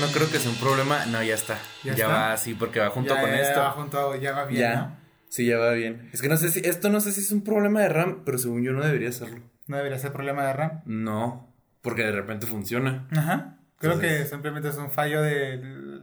[0.00, 1.04] no creo que sea un problema.
[1.06, 1.58] No, ya está.
[1.84, 3.60] Ya, va así porque va junto Ya, con ya esto.
[3.60, 4.74] va junto, ya va bien, ya.
[4.76, 4.96] ¿no?
[5.28, 6.08] Sí, ya va bien.
[6.12, 6.60] Es que no sé si.
[6.60, 9.40] Esto no sé si es un problema de RAM, pero según yo no debería serlo.
[9.68, 10.80] No debería ser problema de RAM.
[10.86, 11.48] No.
[11.82, 13.06] Porque de repente funciona.
[13.12, 13.56] Ajá.
[13.78, 15.58] Creo Entonces- que simplemente es un fallo de.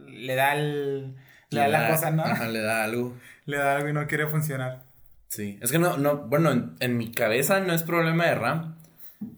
[0.08, 1.14] Le da el.
[1.50, 2.22] Le da la cosa, ¿no?
[2.24, 3.16] Ajá, le da algo.
[3.46, 4.82] Le da algo y no quiere funcionar.
[5.28, 5.58] Sí.
[5.62, 6.16] Es que no, no.
[6.16, 8.76] Bueno, en, en mi cabeza no es problema de RAM.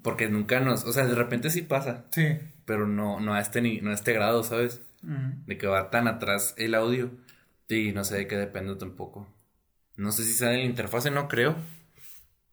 [0.03, 0.85] Porque nunca nos.
[0.85, 2.05] O sea, de repente sí pasa.
[2.11, 2.39] Sí.
[2.71, 4.81] Pero no, no a este ni, no a este grado, ¿sabes?
[5.03, 7.11] De que va tan atrás el audio.
[7.69, 9.27] Y no sé de qué depende tampoco.
[9.97, 11.57] No sé si sea de la interfase, no creo.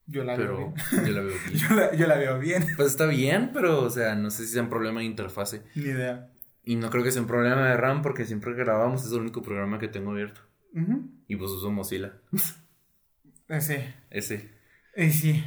[0.07, 1.05] Yo la veo bien.
[1.05, 1.59] yo la veo bien.
[1.59, 2.65] Yo la, yo la veo bien.
[2.77, 5.61] Pues está bien, pero, o sea, no sé si sea un problema de interfase.
[5.75, 6.31] Ni idea.
[6.63, 9.19] Y no creo que sea un problema de RAM porque siempre que grabamos es el
[9.19, 10.41] único programa que tengo abierto.
[10.73, 11.11] Ujú.
[11.27, 12.13] Y pues uso Mozilla.
[13.49, 13.75] Eh, Sí.
[14.09, 14.49] Ese.
[14.95, 15.45] Y sí.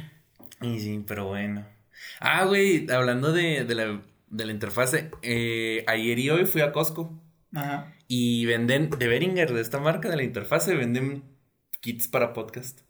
[0.61, 1.65] Y sí, pero bueno.
[2.21, 4.01] Ah, güey, hablando de, de, la,
[4.31, 7.21] de la interfase, eh, ayer y hoy fui a Costco
[7.53, 7.93] Ajá.
[8.07, 11.23] y venden, de Behringer, de esta marca de la interfase, venden
[11.81, 12.81] kits para podcast.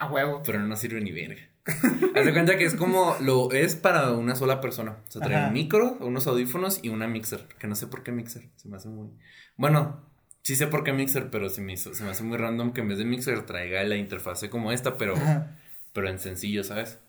[0.00, 0.42] A huevo.
[0.44, 1.42] pero no sirve ni verga.
[2.14, 5.02] Haz de cuenta que es como lo es para una sola persona.
[5.06, 5.46] O sea, trae Ajá.
[5.48, 7.46] un micro, unos audífonos y una mixer.
[7.58, 8.48] Que no sé por qué mixer.
[8.56, 9.10] Se me hace muy.
[9.56, 10.08] Bueno,
[10.42, 12.80] sí sé por qué mixer, pero se me hizo, se me hace muy random que
[12.80, 15.58] en vez de mixer traiga la interfase como esta, pero, Ajá.
[15.92, 17.00] pero en sencillo, ¿sabes?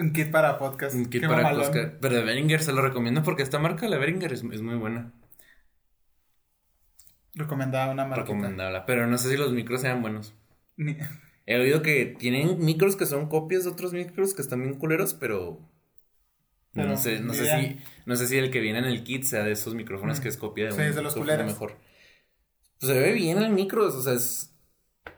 [0.00, 0.94] Un kit para podcast.
[0.94, 1.66] Un kit Qué para mamalón.
[1.72, 1.98] Costco.
[2.00, 5.12] Pero de Behringer se lo recomiendo porque esta marca, la Behringer, es, es muy buena.
[7.34, 8.22] Recomendaba una marca.
[8.22, 8.82] Recomendable.
[8.86, 10.34] Pero no sé si los micros sean buenos.
[10.76, 10.96] Ni...
[11.46, 15.14] He oído que tienen micros que son copias de otros micros que están bien culeros,
[15.14, 15.58] pero.
[16.72, 17.78] Pero no sé, no sé si.
[18.06, 20.22] No sé si el que viene en el kit sea de esos micrófonos Mm.
[20.22, 21.46] que es copia de Sí, un es de los culeros.
[21.46, 21.76] mejor.
[22.78, 24.54] Pues se ve bien el micro, o sea, es.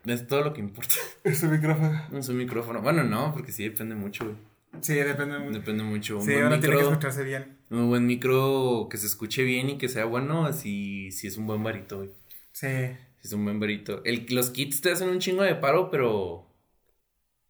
[0.07, 0.95] Es todo lo que importa.
[1.35, 2.03] Su micrófono.
[2.19, 2.81] Es un micrófono.
[2.83, 4.37] Bueno, no, porque sí depende mucho, güey.
[4.81, 5.59] Sí, depende mucho.
[5.59, 6.19] Depende mucho.
[6.19, 6.89] Un Sí, buen uno tiene que micro.
[6.91, 7.59] escucharse bien.
[7.71, 11.47] Un buen micro que se escuche bien y que sea bueno, así sí es un
[11.47, 12.11] buen varito, güey.
[12.53, 12.97] Sí.
[13.21, 14.03] Sí es un buen varito.
[14.05, 16.47] El, los kits te hacen un chingo de paro, pero.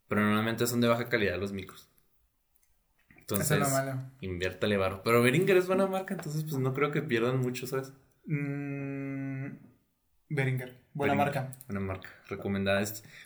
[0.06, 1.88] Pero normalmente son de baja calidad los micros.
[3.16, 4.10] Entonces, Eso es lo malo.
[4.20, 5.02] inviértale varo.
[5.04, 7.92] Pero Behringer es buena marca, entonces pues no creo que pierdan mucho, ¿sabes?
[8.26, 9.01] Mm,
[10.34, 10.80] Behringer.
[10.94, 11.52] Buena marca.
[11.68, 12.82] Buena marca, recomendada.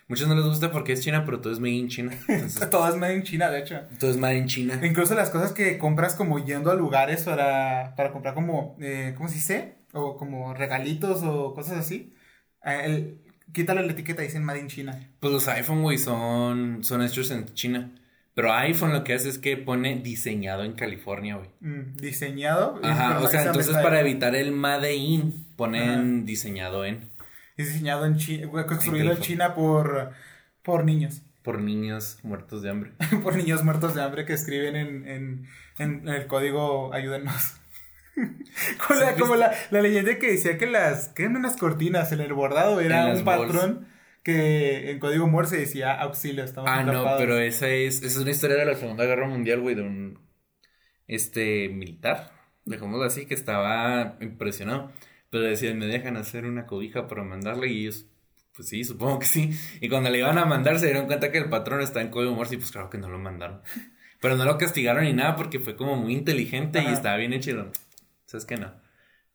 [0.06, 2.12] Muchos no les gusta porque es China, pero todo es made in China.
[2.28, 3.81] Entonces, Todo es made in China, de hecho.
[3.99, 4.78] todo es made in China.
[4.84, 9.28] Incluso las cosas que compras como yendo a lugares para, para comprar como, eh, ¿cómo
[9.28, 9.75] se dice?
[9.93, 12.15] O como regalitos o cosas así.
[12.65, 13.21] Eh, el-
[13.53, 14.99] quítale la etiqueta y dicen Made in China.
[15.19, 17.91] Pues los iPhone, güey, son, son hechos en China.
[18.37, 21.49] Pero iPhone lo que hace es que pone diseñado en California, güey.
[21.61, 22.79] Mm, diseñado.
[22.83, 27.09] Ajá, o sea, entonces para evitar el made in, ponen diseñado en.
[27.57, 29.21] Diseñado en China, construido en.
[29.21, 30.13] China por,
[30.63, 31.23] por niños.
[31.47, 32.91] Por niños muertos de hambre.
[33.23, 35.47] por niños muertos de hambre que escriben en, en,
[35.79, 37.55] en el código ayúdennos.
[38.87, 42.21] como la, como la, la leyenda que decía que las que eran unas cortinas en
[42.21, 43.87] el bordado era un patrón
[44.26, 47.20] que en código Morse decía auxilio, estamos Ah, no, atrapados".
[47.20, 50.19] pero esa es, esa es una historia de la Segunda Guerra Mundial, güey, de un,
[51.06, 52.32] este, militar,
[52.64, 54.91] dejémoslo así, que estaba impresionado,
[55.31, 58.06] pero decían, me dejan hacer una cobija para mandarle y ellos,
[58.54, 59.50] pues sí, supongo que sí,
[59.81, 62.34] y cuando le iban a mandar se dieron cuenta que el patrón está en código
[62.34, 63.62] Morse y pues claro que no lo mandaron,
[64.20, 66.93] pero no lo castigaron ni nada porque fue como muy inteligente y Ajá.
[66.94, 67.70] estaba bien hecho y lo-
[68.26, 68.72] ¿sabes qué no?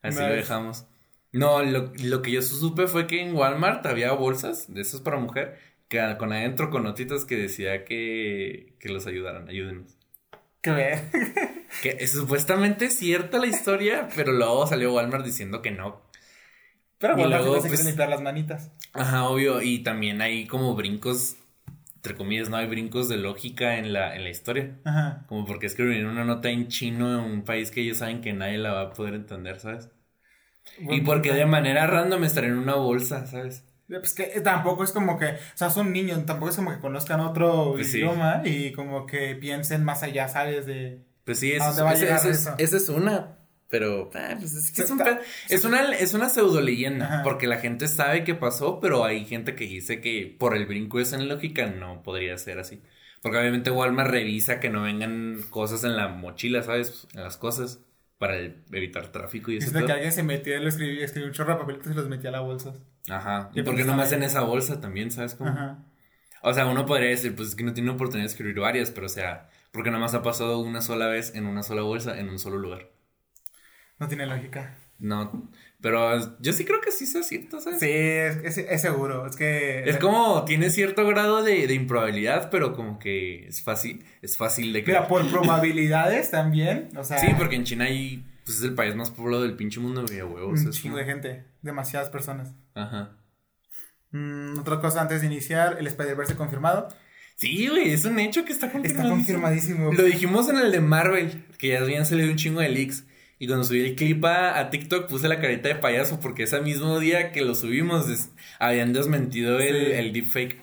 [0.02, 0.86] Así lo dejamos.
[1.32, 5.18] No, lo, lo que yo supe fue que en Walmart había bolsas de esas para
[5.18, 5.58] mujer
[5.92, 9.98] que con adentro con notitas que decía que, que los ayudaran, ayúdenos.
[10.62, 11.02] Que ve.
[11.82, 16.02] Que es supuestamente cierta la historia, pero luego salió Walmart diciendo que no.
[16.98, 18.72] Pero bueno, luego, se pues- limpiar las manitas.
[18.94, 21.36] Ajá, obvio, y también hay como brincos,
[21.96, 24.78] entre comillas, no hay brincos de lógica en la, en la historia.
[24.86, 25.26] Ajá.
[25.28, 28.60] Como porque escribir una nota en chino en un país que ellos saben que nadie
[28.60, 29.90] la va a poder entender, ¿sabes?
[30.80, 33.66] Y porque de manera random estará en una bolsa, ¿sabes?
[33.88, 37.20] Pues que tampoco es como que, o sea, son niños, tampoco es como que conozcan
[37.20, 37.98] otro Pues sí.
[37.98, 40.66] idioma y como que piensen más allá, ¿sabes?
[40.66, 41.04] De...
[41.26, 42.56] Pues sí, ¿A esa dónde va a es, llegar esa es- eso?
[42.58, 43.38] esa es una.
[43.70, 45.02] Pero, ah, pues es que es, un
[45.50, 47.06] es una, es una pseudo leyenda.
[47.06, 47.24] Ajá.
[47.24, 51.00] Porque la gente sabe que pasó, pero hay gente que dice que por el brinco
[51.00, 52.82] esa en lógica no podría ser así.
[53.22, 57.08] Porque obviamente Walmart revisa que no vengan cosas en la mochila, ¿sabes?
[57.14, 57.80] En las cosas.
[58.22, 59.66] Para el- evitar tráfico y eso.
[59.66, 62.30] Diciendo que alguien se metía, lo escribía, escribió un chorro de papelitos y los metía
[62.30, 62.74] a la bolsa.
[63.10, 63.50] Ajá.
[63.56, 65.50] Y ¿Y por qué nomás en esa bolsa también, sabes cómo?
[65.50, 65.80] Ajá.
[66.44, 69.08] O sea, uno podría decir, pues es que no tiene oportunidad de escribir varias, pero
[69.08, 72.38] o sea, porque nomás ha pasado una sola vez en una sola bolsa en un
[72.38, 72.90] solo lugar.
[73.98, 74.78] No tiene lógica.
[75.00, 75.50] No,
[75.82, 77.80] pero yo sí creo que sí sea cierto, ¿sabes?
[77.80, 79.26] Sí, es, es, seguro.
[79.26, 79.84] Es que.
[79.90, 84.74] Es como tiene cierto grado de, de, improbabilidad, pero como que es fácil, es fácil
[84.74, 85.00] de creer.
[85.00, 86.90] Mira, por probabilidades también.
[86.96, 87.18] O sea.
[87.18, 88.24] Sí, porque en China hay.
[88.46, 90.62] Pues es el país más poblado del pinche mundo, güey, huevos.
[90.62, 91.46] Un chingo de gente.
[91.62, 92.54] Demasiadas personas.
[92.76, 93.18] Ajá.
[94.12, 96.90] Mm, otra cosa antes de iniciar, el Spider-Verse confirmado.
[97.38, 99.04] Sí, güey, es un hecho que está confirmadísimo.
[99.04, 99.94] Está confirmadísimo.
[99.94, 103.06] Lo dijimos en el de Marvel, que ya habían salido un chingo de leaks.
[103.42, 107.00] Y cuando subí el clip a, TikTok puse la carita de payaso porque ese mismo
[107.00, 108.06] día que lo subimos
[108.60, 110.60] habían desmentido el, el deepfake.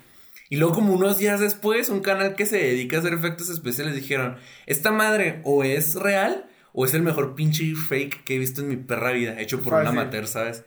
[0.48, 3.96] Y luego como unos días después, un canal que se dedica a hacer efectos especiales
[3.96, 4.36] dijeron,
[4.66, 8.68] esta madre o es real o es el mejor pinche fake que he visto en
[8.68, 10.64] mi perra vida, hecho por un amateur, ¿sabes?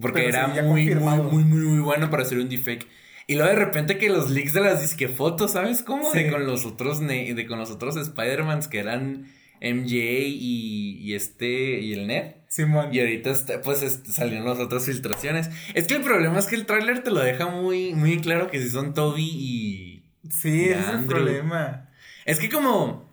[0.00, 2.86] Porque era muy, muy, muy, muy, bueno para hacer un deepfake.
[3.26, 6.12] Y luego de repente que los leaks de las disque fotos, ¿sabes cómo?
[6.12, 9.26] De con los otros, de con los otros Spider-Mans que eran
[9.60, 12.34] MJ y, este y el Ned.
[12.48, 12.92] Simón.
[12.92, 15.50] Y ahorita pues salieron las otras filtraciones.
[15.74, 18.60] Es que el problema es que el tráiler te lo deja muy, muy claro que
[18.60, 20.04] si son Toby y.
[20.28, 21.88] Sí, ese es el problema.
[22.24, 23.10] Es que como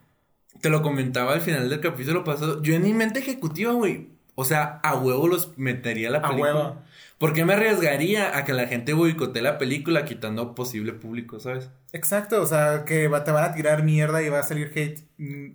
[0.61, 4.09] te lo comentaba al final del capítulo pasado, yo en mi mente ejecutiva, güey.
[4.35, 6.51] O sea, a huevo los metería la película.
[6.51, 6.81] A huevo.
[7.17, 11.71] ¿Por qué me arriesgaría a que la gente boicotee la película quitando posible público, sabes?
[11.91, 15.01] Exacto, o sea, que te van a tirar mierda y va a salir hate.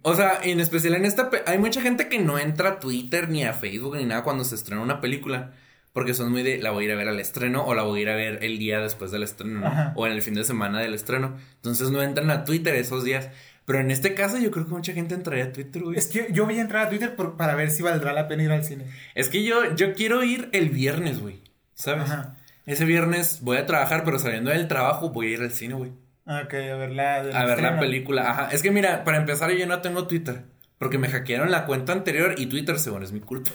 [0.02, 1.30] O sea, en especial en esta...
[1.46, 4.56] Hay mucha gente que no entra a Twitter ni a Facebook ni nada cuando se
[4.56, 5.52] estrena una película.
[5.92, 8.00] Porque son muy de, la voy a ir a ver al estreno o la voy
[8.00, 9.92] a ir a ver el día después del estreno, ¿no?
[9.94, 11.36] O en el fin de semana del estreno.
[11.56, 13.28] Entonces no entran a Twitter esos días.
[13.66, 15.96] Pero en este caso yo creo que mucha gente entraría a Twitter, güey.
[15.96, 18.50] Es que yo voy a entrar a Twitter para ver si valdrá la pena ir
[18.50, 18.86] al cine.
[19.14, 21.41] Es que yo, yo quiero ir el viernes, güey.
[21.74, 22.10] ¿Sabes?
[22.66, 25.92] Ese viernes voy a trabajar, pero saliendo del trabajo voy a ir al cine, güey.
[26.26, 27.16] Ah, ok, a ver la...
[27.16, 28.48] A ver la película, ajá.
[28.52, 30.44] Es que mira, para empezar yo no tengo Twitter,
[30.78, 33.50] porque me hackearon la cuenta anterior y Twitter, según es mi culpa.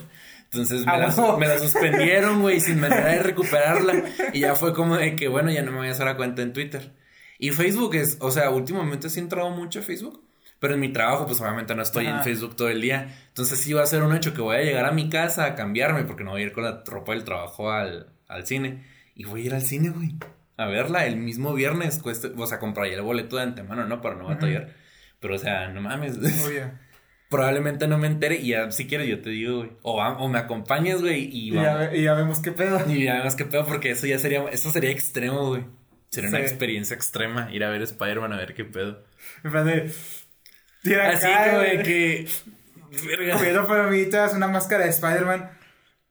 [0.46, 4.04] Entonces me, la, me la suspendieron, güey, sin manera de recuperarla.
[4.34, 6.42] Y ya fue como de que, bueno, ya no me voy a hacer la cuenta
[6.42, 6.94] en Twitter.
[7.40, 10.27] Y Facebook es, o sea, últimamente sí he entrado mucho a Facebook.
[10.60, 13.16] Pero en mi trabajo, pues obviamente no estoy en Facebook todo el día.
[13.28, 15.56] Entonces sí va a ser un hecho que voy a llegar a mi casa a
[15.56, 18.84] cambiarme porque no voy a ir con la ropa del trabajo al, al cine.
[19.14, 20.16] Y voy a ir al cine, güey.
[20.58, 22.00] A verla el mismo viernes.
[22.00, 24.02] Cuesta, o sea, compraría el boleto de antemano, ¿no?
[24.02, 24.74] Para no batallar.
[25.20, 26.18] Pero, o sea, no mames.
[27.30, 29.72] Probablemente no me entere y ya, si quieres, yo te digo, güey.
[29.82, 32.80] O, o me acompañas, güey, y, ya, y, ya, vemos qué pedo.
[32.90, 35.66] Y ya vemos qué pedo, porque eso ya sería, esto sería extremo, güey.
[36.10, 39.04] Sería una experiencia extrema ir a ver Spider-Man a ver qué pedo.
[39.44, 39.94] Me parece.
[40.96, 42.28] Así como de que.
[43.34, 45.50] Comiendo palomitas, una máscara de Spider-Man.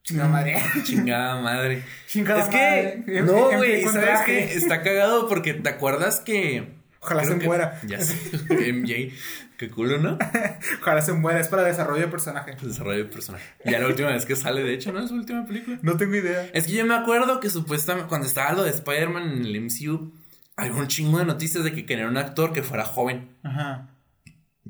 [0.03, 0.63] Chingada madre.
[0.85, 1.83] Chingada madre.
[2.07, 4.55] Chingada es que, no, güey, ¿sabes qué?
[4.55, 6.77] Está cagado porque te acuerdas que.
[7.01, 7.81] Ojalá se muera.
[7.85, 8.15] Ya sé.
[8.73, 9.13] MJ.
[9.57, 10.19] Qué culo, ¿no?
[10.81, 11.41] Ojalá se muera.
[11.41, 12.57] Es para desarrollo de personaje.
[12.61, 13.45] Desarrollo de personaje.
[13.65, 15.03] Ya la última vez que sale, de hecho, ¿no?
[15.03, 15.79] Es su última película.
[15.83, 16.49] No tengo idea.
[16.53, 20.13] Es que yo me acuerdo que supuestamente cuando estaba lo de Spider-Man en el MCU,
[20.57, 23.31] había un chingo de noticias de que querían un actor que fuera joven.
[23.43, 23.89] Ajá.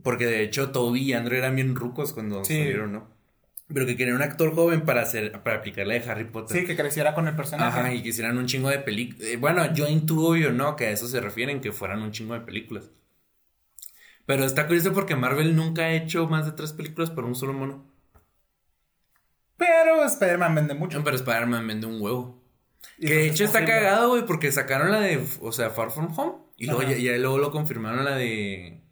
[0.02, 3.16] Porque de hecho Toby y Andrew eran bien rucos cuando salieron, ¿no?
[3.72, 6.56] Pero que querían un actor joven para hacer, para aplicar la de Harry Potter.
[6.56, 7.80] Sí, que creciera con el personaje.
[7.80, 9.26] Ajá, y que hicieran un chingo de películas.
[9.26, 10.76] Eh, bueno, yo intuyo, ¿no?
[10.76, 12.90] Que a eso se refieren, que fueran un chingo de películas.
[14.24, 17.54] Pero está curioso porque Marvel nunca ha hecho más de tres películas por un solo
[17.54, 17.86] mono.
[19.56, 21.02] Pero Spider-Man vende mucho.
[21.02, 22.44] Pero Spider-Man vende un huevo.
[23.00, 26.34] que de hecho está cagado, güey, porque sacaron la de, o sea, Far From Home.
[26.56, 28.85] Y luego, ya, luego lo confirmaron la de,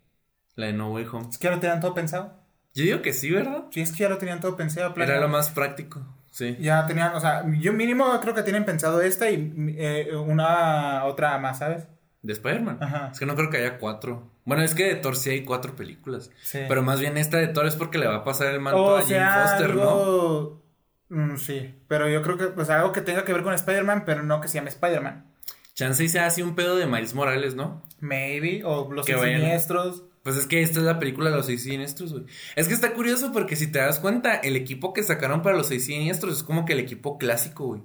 [0.57, 1.29] la de No Way Home.
[1.31, 2.35] Es que ya lo tenían todo pensado.
[2.75, 3.65] Yo digo que sí, ¿verdad?
[3.71, 4.95] Sí, es que ya lo tenían todo pensado.
[4.97, 6.57] Era lo más práctico, sí.
[6.61, 11.39] Ya tenían, o sea, yo mínimo creo que tienen pensado esta y eh, una otra
[11.39, 11.87] más, ¿sabes?
[12.23, 12.79] De Spider-Man.
[12.81, 13.11] Ajá.
[13.13, 14.31] Es que no creo que haya cuatro.
[14.45, 16.31] Bueno, es que de Thor sí hay cuatro películas.
[16.43, 16.61] Sí.
[16.67, 19.03] Pero más bien esta de Thor es porque le va a pasar el manto a
[19.03, 20.63] Jane Foster, ¿no?
[21.11, 24.23] Mm, sí, pero yo creo que, pues algo que tenga que ver con Spider-Man, pero
[24.23, 25.27] no que se llame Spider-Man.
[25.75, 27.83] Chance y se hace un pedo de Miles Morales, ¿no?
[28.01, 30.05] Maybe, o los siniestros.
[30.25, 32.25] Pues es que esta es la película de los seis siniestros, güey.
[32.57, 35.69] Es que está curioso porque si te das cuenta, el equipo que sacaron para los
[35.69, 37.83] seis siniestros es como que el equipo clásico, güey.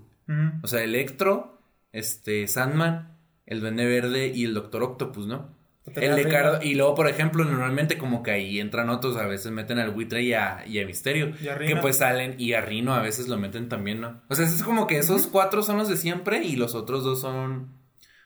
[0.62, 1.60] O sea, Electro,
[1.91, 5.60] este, Sandman, el Duende Verde y el Doctor Octopus, ¿no?
[5.96, 9.79] El de y luego, por ejemplo, normalmente como que ahí entran otros, a veces meten
[9.79, 11.34] al buitre y a, y a Misterio.
[11.36, 14.22] que pues salen, y a Rino a veces lo meten también, ¿no?
[14.29, 17.22] O sea, es como que esos cuatro son los de siempre y los otros dos
[17.22, 17.74] son,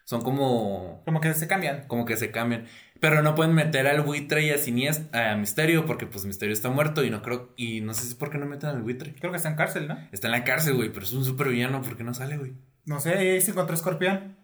[0.04, 1.02] son como...
[1.06, 1.88] Como que se cambian.
[1.88, 2.66] Como que se cambian.
[3.04, 6.70] Pero no pueden meter al buitre y a Siniestra, a Misterio, porque pues Misterio está
[6.70, 9.14] muerto y no creo, y no sé si por qué no meten al buitre.
[9.20, 9.98] Creo que está en cárcel, ¿no?
[10.14, 12.54] Está en la cárcel, güey, pero es un super villano, ¿por qué no sale, güey?
[12.86, 14.38] No sé, ahí se encontró Escorpión.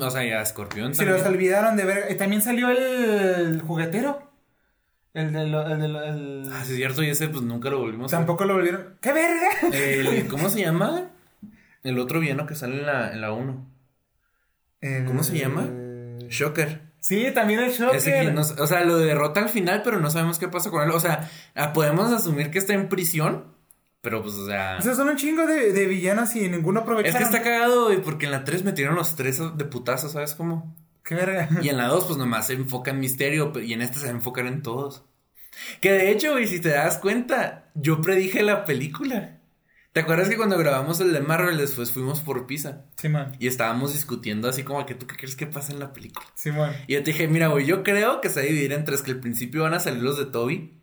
[0.00, 2.16] o sea, ya Escorpión Se los olvidaron de ver.
[2.16, 4.30] También salió el juguetero.
[5.12, 6.48] El de lo, el de lo, el...
[6.50, 8.24] Ah, sí, es cierto, y ese pues nunca lo volvimos a ver.
[8.26, 8.96] Tampoco lo volvieron.
[9.02, 9.48] ¡Qué verga!
[9.70, 11.10] El- ¿Cómo se llama?
[11.84, 13.66] El otro villano que sale en la, en la 1.
[14.80, 15.68] El- ¿Cómo se llama?
[16.30, 16.91] Shocker.
[17.02, 17.96] Sí, también el Shocker.
[17.96, 20.90] Ese o sea, lo derrota al final, pero no sabemos qué pasa con él.
[20.92, 23.46] O sea, ah, podemos asumir que está en prisión,
[24.00, 24.76] pero pues, o sea.
[24.78, 27.18] O sea, son un chingo de, de villanos y ninguno es aprovecharon.
[27.18, 30.76] que está cagado, güey, porque en la 3 metieron los tres de putazo, ¿sabes cómo?
[31.02, 31.48] ¡Qué verga!
[31.60, 34.46] Y en la 2, pues nomás se enfoca en misterio, y en esta se enfocan
[34.46, 35.02] en todos.
[35.80, 39.40] Que de hecho, güey, si te das cuenta, yo predije la película.
[39.92, 42.86] ¿Te acuerdas que cuando grabamos el de Marvel después fuimos por pizza?
[42.96, 46.26] Simón, Y estábamos discutiendo así como que tú qué crees que pasa en la película.
[46.34, 46.72] Simón.
[46.86, 49.02] Y yo te dije, mira, güey, yo creo que se va a dividir en tres,
[49.02, 50.80] que al principio van a salir los de Toby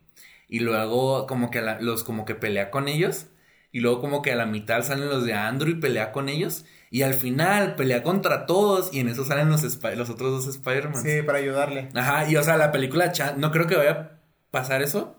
[0.48, 3.26] y luego como que la- los como que pelea con ellos
[3.72, 6.66] y luego como que a la mitad salen los de Andrew y pelea con ellos
[6.92, 11.02] y al final pelea contra todos y en eso salen los, los otros dos Spider-Man.
[11.04, 11.90] Sí, para ayudarle.
[11.96, 14.12] Ajá, y o sea, la película no creo que vaya a
[14.52, 15.19] pasar eso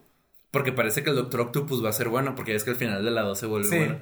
[0.51, 3.05] porque parece que el Doctor Octopus va a ser bueno porque es que al final
[3.05, 3.77] de la 2 se vuelve Sí.
[3.77, 4.01] bueno.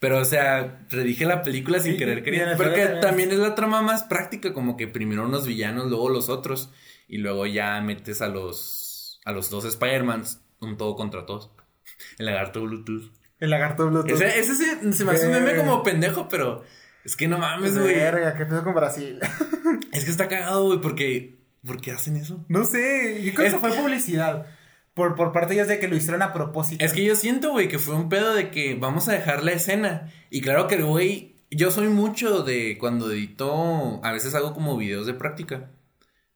[0.00, 2.56] Pero, o sea, predije la película sin querer querer.
[2.56, 6.28] Porque trailer también es la trama más práctica, como que primero unos villanos, luego los
[6.28, 6.70] otros.
[7.08, 11.50] Y luego ya metes a los, a los dos Spider-Mans, un todo contra todos.
[12.18, 13.10] El lagarto Bluetooth.
[13.40, 14.12] El lagarto Bluetooth.
[14.20, 15.64] Ese, ese se, se me hace un meme Verga.
[15.64, 16.62] como pendejo, pero
[17.04, 17.96] es que no mames, güey.
[17.96, 19.18] Verga, ¿qué pedo con Brasil?
[19.90, 21.38] Es que está cagado, güey, porque.
[21.66, 22.44] ¿Por qué hacen eso?
[22.48, 24.46] No sé, yo creo Es- que fue publicidad.
[24.98, 26.84] Por, por parte de ellos de que lo hicieron a propósito.
[26.84, 29.52] Es que yo siento, güey, que fue un pedo de que vamos a dejar la
[29.52, 30.12] escena.
[30.28, 35.06] Y claro que, güey, yo soy mucho de cuando edito, a veces hago como videos
[35.06, 35.70] de práctica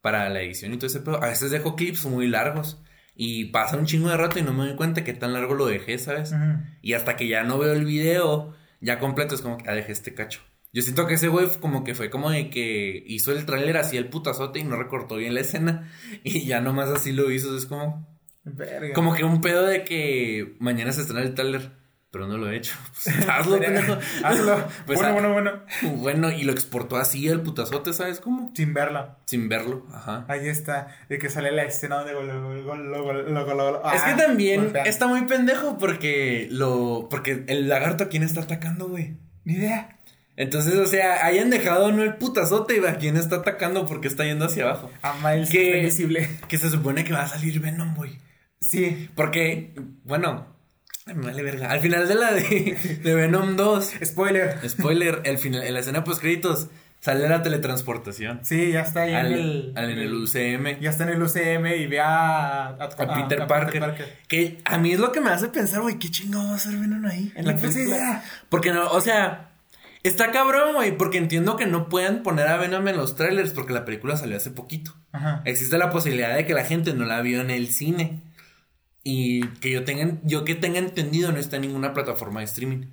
[0.01, 1.23] para la edición y todo ese pedo.
[1.23, 2.83] A veces dejo clips muy largos
[3.15, 5.67] y pasa un chingo de rato y no me doy cuenta que tan largo lo
[5.67, 6.35] dejé, ¿sabes?
[6.81, 9.93] Y hasta que ya no veo el video ya completo es como que, ah, dejé
[9.93, 10.41] este cacho.
[10.73, 13.97] Yo siento que ese güey como que fue como de que hizo el tráiler así
[13.97, 15.91] el putazote y no recortó bien la escena
[16.25, 18.12] y ya nomás así lo hizo, es como...
[18.45, 18.93] Verga.
[18.95, 21.71] Como que un pedo de que mañana se estrena el trailer,
[22.11, 22.75] pero no lo he hecho.
[23.05, 23.97] Pues, hazlo, pendejo.
[24.25, 24.65] Hazlo.
[24.87, 25.53] Pues, bueno, ah, bueno, bueno.
[26.03, 28.53] Bueno, y lo exportó así el putazote, ¿sabes cómo?
[28.55, 29.19] Sin verla.
[29.27, 30.25] Sin verlo, ajá.
[30.29, 30.89] Ahí está.
[31.09, 34.87] De que sale la escena donde es que ah, también golpean.
[34.87, 37.09] está muy pendejo porque lo.
[37.11, 39.17] Porque el lagarto a quién está atacando, güey.
[39.45, 39.99] Ni idea.
[40.37, 44.25] Entonces, o sea, hayan dejado no el putazote y a quién está atacando porque está
[44.25, 44.91] yendo hacia abajo.
[45.03, 46.29] A Miles Que- invisible.
[46.49, 48.19] Que se supone que va a salir Venom, güey.
[48.63, 49.11] Sí.
[49.15, 50.47] Porque, bueno,
[51.15, 51.71] vale verga.
[51.71, 54.59] Al final de la de, de Venom 2, Spoiler.
[54.69, 56.69] spoiler, el final, en la escena post créditos
[57.01, 58.41] sale la teletransportación.
[58.45, 59.73] Sí, ya está ahí Al, en el.
[59.75, 60.81] al- en el UCM.
[60.81, 62.69] Ya está en el UCM y ve a.
[62.69, 62.89] A, A
[63.29, 64.19] Peter Parker.
[64.29, 66.77] Que a mí es lo que me hace pensar, güey, qué chingado va a ser
[66.77, 67.33] Venom ahí.
[67.35, 68.23] En la idea.
[68.49, 69.51] Porque no, o sea,
[70.05, 73.73] está cabrón, güey, porque entiendo que no puedan poner a Venom en los trailers porque
[73.73, 74.95] la película salió hace poquito.
[75.11, 75.43] Ajá.
[75.45, 78.23] Existe la posibilidad de que la gente no la vio en el cine.
[79.05, 82.87] Y que yo tenga, yo que tenga entendido no está en ninguna plataforma de streaming.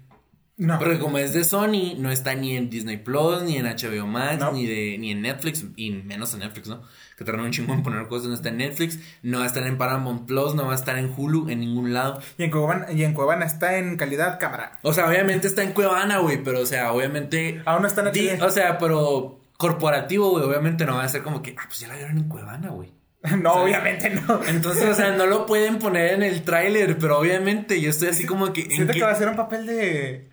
[0.60, 0.78] No.
[0.78, 4.39] Porque como es de Sony, no está ni en Disney Plus, ni en HBO Max,
[4.39, 4.51] No.
[4.51, 6.82] ni de, ni en Netflix, y menos en Netflix, ¿no?
[7.18, 9.66] Que tardan un chingo en poner cosas, no está en Netflix, no va a estar
[9.66, 12.22] en Paramount Plus, no va a estar en Hulu, en ningún lado.
[12.38, 14.80] Y en Cuevana, y en Cuevana está en calidad cámara.
[14.82, 17.62] O sea, obviamente está en Cuevana, güey, pero o sea, obviamente.
[17.63, 21.42] Aún no está en o sea, pero corporativo, güey, obviamente no va a ser como
[21.42, 22.99] que, ah, pues ya la vieron en Cuevana, güey.
[23.42, 24.42] No, obviamente no.
[24.48, 28.26] Entonces, o sea, no lo pueden poner en el tráiler, pero obviamente yo estoy así
[28.26, 28.62] como que.
[28.62, 30.30] ¿en Siento que va a ser un papel de.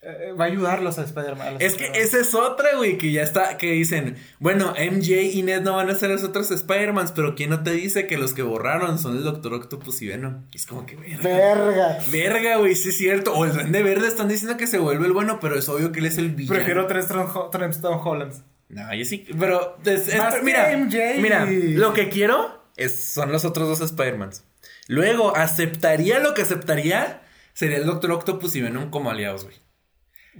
[0.00, 1.56] eh, va a ayudarlos a Spider-Man.
[1.58, 5.60] Es que esa es otra, güey, que ya está, que dicen, bueno, MJ y Ned
[5.62, 8.42] no van a ser los otros Spider-Mans, pero ¿quién no te dice que los que
[8.42, 10.46] borraron son el Doctor Octopus y Venom?
[10.52, 11.22] Y es como que, verga.
[11.22, 11.98] Verga.
[12.10, 13.34] Verga, güey, sí es cierto.
[13.34, 16.00] O el Duende Verde están diciendo que se vuelve el bueno, pero es obvio que
[16.00, 16.54] él es el villano.
[16.56, 18.42] Prefiero tres Tombstone Hollands.
[18.68, 21.18] No, yo sí, pero es- es- Más que mira, MJ.
[21.20, 24.44] mira, lo que quiero es, son los otros dos Spider-Mans.
[24.88, 27.22] Luego, aceptaría lo que aceptaría
[27.54, 29.56] sería el Doctor Octopus y Venom como aliados, güey.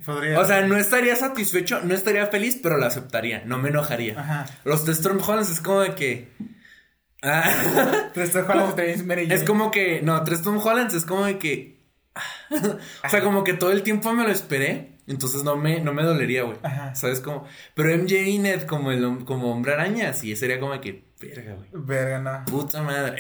[0.04, 0.38] Podría.
[0.38, 4.18] O sea, no estaría satisfecho, no estaría feliz, pero lo aceptaría, no me enojaría.
[4.21, 4.47] Ajá.
[4.64, 6.28] Los de Storm Hollands es como de que.
[7.23, 8.78] Ah, Tres Tom Hollands
[9.33, 10.02] es como que.
[10.02, 11.80] No, tres Tom Hollands es como de que.
[13.04, 14.95] o sea, como que todo el tiempo me lo esperé.
[15.08, 16.56] Entonces no me, no me dolería, güey.
[16.62, 16.94] Ajá.
[16.94, 17.44] ¿Sabes cómo?
[17.75, 21.04] Pero MJ y Ned como, el, como hombre araña, sí, sería como que.
[21.20, 21.68] Verga, güey.
[21.72, 22.44] Verga, no.
[22.44, 23.16] Puta madre.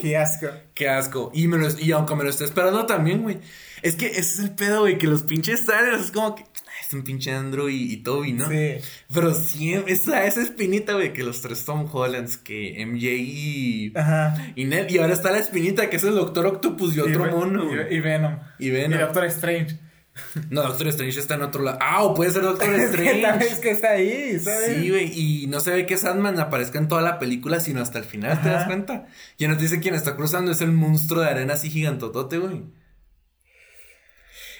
[0.00, 0.48] Qué asco.
[0.74, 1.30] Qué asco.
[1.32, 3.38] Y, me lo, y aunque me lo esté esperando también, güey.
[3.82, 6.42] Es que ese es el pedo, güey, que los pinches trailers es como que.
[6.42, 8.46] "Ah, Es un pinche Andrew y, y Toby, ¿no?
[8.48, 8.74] Sí.
[9.14, 14.34] Pero siempre, esa, esa espinita, güey, que los tres Tom Hollands, que MJ y, Ajá.
[14.54, 17.30] y Ned, y ahora está la espinita que es el Doctor Octopus y otro Ve-
[17.30, 18.38] mono, y, y Venom.
[18.58, 18.98] Y Venom.
[18.98, 19.78] Y Doctor Strange.
[20.50, 21.78] No, Doctor Strange está en otro lado.
[21.80, 23.22] Ah, o puede ser Doctor Es que Strange.
[23.22, 24.76] tal vez que está ahí, ¿sabes?
[24.76, 27.98] Sí, güey, y no se ve que Sandman aparezca en toda la película, sino hasta
[27.98, 29.06] el final, ¿te das cuenta?
[29.36, 32.62] Quien nos dice quién está cruzando es el monstruo de arena así gigantotote, güey.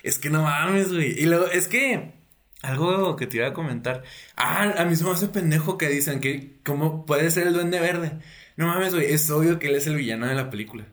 [0.02, 1.20] Es que no mames, güey.
[1.20, 2.14] Y luego, es que,
[2.62, 4.02] algo que te iba a comentar.
[4.36, 7.80] Ah, a mí se me hace pendejo que dicen que, ¿cómo puede ser el duende
[7.80, 8.12] verde?
[8.56, 10.86] No mames, güey, es obvio que él es el villano de la película.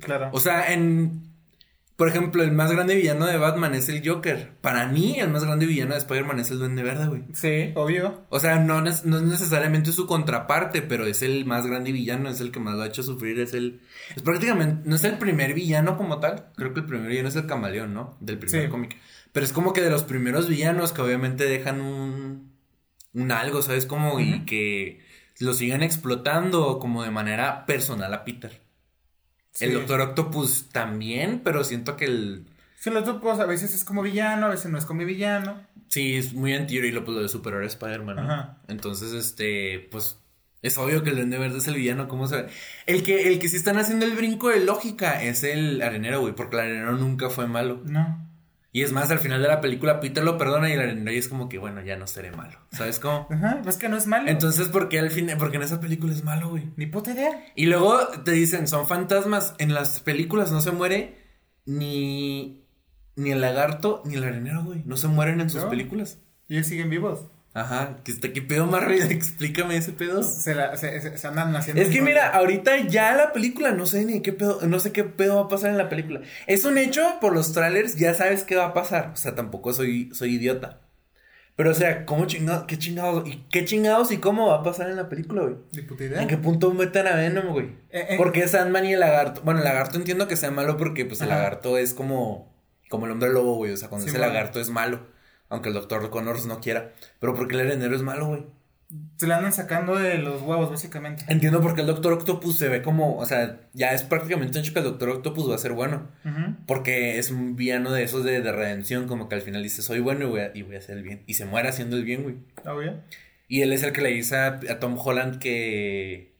[0.00, 0.30] Claro.
[0.32, 1.33] O sea, en.
[1.96, 4.50] Por ejemplo, el más grande villano de Batman es el Joker.
[4.60, 7.22] Para mí, el más grande villano de Spider-Man es el Duende Verde, güey.
[7.34, 8.24] sí, obvio.
[8.30, 12.28] O sea, no, es- no es necesariamente su contraparte, pero es el más grande villano,
[12.28, 13.80] es el que más lo ha hecho sufrir, es el...
[14.16, 17.36] Es prácticamente, no es el primer villano como tal, creo que el primer villano es
[17.36, 18.16] el camaleón, ¿no?
[18.20, 18.68] Del primer Sí.
[18.68, 18.96] cómic.
[19.32, 22.52] Pero es como que de los primeros villanos que obviamente dejan un...
[23.12, 23.86] Un algo, ¿sabes?
[23.86, 25.00] Como y que
[25.38, 28.60] lo sigan explotando como de manera personal a Peter.
[29.54, 29.66] Sí.
[29.66, 32.46] El Doctor Octopus también, pero siento que el...
[32.78, 35.62] Sí, los topos a veces es como villano, a veces no es como villano.
[35.88, 38.22] Sí, es muy anterior y lo, pues, lo de superar a Spider-Man, ¿no?
[38.22, 38.58] Ajá.
[38.68, 40.18] Entonces, este, pues,
[40.60, 42.48] es obvio que el Duende Verde es el villano, ¿cómo se ve?
[42.86, 46.34] El que, el que sí están haciendo el brinco de lógica es el arenero, güey,
[46.34, 47.80] porque el arenero nunca fue malo.
[47.84, 48.28] No.
[48.76, 51.16] Y es más, al final de la película Peter lo perdona y el arenero y
[51.18, 53.28] es como que, bueno, ya no seré malo, ¿sabes cómo?
[53.30, 54.28] Ajá, pues que no es malo.
[54.28, 56.64] Entonces, ¿por qué al fin, porque en esa película es malo, güey?
[56.74, 57.30] Ni puta idea.
[57.54, 61.16] Y luego te dicen, son fantasmas, en las películas no se muere
[61.66, 62.66] ni,
[63.14, 65.70] ni el lagarto ni el arenero, güey, no se mueren en sus No.
[65.70, 66.18] películas.
[66.48, 67.26] Y ellos siguen vivos.
[67.56, 69.06] Ajá, ¿qué, está- qué pedo ruido?
[69.10, 70.22] Explícame ese pedo.
[70.24, 71.80] Se, la- se, se- se andan haciendo.
[71.80, 75.04] Es que mira, ahorita ya la película, no sé ni qué pedo, no sé qué
[75.04, 76.20] pedo va a pasar en la película.
[76.48, 79.12] Es un hecho, por los trailers ya sabes qué va a pasar.
[79.14, 80.80] O sea, tampoco soy, soy idiota.
[81.56, 82.64] Pero o sea, ¿cómo chingados?
[82.64, 83.28] ¿Qué chingados?
[83.28, 85.54] ¿Y qué chingados y cómo va a pasar en la película, güey?
[85.70, 86.20] Ni puta idea.
[86.20, 87.66] ¿En qué punto meten a Venom, güey?
[87.90, 88.16] Eh, eh.
[88.16, 89.42] ¿Por qué Sandman y el lagarto?
[89.44, 91.36] Bueno, el lagarto entiendo que sea malo porque pues el Ajá.
[91.38, 92.52] lagarto es como,
[92.90, 93.70] como el hombre lobo, güey.
[93.70, 94.32] O sea, cuando Sí, ese bueno.
[94.34, 95.06] lagarto es malo.
[95.54, 96.92] Aunque el doctor Connors no quiera.
[97.20, 98.44] Pero porque el arenero es malo, güey.
[99.16, 101.24] Se la andan sacando de los huevos, básicamente.
[101.28, 104.64] Entiendo por qué el Doctor Octopus se ve como, o sea, ya es prácticamente un
[104.64, 106.08] hecho que el Doctor Octopus va a ser bueno.
[106.66, 110.00] Porque es un villano de esos de, de redención, como que al final dice, soy
[110.00, 111.24] bueno y voy, a, y voy a hacer el bien.
[111.26, 112.36] Y se muere haciendo el bien, güey.
[112.66, 113.00] Obvio.
[113.48, 116.34] Y él es el que le dice a, a Tom Holland que...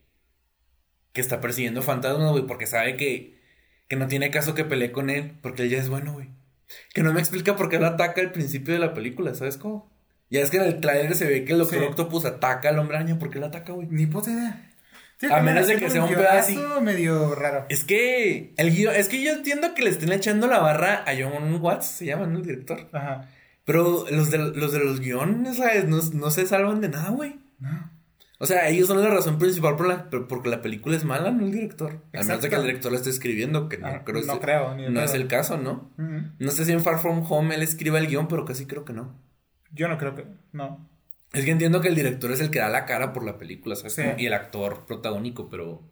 [1.12, 3.40] Que está persiguiendo fantasmas, güey, porque sabe que...
[3.88, 6.28] Que no tiene caso que pelee con él, porque él ya es bueno, güey.
[6.92, 9.90] Que no me explica por qué lo ataca al principio de la película, ¿sabes cómo?
[10.30, 11.84] Ya es que en el trailer se ve que el Doctor Sí.
[11.84, 13.86] Octopus ataca al hombre araña, ¿por qué lo ataca, güey?
[13.90, 14.70] Ni puta idea.
[15.18, 17.66] Sí, A menos de que sea un pedazo medio raro.
[17.68, 21.12] Es que el guion, es que yo entiendo que le estén echando la barra a
[21.16, 22.38] John Watts, se llama, ¿no?
[22.38, 22.88] El director.
[22.92, 23.28] Ajá.
[23.64, 25.86] Pero los de los, de los guiones, ¿sabes?
[25.86, 27.36] No, no se salvan de nada, güey.
[27.60, 27.90] No.
[28.38, 31.30] O sea, ellos son la razón principal por la, por- porque la película es mala,
[31.30, 32.00] no el director.
[32.12, 34.38] A menos de que el director la esté escribiendo, que no, Ah, creo, no es-
[34.40, 35.92] creo, ni no es el caso, ¿no?
[35.96, 38.92] No sé si en Far From Home él escriba el guion, pero casi creo que
[38.92, 39.14] no.
[39.72, 40.24] Yo no creo que.
[40.52, 40.88] No.
[41.32, 43.74] Es que entiendo que el director es el que da la cara por la película,
[43.76, 43.94] ¿sabes?
[43.94, 44.02] Sí.
[44.18, 45.82] Y el actor protagónico, pero...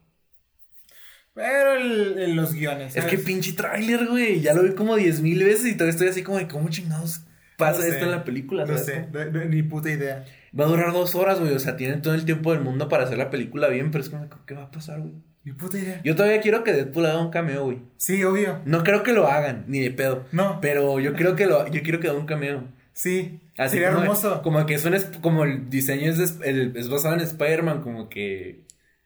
[1.35, 2.95] Pero el, el- los guiones.
[2.95, 3.25] Es que ¿sabes?
[3.25, 4.41] pinche tráiler, güey.
[4.41, 7.25] Ya lo vi como diez mil veces y todavía estoy así como de cómo chingados
[7.57, 7.89] pasa No sé.
[7.91, 8.85] esto en la película, No ¿sabes?
[8.85, 10.25] sé, no- no- ni puta idea.
[10.59, 11.53] Va a durar dos horas, güey.
[11.55, 14.11] O sea, tienen todo el tiempo del mundo para hacer la película bien, pero es
[14.11, 15.13] como, ¿qué va a pasar, güey?
[15.45, 16.01] Ni puta idea.
[16.05, 17.79] Yo todavía quiero que Deadpool haga un cameo, güey.
[17.97, 18.61] Sí, obvio.
[18.65, 20.25] No creo que lo hagan, ni de pedo.
[20.31, 20.61] No.
[20.61, 22.65] Pero yo creo que lo, yo quiero que haga un cameo.
[22.93, 23.41] Sí.
[23.59, 24.41] Así Sería como, hermoso.
[24.43, 28.09] Como que es un, como el diseño es, de- el- es basado en Spider-Man, como
[28.09, 28.63] que,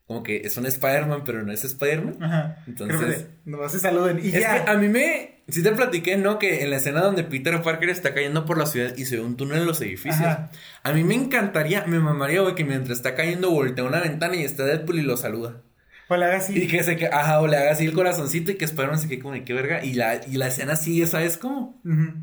[0.07, 2.23] como que es un Spider-Man, pero no es Spider-Man.
[2.23, 2.59] Ajá.
[2.67, 4.65] Entonces- nomás se saluden y Es ya.
[4.65, 5.36] que a mí me.
[5.49, 6.41] Sí te platiqué, ¿no?
[6.41, 9.23] Que en la escena donde Peter Parker está cayendo por la ciudad y se ve
[9.23, 10.17] un túnel en los edificios.
[10.17, 10.51] Ajá.
[10.83, 14.43] A mí me encantaría, me mamaría, güey, que mientras está cayendo voltea una ventana y
[14.43, 15.63] está Deadpool y lo saluda.
[16.09, 16.59] O le haga así.
[16.59, 19.09] Y que se que, ajá, o le haga así el corazoncito y que Spider-Man se
[19.09, 19.85] quede como de qué verga.
[19.85, 21.81] Y la, y la escena sigue, ¿sabes cómo?
[21.85, 22.15] Ujú.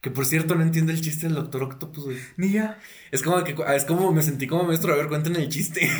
[0.00, 2.18] Que por cierto, no entiendo el chiste del Doctor Octopus, güey.
[2.36, 2.64] Ni yo.
[3.10, 5.80] Es como que, es como me sentí como maestro, a ver, cuéntenme el chiste.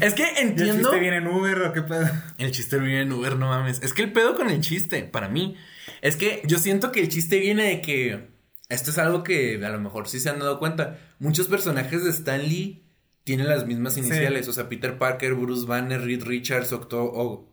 [0.00, 0.82] es que ¿Y el entiendo.
[0.90, 2.08] chiste viene en Uber o qué pedo?
[2.38, 3.82] El chiste viene en Uber, no mames.
[3.82, 5.56] Es que el pedo con el chiste, para mí,
[6.02, 8.34] es que yo siento que el chiste viene de que.
[8.68, 10.98] Esto es algo que a lo mejor sí se han dado cuenta.
[11.20, 12.84] Muchos personajes de Stan Lee
[13.22, 14.48] tienen las mismas iniciales.
[14.48, 17.48] O sea, Peter Parker, Bruce Banner, Reed Richards, Octo, o-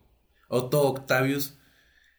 [0.48, 1.58] Otto Octavius.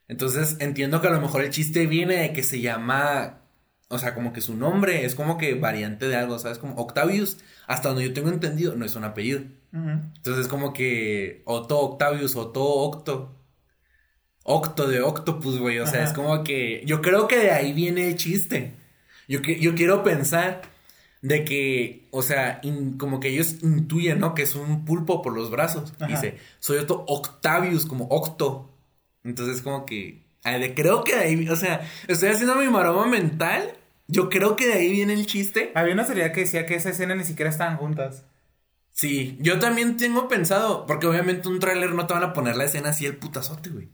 [0.07, 3.41] Entonces entiendo que a lo mejor el chiste viene de que se llama.
[3.89, 6.59] O sea, como que su nombre es como que variante de algo, ¿sabes?
[6.59, 9.43] Como Octavius, hasta donde yo tengo entendido, no es un apellido.
[9.75, 9.91] Ujú.
[10.17, 13.35] Entonces, como que Otto Octavius, Otto Octo.
[14.45, 15.79] Octo de Octopus, güey.
[15.79, 16.09] O sea, Ajá.
[16.11, 16.83] es como que.
[16.87, 18.75] Yo creo que de ahí viene el chiste.
[19.27, 20.63] Yo, yo quiero pensar
[21.23, 24.35] de que, o sea, in- como que ellos intuyen, ¿no?
[24.35, 25.95] Que es un pulpo por los brazos.
[25.99, 26.07] Ajá.
[26.07, 28.71] Dice, soy Otto Octavius, como Octo.
[29.25, 30.23] Entonces, como que.
[30.45, 33.73] De- creo que de ahí, o sea, estoy haciendo mi maroma mental.
[34.07, 35.73] Yo creo que de ahí viene el chiste.
[35.75, 38.27] Había una teoría que decía que esa escena ni siquiera estaban juntas.
[38.95, 42.65] Sí, yo también tengo pensado, porque obviamente un tráiler no te van a poner la
[42.65, 43.91] escena así el putazote, güey.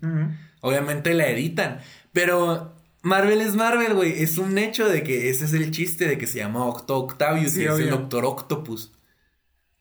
[0.60, 1.80] Obviamente la editan,
[2.12, 4.22] pero Marvel es Marvel, güey.
[4.22, 7.52] Es un hecho de que ese es el chiste de que se llama Octo Octavius
[7.52, 7.88] Sí, y es el.
[7.88, 8.92] Doctor Octopus.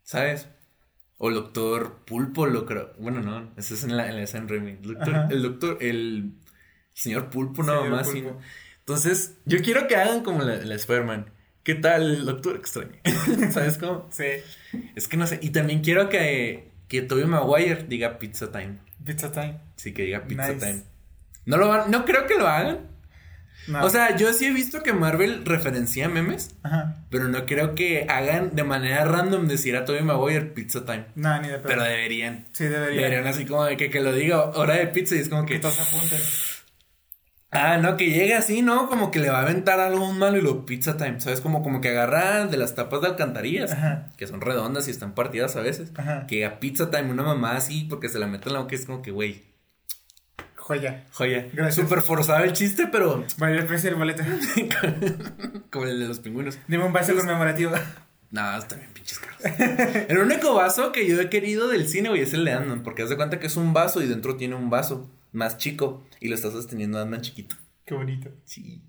[0.03, 0.47] ¿Sabes?
[1.17, 2.93] O el Doctor Pulpo, lo creo.
[2.97, 4.71] Bueno, no, ese es en la, en la Raimi.
[4.71, 6.31] El doctor, el doctor, el
[6.93, 8.09] señor Pulpo, nada más.
[8.79, 11.33] Entonces, yo quiero que hagan como la, la Spider-Man.
[11.69, 12.93] ¿Qué tal Doctor Extraño?
[13.51, 14.07] ¿Sabes cómo?
[14.09, 14.23] Sí.
[14.95, 15.37] Es que no sé.
[15.43, 18.79] Y también quiero que, que Tobey Maguire diga Pizza Time.
[19.05, 19.59] Pizza Time.
[19.75, 20.65] Sí, que diga Pizza Nice.
[20.65, 20.81] Time.
[21.45, 22.87] No lo van, no creo que lo hagan.
[23.67, 23.85] No.
[23.85, 27.03] O sea, yo sí he visto que Marvel referencia memes, Ajá.
[27.11, 31.05] pero no creo que hagan de manera random decir a Tobey Maguire Pizza Time.
[31.13, 31.67] No, ni de pedo.
[31.67, 32.47] Pero deberían.
[32.51, 33.01] Sí, debería.
[33.01, 35.53] Deberían así como de que, que lo diga hora de pizza y es como Que
[35.55, 35.59] que.
[35.59, 36.17] todos apunten.
[37.51, 38.87] Ah, no, que llegue así, ¿no?
[38.87, 41.19] Como que le va a aventar algo un malo y lo pizza time.
[41.19, 41.41] ¿Sabes?
[41.41, 44.09] Como, como que agarra de las tapas de alcantarillas, Ajá.
[44.17, 45.91] que son redondas y están partidas a veces.
[45.97, 46.27] Ajá.
[46.27, 48.77] Que a pizza time una mamá así porque se la mete en la boca y
[48.79, 49.43] es como que, güey,
[50.55, 51.05] Joya.
[51.11, 51.47] joya.
[51.51, 51.83] Gracias.
[51.83, 54.21] Súper forzado el chiste, pero Vale, el precio del boleto.
[55.71, 56.59] como el de los pingüinos.
[56.67, 57.71] Dime un vaso conmemorativo.
[58.29, 59.39] No, está bien pinches caros.
[60.07, 62.83] el único vaso que yo he querido del cine, güey, es el de Ant-Man.
[62.83, 66.05] Porque haz de cuenta que es un vaso y dentro tiene un vaso más chico.
[66.19, 67.55] Y lo está sosteniendo Ant-Man chiquito.
[67.85, 68.29] Qué bonito.
[68.45, 68.83] Sí.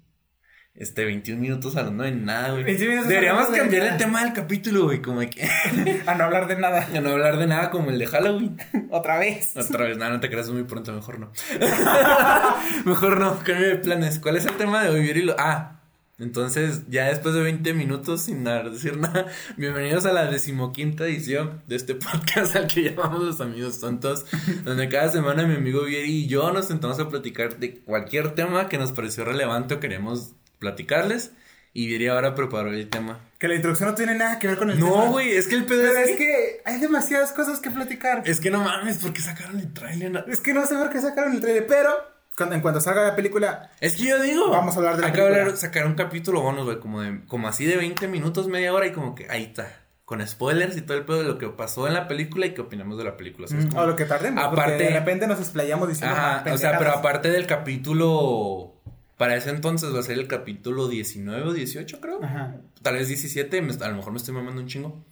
[0.74, 2.64] Este, 21 minutos hablando de nada, güey.
[2.64, 5.02] 21 minutos Deberíamos de cambiar el tema del capítulo, güey.
[5.02, 5.48] Como que.
[6.06, 6.88] A no hablar de nada.
[6.94, 8.56] a no hablar de nada como el de Halloween.
[8.90, 9.56] Otra vez.
[9.56, 11.32] Otra vez, nada, no te creas muy pronto, mejor no.
[12.84, 14.20] mejor no, cambio de planes.
[14.20, 15.34] ¿Cuál es el tema de hoy, Virilo?
[15.38, 15.79] Ah,
[16.20, 21.76] entonces, ya después de 20 minutos sin decir nada, bienvenidos a la decimoquinta edición de
[21.76, 24.26] este podcast al que llamamos Los Amigos Tontos,
[24.64, 28.68] donde cada semana mi amigo Vieri y yo nos sentamos a platicar de cualquier tema
[28.68, 31.32] que nos pareció relevante o queremos platicarles.
[31.72, 33.20] Y Vieri ahora preparó el tema.
[33.38, 34.88] Que la introducción no tiene nada que ver con el tema.
[34.88, 38.24] No, güey, es que el pedo Pero es es que hay demasiadas cosas que platicar.
[38.26, 40.24] Es que no mames, porque sacaron el trailer.
[40.28, 43.14] Es que no sé por qué sacaron el trailer, pero cuando, en cuanto salga la
[43.16, 44.50] película, Es que yo digo.
[44.50, 45.42] Vamos a hablar de la Hay que película.
[45.42, 48.86] hablar, sacar un capítulo bonus, güey, como, de, como así de 20 minutos, media hora
[48.86, 49.68] y como que ahí está.
[50.04, 52.62] Con spoilers y todo el pedo de lo que pasó en la película y qué
[52.62, 53.46] opinamos de la película.
[53.50, 56.58] mm, Como- o lo que tardemos, Aparte- porque de repente nos explayamos diciendo Ajá, o
[56.58, 58.74] sea, pero aparte del capítulo.
[59.16, 62.24] Para ese entonces va a ser el capítulo 19 o 18, creo.
[62.24, 62.56] Ajá.
[62.82, 65.04] Tal vez 17, me- a lo mejor me estoy mamando un chingo.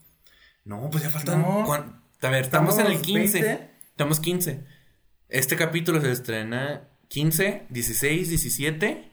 [0.64, 1.42] No, pues ya faltan.
[1.42, 1.70] No.
[1.72, 3.42] A ver, estamos, en el Estamos 15.
[3.42, 3.70] 20.
[3.90, 4.64] Estamos 15.
[5.28, 9.10] Este capítulo se estrena 15, 16, 17.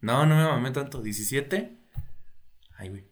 [0.00, 1.00] No, no me mamé tanto.
[1.00, 1.76] 17.
[2.76, 3.04] Ay, güey.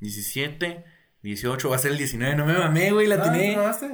[0.00, 0.84] 17,
[1.22, 1.68] 18.
[1.68, 2.36] Va a ser el 19.
[2.36, 3.06] No me mamé, güey.
[3.08, 3.56] La No, tiene.
[3.56, 3.90] no, este-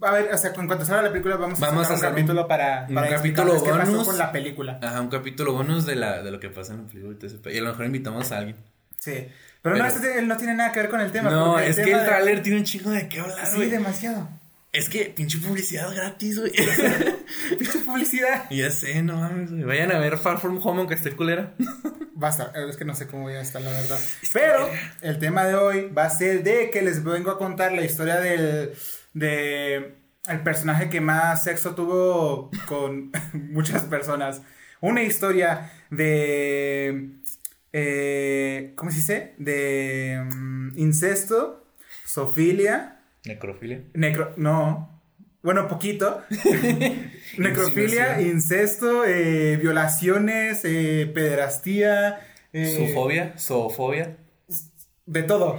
[0.00, 2.08] a ver, o sea, en cuanto salga la película vamos, Vamos a sacar un hacer
[2.10, 4.06] un- capítulo para, un para capítulo explicarles qué pasó bonus.
[4.06, 4.78] con la película.
[4.80, 7.52] Ajá, un capítulo bonus de, la, de lo que pasa en la película.
[7.52, 8.56] y a lo mejor invitamos a alguien.
[8.98, 9.26] Sí.
[9.60, 11.30] Pero, no, Pero- este no tiene nada que ver con el tema.
[11.30, 13.70] No, es que tema el de- tráiler tiene un chingo de qué hablar, Sí, güey.
[13.70, 14.28] demasiado.
[14.78, 16.52] Es que pinche publicidad gratis, güey.
[17.58, 18.48] Pinche publicidad.
[18.50, 19.64] ya sé, no mames, güey.
[19.64, 21.54] Vayan a ver Far From Home aunque esté culera.
[22.14, 23.98] Basta, es que no sé cómo voy a estar, la verdad.
[24.32, 24.68] Pero
[25.02, 28.20] el tema de hoy va a ser de que les vengo a contar la historia
[28.20, 28.72] del
[29.14, 29.96] de
[30.28, 34.42] el personaje que más sexo tuvo con muchas personas.
[34.80, 37.18] Una historia de
[37.72, 39.34] eh, ¿cómo se dice?
[39.38, 41.66] De mm, incesto,
[42.04, 43.82] sofilia, Necrofilia.
[43.94, 45.00] necro no,
[45.42, 46.22] bueno, poquito.
[47.38, 52.20] Necrofilia, incesto, eh, violaciones, eh, pederastía.
[52.52, 54.16] eh, Zoofobia, zoofobia,
[55.06, 55.58] De todo.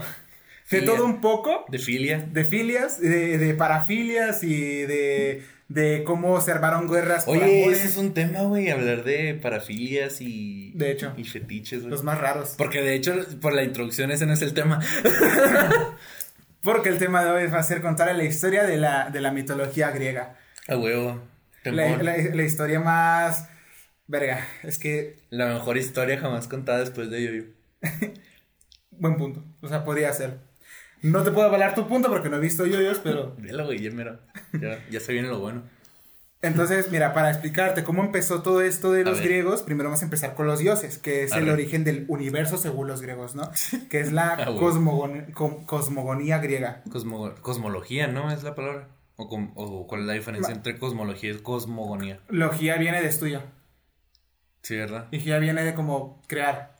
[0.69, 1.65] De todo un poco.
[1.69, 2.27] de filia.
[2.31, 7.97] De filias, de, de parafilias y de, de cómo se armaron guerras Oye, ese es
[7.97, 10.71] un tema, güey, hablar de parafilias y.
[10.75, 11.13] De hecho.
[11.17, 11.89] Y fetiches, güey.
[11.91, 12.53] Los más raros.
[12.57, 14.79] Porque de hecho, por la introducción, ese no es el tema.
[16.61, 19.31] Porque el tema de hoy va a ser contar la historia de la, de la
[19.31, 20.35] mitología griega.
[20.67, 21.21] A huevo.
[21.63, 23.47] La, la- la historia más...
[24.07, 25.19] Verga, es que...
[25.29, 27.43] La mejor historia jamás contada después de Yoyo.
[28.91, 29.43] Buen punto.
[29.61, 30.39] O sea, podría ser.
[31.01, 33.35] No te puedo avalar tu punto porque no he visto yoyos, pero...
[33.37, 34.19] Vela, güey, ya mira.
[34.59, 35.63] Ya, ya se viene lo bueno.
[36.41, 40.35] Entonces, mira, para explicarte cómo empezó todo esto de los griegos, primero vamos a empezar
[40.35, 41.53] con los dioses, que es A el ver.
[41.55, 43.51] origen del universo según los griegos, ¿no?
[43.89, 45.33] Que es la Ah, cosmogon-
[45.65, 46.81] cosmogonía griega.
[46.89, 48.31] Cosmo- cosmología, ¿no?
[48.31, 48.87] Es la palabra.
[49.17, 49.23] O,
[49.55, 52.21] o cuál es la diferencia entre cosmología y cosmogonía.
[52.29, 53.41] Logía viene de estudio,
[54.61, 55.07] Sí, ¿verdad?
[55.11, 56.75] y gía viene de como crear.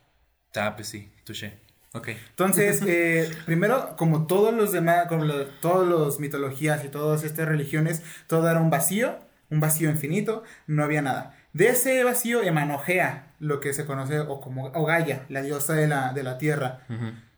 [0.56, 1.60] Ah, pues sí, touché.
[1.94, 2.10] Ok.
[2.30, 7.46] Entonces, eh, primero, como todos los demás, como lo- todos los mitologías y todas estas
[7.48, 9.18] religiones, todo era un vacío,
[9.50, 11.36] un vacío infinito, no había nada.
[11.54, 15.74] De ese vacío emanó Gea, lo que se conoce o como o Gaia, la diosa
[15.74, 16.82] de la, de la tierra,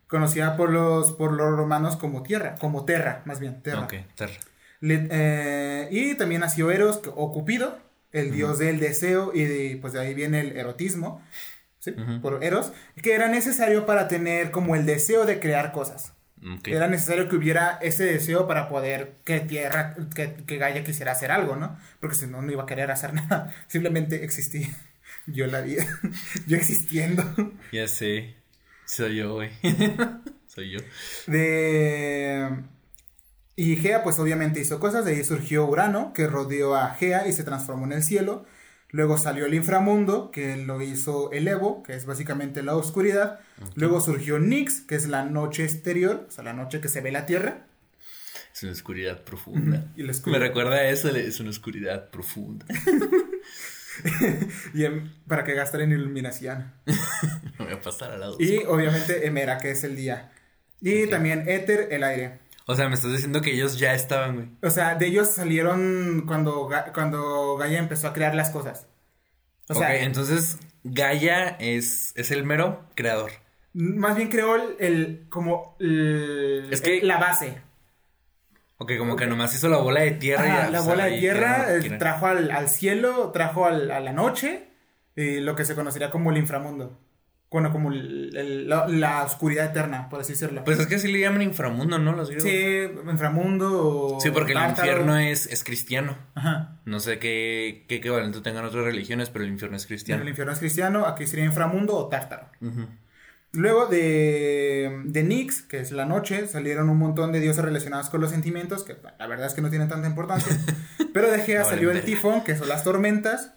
[0.07, 3.83] conocida por los, por los romanos como tierra, como Terra, más bien, Terra.
[3.83, 4.33] Ok, Terra.
[4.81, 7.77] Le- eh, y también nació Eros o Cupido,
[8.11, 11.21] el dios del deseo, y de- pues de ahí viene el erotismo,
[12.21, 16.13] por Eros, que era necesario para tener como el deseo de crear cosas.
[16.65, 21.31] Era necesario que hubiera ese deseo para poder que Tierra, que, que Gaia quisiera hacer
[21.31, 21.77] algo, ¿no?
[21.99, 23.53] Porque si no, no iba a querer hacer nada.
[23.67, 24.69] Simplemente existía.
[25.27, 25.85] Yo la vida.
[26.47, 27.23] Yo existiendo.
[27.71, 28.35] Ya sé.
[28.85, 29.51] Soy yo, güey.
[30.47, 30.79] Soy yo.
[31.27, 32.49] De...
[33.55, 35.05] Y Gea, pues obviamente hizo cosas.
[35.05, 38.45] De ahí surgió Urano, que rodeó a Gea y se transformó en el cielo.
[38.91, 43.39] Luego salió el inframundo, que lo hizo el Evo, que es básicamente la oscuridad.
[43.75, 47.11] Luego surgió Nix, que es la noche exterior, o sea, la noche que se ve
[47.11, 47.65] la Tierra.
[48.53, 49.85] Es una oscuridad profunda.
[49.95, 52.65] Y la Me recuerda a eso, es una oscuridad profunda.
[54.73, 56.71] Y em- para que gasten en iluminación.
[57.59, 58.37] Me voy a pasar al lado.
[58.39, 60.31] Y obviamente Emera, que es el día.
[60.79, 62.39] Y también Éter, el aire.
[62.71, 64.47] O sea, me estás diciendo que ellos ya estaban, güey.
[64.63, 68.87] O sea, de ellos salieron cuando, Ga- cuando Gaia empezó a crear las cosas.
[69.69, 73.31] O sea, ok, entonces Gaia es, es el mero creador.
[73.73, 77.57] más bien creó el, el- como el- Es que- la base.
[78.77, 81.05] Ok, como que nomás hizo la bola de tierra y Ajá, ya, la sea, bola
[81.05, 84.69] de tierra crearon eh, trajo al, al cielo, trajo al- a la noche,
[85.15, 86.97] y lo que se conocería como el inframundo.
[87.51, 90.63] Bueno, como el- el- la, la oscuridad eterna, por así decirlo.
[90.63, 92.13] Pues es que así le llaman inframundo, ¿no?
[92.13, 92.49] Los griegos.
[92.49, 96.17] sí, inframundo o Sí, porque el infierno es, es cristiano.
[96.33, 96.77] Ajá.
[96.85, 100.21] No sé qué, qué equivalente tengan otras religiones, pero el infierno es cristiano.
[100.23, 102.47] El infierno es cristiano, aquí sería inframundo o tártaro.
[102.61, 102.87] Ujú.
[103.53, 108.21] Luego de, de Nix, que es la noche, salieron un montón de dioses relacionados con
[108.21, 110.57] los sentimientos, que la verdad es que no tienen tanta importancia.
[111.13, 113.53] Pero de Gea No salió el tifón, que son las tormentas,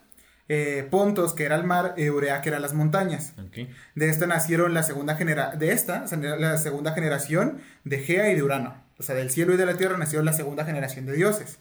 [0.48, 3.32] eh, Pontos, que era el mar, y Urea, que eran las montañas.
[3.94, 6.04] De esta nacieron la segunda genera de esta
[6.38, 8.82] la segunda generación de Gea y de Urano.
[8.98, 11.58] O sea, del cielo y de la tierra nació la segunda generación de dioses.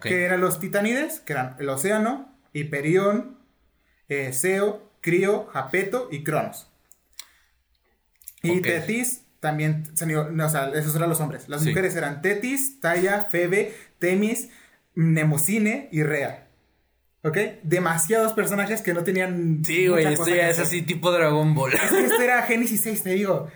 [0.00, 3.38] Que eran los titanides, que eran el océano, Hiperión,
[4.08, 6.68] eh, Seo, Crío, Japeto y Cronos.
[8.42, 8.60] Y.
[8.60, 9.84] Tetis también
[10.32, 11.48] no, o sea, esos eran los hombres.
[11.48, 11.70] Las Sí.
[11.70, 14.50] mujeres eran Tetis, Taya, Febe, Temis,
[14.94, 16.46] Nemocine y Rea.
[17.24, 17.38] ¿Ok?
[17.62, 19.62] Demasiados personajes que no tenían.
[19.64, 21.72] Sí, güey, esto ya es así tipo Dragon Ball.
[21.74, 23.48] Es que esto era Génesis 6, te digo.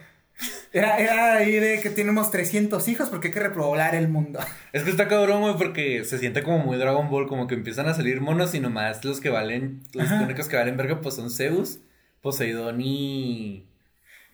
[0.73, 4.39] Era, era ahí de que tenemos 300 hijos porque hay que repoblar el mundo.
[4.73, 7.89] Es que está cabrón, güey, porque se siente como muy Dragon Ball, como que empiezan
[7.89, 11.31] a salir monos y nomás los que valen, los únicos que valen verga, pues son
[11.31, 11.79] Zeus,
[12.21, 13.67] Poseidón y.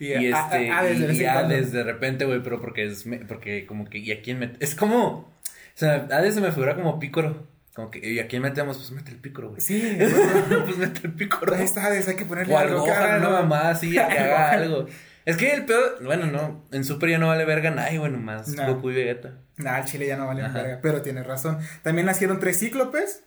[0.00, 0.70] Y, Y a- este.
[0.70, 1.24] a- y.
[1.24, 3.06] Hades de repente, güey, pero porque es.
[3.06, 3.98] me- Porque como que.
[3.98, 5.08] ¿Y a quién met- Es como.
[5.08, 5.28] O
[5.74, 7.46] sea, Hades se me figura como pícoro.
[7.74, 7.98] Como que.
[8.06, 8.76] ¿Y a quién metemos?
[8.76, 9.60] Pues mete el pícoro, güey.
[9.60, 11.54] Sí, pues mete el pícoro.
[11.54, 12.84] ahí está hay que ponerle O al algo.
[12.84, 13.30] una algo.
[13.30, 14.86] mamá así, que haga algo.
[15.24, 15.80] Es que el pedo.
[16.02, 16.66] Bueno, no.
[16.72, 18.48] En Super ya no vale verga nadie, güey, nomás.
[18.48, 18.74] No.
[18.74, 19.38] Goku y Vegeta.
[19.56, 20.60] Nah, el chile ya no vale Ajá.
[20.62, 21.58] verga, pero tienes razón.
[21.82, 23.24] También nacieron tres cíclopes,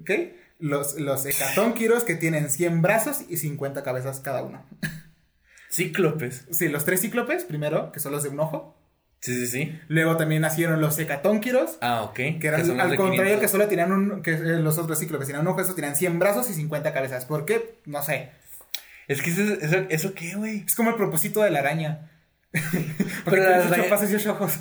[0.00, 0.10] ¿ok?
[0.58, 4.64] Los, los hecatónquiros que tienen 100 brazos y 50 cabezas cada uno.
[5.70, 6.46] Cíclopes.
[6.50, 8.79] Sí, los tres cíclopes, primero, que son los de un ojo.
[9.20, 9.78] Sí, sí, sí.
[9.88, 12.14] Luego también nacieron los hecatónquiros, Ah, ok.
[12.14, 13.40] que eran al contrario 500.
[13.40, 16.18] que solo tenían un, que eh, los otros cíclopes tenían un ojo, esos tenían 100
[16.18, 17.26] brazos y 50 cabezas.
[17.26, 17.74] ¿Por qué?
[17.84, 18.30] No sé.
[19.08, 20.64] Es que eso, eso, ¿eso qué, güey.
[20.66, 22.10] Es como el propósito de la araña.
[22.52, 24.52] Porque Pero las arañas- y ojos.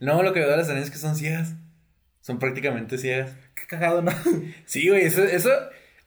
[0.00, 1.54] No, lo que veo de las arañas es que son ciegas.
[2.20, 3.30] Son prácticamente ciegas.
[3.54, 4.12] Qué cagado, ¿no?
[4.66, 5.50] Sí, güey, eso, eso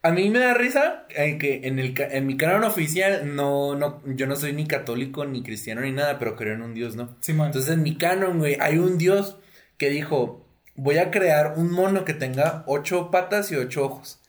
[0.06, 4.00] a mí me da risa en que en, el, en mi canon oficial no, no,
[4.06, 7.16] yo no soy ni católico ni cristiano ni nada, pero creo en un Dios, ¿no?
[7.20, 7.46] Simón.
[7.46, 9.36] Entonces en mi canon, güey, hay un Dios
[9.78, 14.20] que dijo, voy a crear un mono que tenga ocho patas y ocho ojos.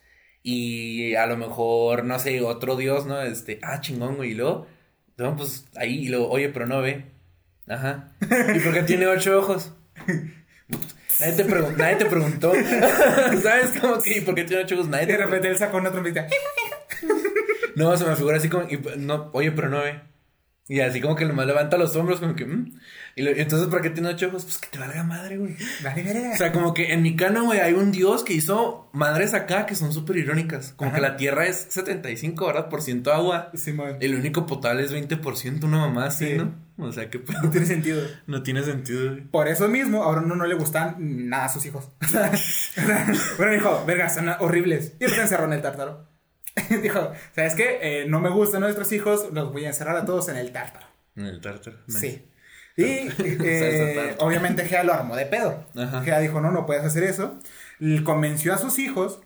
[0.41, 3.21] Y a lo mejor, no sé, otro Dios, ¿no?
[3.21, 4.65] Este, ah, chingón, güey, y luego,
[5.17, 7.05] no, pues ahí, y luego, oye, pero no ve.
[7.67, 8.13] Ajá.
[8.55, 9.73] ¿Y por qué tiene ocho ojos?
[11.19, 12.53] Nadie te, pregun- nadie te preguntó.
[13.43, 14.17] ¿Sabes cómo que?
[14.17, 14.87] ¿Y por qué tiene ocho ojos?
[14.87, 16.27] Nadie Y de repente él sacó una trompeta.
[17.75, 19.99] No, se me figura así como, y, no, oye, pero no ve.
[20.69, 22.73] Y así como que nomás levanta los hombros, como que, mm.
[23.15, 24.43] Y, lo- entonces, ¿para qué tiene ocho ojos?
[24.43, 25.55] Pues que te valga madre, güey.
[25.83, 26.31] Vale.
[26.33, 29.65] O sea, como que en mi canon, güey, hay un dios que hizo madres acá
[29.65, 30.73] que son súper irónicas.
[30.75, 30.97] Como Ajá.
[30.97, 32.67] que la tierra es 75, ¿verdad?
[32.69, 33.49] Por ciento agua.
[33.55, 33.95] Simón.
[34.01, 36.33] El único potable es 20%, una mamá así, Sí.
[36.35, 36.53] ¿no?
[36.79, 38.03] O sea, que No tiene sentido.
[38.27, 39.23] no tiene sentido, güey.
[39.23, 40.95] Por eso mismo, ahora no, no le gustan
[41.29, 41.89] nada a sus hijos.
[43.37, 44.93] bueno, dijo, verga, son horribles.
[44.99, 46.05] Y los encerró en el tártaro.
[46.81, 47.79] dijo, ¿sabes qué?
[47.81, 50.87] Eh, no me gustan nuestros hijos, los voy a encerrar a todos en el tártaro.
[51.15, 51.77] En el tártaro.
[51.87, 51.99] nice.
[51.99, 52.27] Sí.
[52.79, 55.65] Y eh, obviamente Gea lo armó de pedo.
[55.75, 56.03] Ajá.
[56.03, 57.39] Gea dijo, no, no puedes hacer eso.
[57.79, 59.19] Y convenció a sus hijos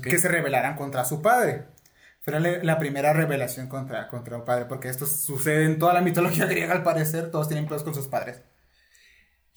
[0.00, 1.64] que se rebelaran contra su padre.
[2.20, 6.00] Fue la, la primera revelación contra, contra un padre, porque esto sucede en toda la
[6.00, 8.42] mitología griega al parecer, todos tienen pedos con sus padres.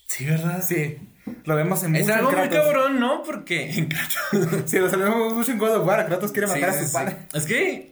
[0.08, 0.64] Sí, ¿verdad?
[0.68, 0.98] Sí.
[1.46, 2.66] Lo vemos en Es mucho en algo muy Kratos.
[2.66, 3.24] cabrón, ¿no?
[3.24, 4.70] Porque en Kratos.
[4.70, 6.06] Sí, lo vemos mucho en God of War.
[6.06, 7.18] Kratos quiere matar Sí, a su sí, padre.
[7.34, 7.92] Es que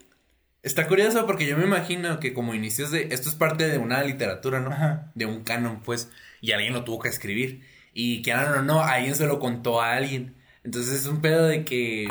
[0.63, 3.07] está curioso porque yo me imagino que como inicios de...
[3.11, 4.71] Esto es parte de una literatura, ¿no?
[4.71, 5.11] Ajá.
[5.15, 6.09] De un canon, pues.
[6.41, 7.61] Y alguien lo tuvo que escribir.
[7.93, 10.35] Y que no, no, alguien se lo contó a alguien.
[10.63, 12.07] Entonces es un pedo de que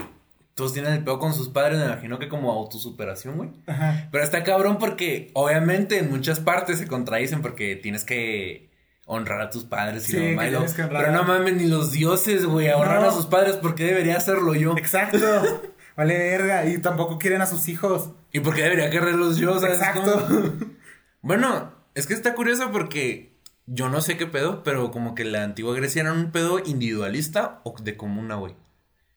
[0.54, 1.78] todos tienen el pedo con sus padres.
[1.78, 3.50] Me imagino que como autosuperación, güey.
[3.66, 4.08] Ajá.
[4.10, 8.70] Pero está cabrón porque obviamente en muchas partes se contradicen porque tienes que
[9.06, 11.04] honrar a tus padres y Sí, la mamá que y lo- que honrar.
[11.06, 13.08] Pero no mames, ni los dioses, güey, honran No.
[13.08, 14.76] a sus padres, ¿por qué debería hacerlo yo?
[14.76, 15.18] Exacto.
[15.96, 16.66] vale verga.
[16.66, 18.10] Y tampoco quieren a sus hijos.
[18.32, 19.58] ¿Y por qué debería quererlos yo?
[19.58, 20.26] ¿Sabes Exacto.
[20.28, 20.40] cómo?
[21.22, 25.42] Bueno, es que está curioso porque yo no sé qué pedo, pero como que la
[25.42, 28.54] antigua Grecia era un pedo individualista o de comuna, güey.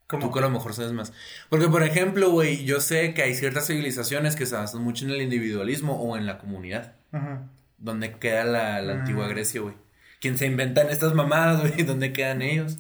[0.08, 1.14] Tú que a lo mejor sabes más.
[1.50, 5.12] Porque, por ejemplo, güey, yo sé que hay ciertas civilizaciones que se basan mucho en
[5.12, 6.96] el individualismo o en la comunidad.
[7.12, 7.44] Ajá.
[7.80, 9.00] ¿Dónde queda la, la Mm.
[9.00, 9.76] antigua Grecia, güey?
[10.22, 11.84] ¿Quién se inventan estas mamadas, güey?
[11.84, 12.78] ¿Dónde quedan ellos?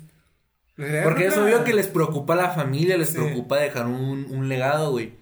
[0.78, 1.04] Verga.
[1.04, 3.16] Porque es obvio que les preocupa la familia, les Sí.
[3.16, 5.14] preocupa dejar un, un legado, güey.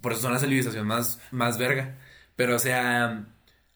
[0.00, 1.96] Por eso son la civilización más, más verga.
[2.36, 3.24] Pero, o sea,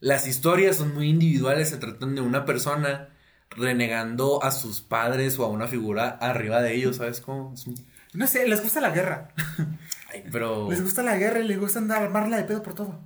[0.00, 3.08] las historias son muy individuales, se tratan de una persona
[3.50, 7.54] renegando a sus padres o a una figura arriba de ellos, ¿sabes cómo?
[7.66, 7.74] Un-
[8.14, 9.28] No sé, les gusta la guerra.
[10.12, 10.68] Ay, pero...
[10.70, 13.00] Les gusta la guerra y les gusta andar armarla de pedo por todo.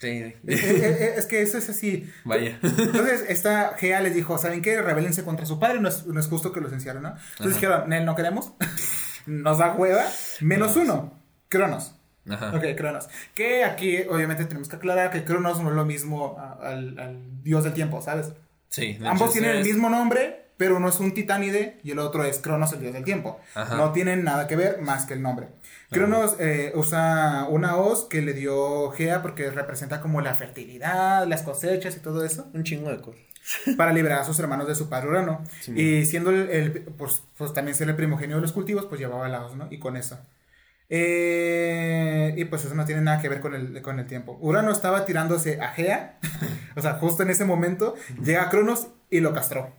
[0.00, 2.10] Sí, Eh, eh, eh, es que eso es así.
[2.24, 2.58] vaya.
[2.62, 4.80] Entonces, esta Gea les dijo, ¿saben qué?
[4.80, 7.10] Rebélense contra su padre, no es, no es justo que los encierren, ¿no?
[7.10, 7.48] Entonces Ajá.
[7.54, 8.52] dijeron, Nel, no queremos.
[9.26, 10.04] Nos da hueva.
[10.40, 11.12] Menos No, uno.
[11.50, 11.94] Cronos.
[12.28, 12.52] Ajá.
[12.56, 13.08] Ok, Cronos.
[13.34, 17.64] Que aquí, obviamente, tenemos que aclarar que Cronos no es lo mismo al, al dios
[17.64, 18.32] del tiempo, ¿sabes?
[18.68, 18.98] Sí.
[19.04, 22.72] Ambos tienen el mismo nombre, pero uno es un titánide y el otro es Cronos,
[22.72, 23.38] el dios del tiempo.
[23.54, 23.76] Ajá.
[23.76, 25.48] No tienen nada que ver más que el nombre.
[25.90, 31.42] Cronos eh, usa una hoz que le dio Gea porque representa como la fertilidad, las
[31.42, 33.20] cosechas y todo eso, Un chingo de cosas.
[33.76, 35.42] para liberar a sus hermanos de su padre Urano.
[35.60, 39.00] Sí, y siendo el, el- pues, pues también ser el primogenio de los cultivos, pues
[39.00, 39.66] llevaba la hoz, ¿no?
[39.70, 40.18] Y con eso.
[40.88, 44.36] Eh, y pues eso no tiene nada que ver con el, con el tiempo.
[44.40, 46.18] Urano estaba tirándose a Gea,
[46.76, 49.72] o sea, justo en ese momento, llega Cronos y lo castró.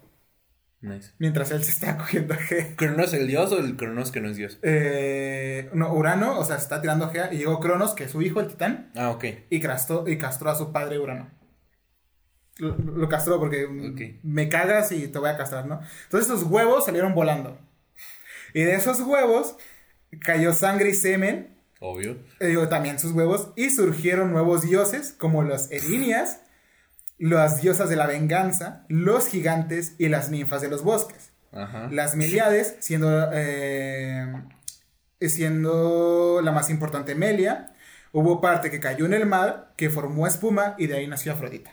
[0.81, 1.11] Nice.
[1.19, 2.75] Mientras él se está cogiendo a Gea.
[2.75, 4.57] ¿Cronos el dios o el Cronos que no es dios?
[4.63, 8.11] Eh, no, Urano, o sea, se está tirando a Gea y llegó Cronos, que es
[8.11, 9.25] su hijo, el titán, Ah, ok.
[9.49, 11.29] y castró, y castró a su padre Urano.
[12.57, 13.67] Lo, lo castró porque
[14.23, 15.79] me cagas y te voy a castrar, ¿no?
[16.03, 17.57] Entonces sus huevos salieron volando.
[18.53, 19.55] Y de esos huevos
[20.19, 22.17] cayó sangre y semen, Obvio.
[22.39, 26.41] eh, también sus huevos, y surgieron nuevos dioses como los Erinias,
[27.21, 31.31] las diosas de la venganza, los gigantes y las ninfas de los bosques.
[31.51, 31.87] Ajá.
[31.91, 34.41] Las Meliades, siendo, eh,
[35.19, 37.75] siendo la más importante Melia,
[38.11, 41.71] hubo parte que cayó en el mar, que formó espuma y de ahí nació Afrodita.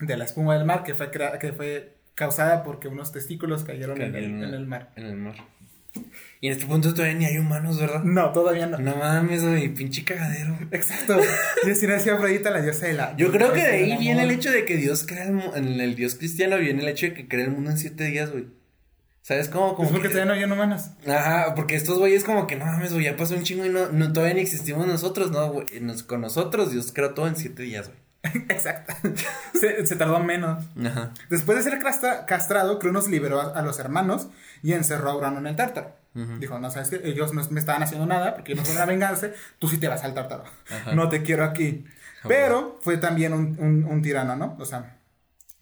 [0.00, 4.14] De la espuma del mar que fue, que fue causada porque unos testículos cayeron en
[4.14, 4.90] el, en el mar.
[4.96, 5.34] En el mar.
[6.40, 8.02] Y en este punto todavía ni hay humanos, ¿verdad?
[8.04, 8.78] No, todavía no.
[8.78, 10.56] No mames, güey, pinche cagadero.
[10.70, 11.18] Exacto.
[11.66, 13.16] Y así nació Afrodita, la diosa de la...
[13.16, 15.94] Yo creo que de ahí viene el hecho de que Dios crea el en el
[15.96, 18.46] Dios cristiano viene el hecho de que crea el mundo en siete días, güey.
[19.22, 19.74] ¿Sabes cómo?
[19.74, 20.90] Como Es porque que- todavía no hay humanos.
[21.06, 23.88] Ajá, porque estos güeyes como que no mames, güey, ya pasó un chingo y no,
[23.90, 25.50] no todavía ni existimos nosotros, ¿no?
[25.52, 25.66] güey?
[25.82, 27.98] Nos- con nosotros Dios creó todo en siete días, güey.
[28.48, 28.94] Exacto.
[29.60, 30.64] se, se tardó menos.
[30.84, 31.12] Ajá.
[31.30, 34.28] Después de ser castra- castrado, Cronos liberó a, a los hermanos
[34.62, 35.96] y encerró a Urano en el tártaro.
[36.40, 39.34] Dijo, no sabes que ellos no me estaban haciendo nada porque no fueron a vengarse,
[39.60, 40.42] tú sí te vas al tártaro.
[40.68, 40.92] Ajá.
[40.94, 41.84] No te quiero aquí.
[42.22, 44.56] Ah, Pero fue también un, un- un tirano, ¿no?
[44.58, 44.96] O sea,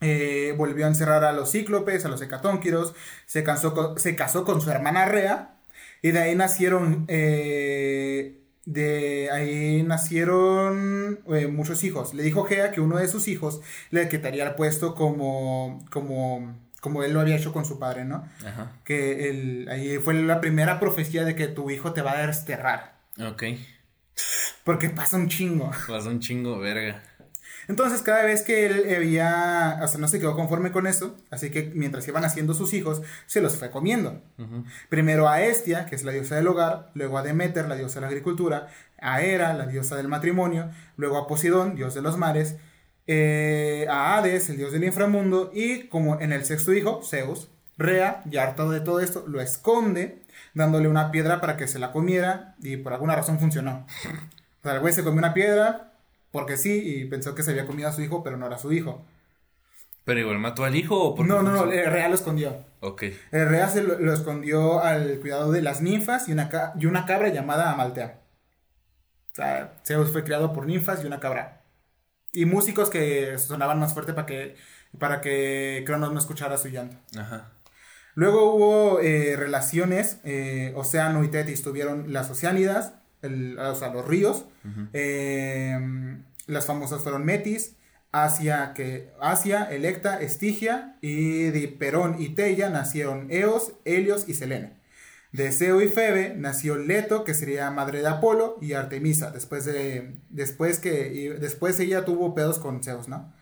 [0.01, 2.95] eh, volvió a encerrar a los cíclopes, a los hecatónquiros,
[3.27, 5.57] se, cansó con- se casó con su hermana Rea
[6.01, 7.05] y de ahí nacieron...
[7.09, 12.15] eh, de ahí nacieron eh, muchos hijos.
[12.15, 17.03] Le dijo Gea que uno de sus hijos le quitaría el puesto como, como, como
[17.03, 18.29] él lo había hecho con su padre, ¿no?
[18.46, 18.70] Ajá.
[18.85, 23.01] Que el, ahí fue la primera profecía de que tu hijo te va a desterrar.
[23.20, 23.42] Ok.
[24.62, 25.72] Porque pasa un chingo.
[25.88, 27.03] Pasó un chingo, verga.
[27.66, 31.51] Entonces, cada vez que él había, o sea, no se quedó conforme con eso, así
[31.51, 34.22] que mientras iban haciendo sus hijos, se los fue comiendo.
[34.89, 38.03] Primero a Estia, que es la diosa del hogar, luego a Demeter, la diosa de
[38.03, 38.68] la agricultura,
[39.01, 42.59] a Hera, la diosa del matrimonio, luego a Poseidón, dios de los mares,
[43.07, 47.49] eh, a Hades, el dios del inframundo, y como en el sexto hijo, Zeus,
[47.79, 50.23] Rea, ya hartado de todo esto, lo esconde,
[50.55, 53.87] dándole una piedra para que se la comiera, y por alguna razón funcionó.
[54.61, 55.93] O sea, el güey se comió una piedra
[56.37, 58.73] porque sí, y pensó que se había comido a su hijo, pero no era su
[58.73, 59.07] hijo.
[60.05, 62.65] ¿Pero igual mató al hijo o por No, no, no, Rea lo escondió.
[62.81, 63.05] Ok.
[63.33, 67.31] El Rea se lo, escondió al cuidado de las ninfas y una, y una cabra
[67.31, 68.21] llamada Amaltea.
[69.33, 71.56] O sea, Zeus fue criado por ninfas y una cabra.
[72.37, 74.57] Y músicos que sonaban más fuerte para que,
[74.99, 76.97] para que Cronos no escuchara su llanto.
[77.18, 77.53] Ajá.
[78.14, 84.47] Luego hubo eh, relaciones, eh, Océano y Tetis tuvieron las Oceánidas, o sea, los ríos.
[84.93, 85.78] Eh,
[86.47, 87.76] las famosas fueron Metis,
[88.12, 94.72] Asia, que, Asia, Electa, Estigia, y de Perón y Teia nacieron Eos, Helios y Selene.
[95.37, 100.16] De Zeo y Febe nació Leto, que sería madre de Apolo, y Artemisa, después, de,
[100.30, 103.32] después, que, después ella tuvo pedos con Zeus, ¿no?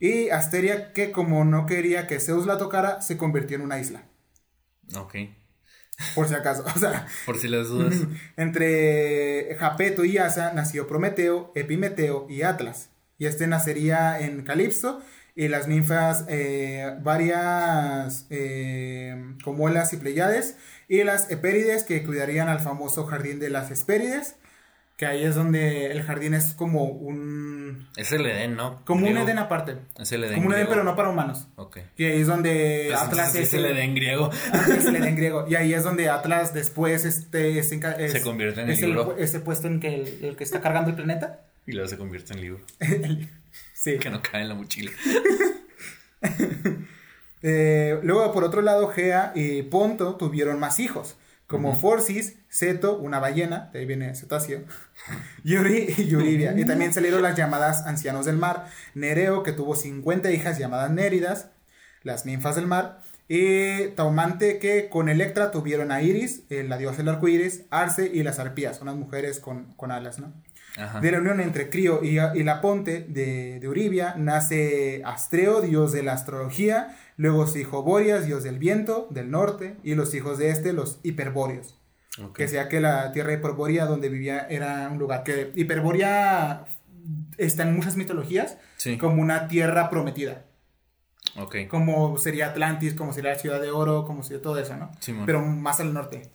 [0.00, 4.04] Y Asteria, que como no quería que Zeus la tocara, se convirtió en una isla.
[4.96, 5.14] Ok.
[6.14, 7.06] Por si acaso, o sea.
[7.24, 7.94] Por si las dudas.
[8.36, 15.00] Entre Japeto y Asa nació Prometeo, Epimeteo y Atlas y este nacería en Calipso
[15.36, 20.56] y las ninfas eh, varias eh, como las y Pleiades
[20.88, 24.36] y las Hespérides que cuidarían al famoso jardín de las Hespérides
[24.96, 27.88] que ahí es donde el jardín es como un...
[27.96, 28.84] Es el Edén, ¿no?
[28.84, 29.76] Como un Edén aparte.
[29.98, 31.48] Es el Edén Como un Edén, pero no para humanos.
[31.56, 31.78] Ok.
[31.96, 34.30] Y ahí es donde pues Atlas es, el Edén griego.
[34.52, 35.46] es el Edén griego.
[35.48, 37.80] Y ahí es donde Atlas después este, se
[38.22, 39.16] convierte en el libro.
[39.18, 41.44] ese puesto en que el que está cargando el planeta.
[41.66, 42.60] Y luego se convierte en libro.
[43.74, 43.98] sí.
[43.98, 44.92] Que no cae en la mochila.
[47.46, 51.16] Eh, luego, por otro lado, Gea y Ponto tuvieron más hijos,
[51.46, 54.62] como Forcis, Ceto, una ballena, de ahí viene cetáceo,
[55.44, 56.58] Yuri y Yuribia.
[56.58, 61.50] y también salieron las llamadas ancianos del mar, Nereo, que tuvo 50 hijas llamadas Néridas,
[62.02, 66.96] las ninfas del mar, y Taumante, que con Electra tuvieron a Iris, eh, la diosa
[66.98, 70.32] del arco iris, Arce y las arpías, unas mujeres con, con alas, ¿no?
[71.00, 76.02] De la unión entre Crío y, y Laponte de, de, Uribia nace Astreo, dios de
[76.02, 80.50] la astrología, luego su hijo Borias, dios del viento, del norte, y los hijos de
[80.50, 81.78] este, los hiperbóreos.
[82.34, 86.64] Que sea que la tierra hiperbórea donde vivía era un lugar que hiperbórea
[87.38, 88.56] está en muchas mitologías
[89.00, 90.44] como una tierra prometida.
[91.68, 94.92] Como sería Atlantis, como sería la Ciudad de Oro, como sería todo eso, ¿no?
[95.26, 96.30] Pero más al norte.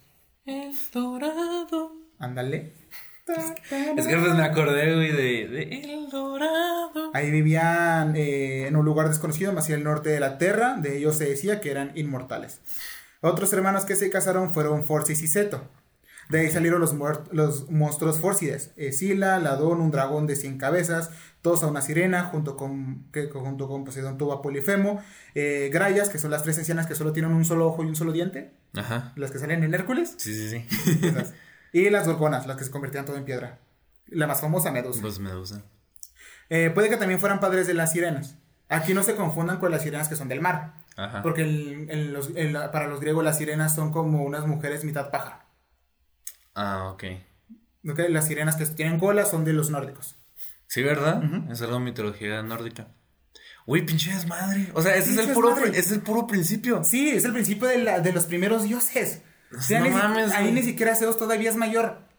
[0.46, 1.94] El dorado.
[2.18, 2.74] Ándale.
[3.30, 7.12] Es que pues me acordé, güey, de, El Dorado.
[7.14, 10.76] Ahí vivían eh, en un lugar desconocido, más hacia el norte de la Tierra.
[10.78, 12.62] De ellos se decía que eran inmortales.
[13.22, 15.62] Otros hermanos que se casaron fueron Forcis y Seto.
[16.30, 16.96] De ahí salieron los,
[17.32, 18.72] los monstruos Fórcides.
[18.78, 21.10] Escila, Ladón, un dragón de 100 cabezas,
[21.42, 25.02] Tosa, una sirena, junto con, que, junto con Poseidón tuvo Polifemo,
[25.34, 27.96] eh, Grayas, que son las tres ancianas que solo tienen un solo ojo y un
[27.96, 28.54] solo diente.
[28.76, 29.12] Ajá.
[29.16, 30.14] Las que salen en Hércules.
[30.18, 31.10] Sí, sí, sí.
[31.72, 33.60] Y las gorgonas, las que se convertían todo en piedra.
[34.08, 35.02] La más famosa, Medusa.
[35.02, 35.64] Pues Medusa.
[36.50, 38.36] Eh, puede que también fueran padres de las sirenas.
[38.70, 40.74] Aquí no se confundan con las sirenas que son del mar.
[40.96, 41.22] Ajá.
[41.22, 41.44] Porque
[42.72, 45.46] para los griegos las sirenas son como unas mujeres mitad paja.
[46.56, 47.04] Ah, ok.
[47.92, 50.16] okay las sirenas que tienen cola son de los nórdicos.
[50.68, 51.24] Sí, ¿verdad?
[51.52, 52.88] Es algo mitología nórdica.
[53.66, 54.70] Uy, pinche desmadre.
[54.74, 56.84] O sea, ese es, el puro, ese es el puro principio.
[56.84, 59.22] Sí, es el principio de, la, de los primeros dioses.
[59.52, 62.10] No mames, ahí ni siquiera Zeus todavía es mayor.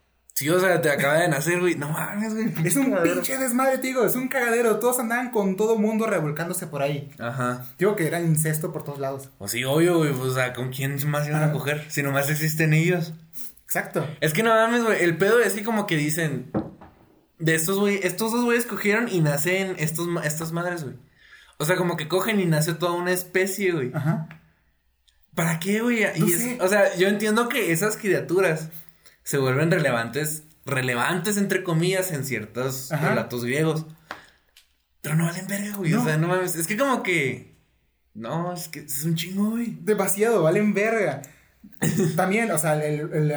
[0.41, 1.75] Sí, o sea, te acaba de nacer, güey.
[1.75, 2.55] No mames, güey.
[2.65, 4.07] Es un pinche desmadre, tío.
[4.07, 4.79] Es un cagadero.
[4.79, 7.11] Todos andaban con todo mundo revolcándose por ahí.
[7.19, 7.67] Ajá.
[7.79, 9.29] Digo que era incesto por todos lados.
[9.37, 10.13] O sí, obvio, güey.
[10.15, 11.85] Pues, o sea, ¿con quién más iban a coger?
[11.91, 13.13] Si nomás existen ellos.
[13.65, 14.09] Exacto.
[14.23, 15.05] Es que no mames, güey.
[15.05, 16.51] El pedo es así como que dicen.
[17.39, 18.01] De estos, güey.
[18.03, 20.97] Estos dos güeyes cogieron y nacen estos, estas madres, güey.
[21.59, 23.91] O sea, como que cogen y nace toda una especie, güey.
[23.93, 24.40] Ajá.
[25.35, 26.05] ¿Para qué, güey?
[26.61, 28.69] o sea, yo entiendo que esas criaturas
[29.23, 33.87] se vuelven relevantes, relevantes entre comillas en ciertos relatos griegos.
[35.03, 35.95] Pero no valen verga, güey.
[35.95, 36.57] O sea, no mames.
[36.57, 37.57] Es que como que.
[38.13, 39.79] No, es que es un chingo, güey.
[39.81, 41.23] Demasiado, valen verga.
[42.17, 43.33] También, o sea, el, el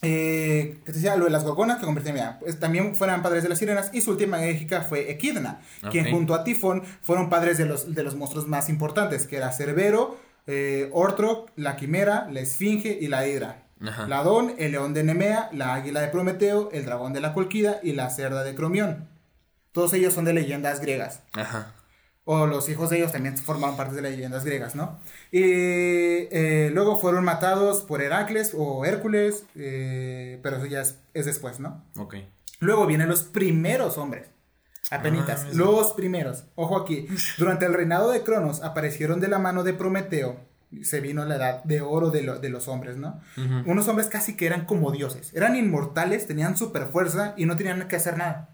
[0.00, 3.48] eh, que te decía, lo de las gorgonas que convirtieron pues, también fueron padres de
[3.48, 5.60] las sirenas y su última hija fue Equidna,
[5.90, 9.50] quien junto a Tifón fueron padres de los, de los monstruos más importantes, que era
[9.52, 10.16] Cerbero,
[10.48, 13.64] eh, Ortroc, la Quimera, la Esfinge y la Hidra.
[14.08, 17.92] Ladón, el león de Nemea, la águila de Prometeo, el dragón de la Colquida y
[17.92, 19.08] la cerda de Cromión.
[19.70, 21.22] Todos ellos son de leyendas griegas.
[22.24, 24.98] O los hijos de ellos también formaban parte de las leyendas griegas, ¿no?
[25.30, 31.60] Y eh, luego fueron matados por Heracles o Hércules, eh, pero eso ya es, después,
[31.60, 31.84] ¿no?
[31.96, 32.16] Ok.
[32.58, 34.26] Luego vienen los primeros hombres.
[34.90, 36.44] Apenitas, ah, los primeros.
[36.54, 37.06] Ojo aquí.
[37.38, 40.40] Durante el reinado de Cronos aparecieron de la mano de Prometeo.
[40.82, 43.20] Se vino la edad de oro de, de los hombres, ¿no?
[43.64, 45.32] Unos hombres casi que eran como dioses.
[45.34, 48.50] Eran inmortales, tenían super fuerza y no tenían que hacer nada.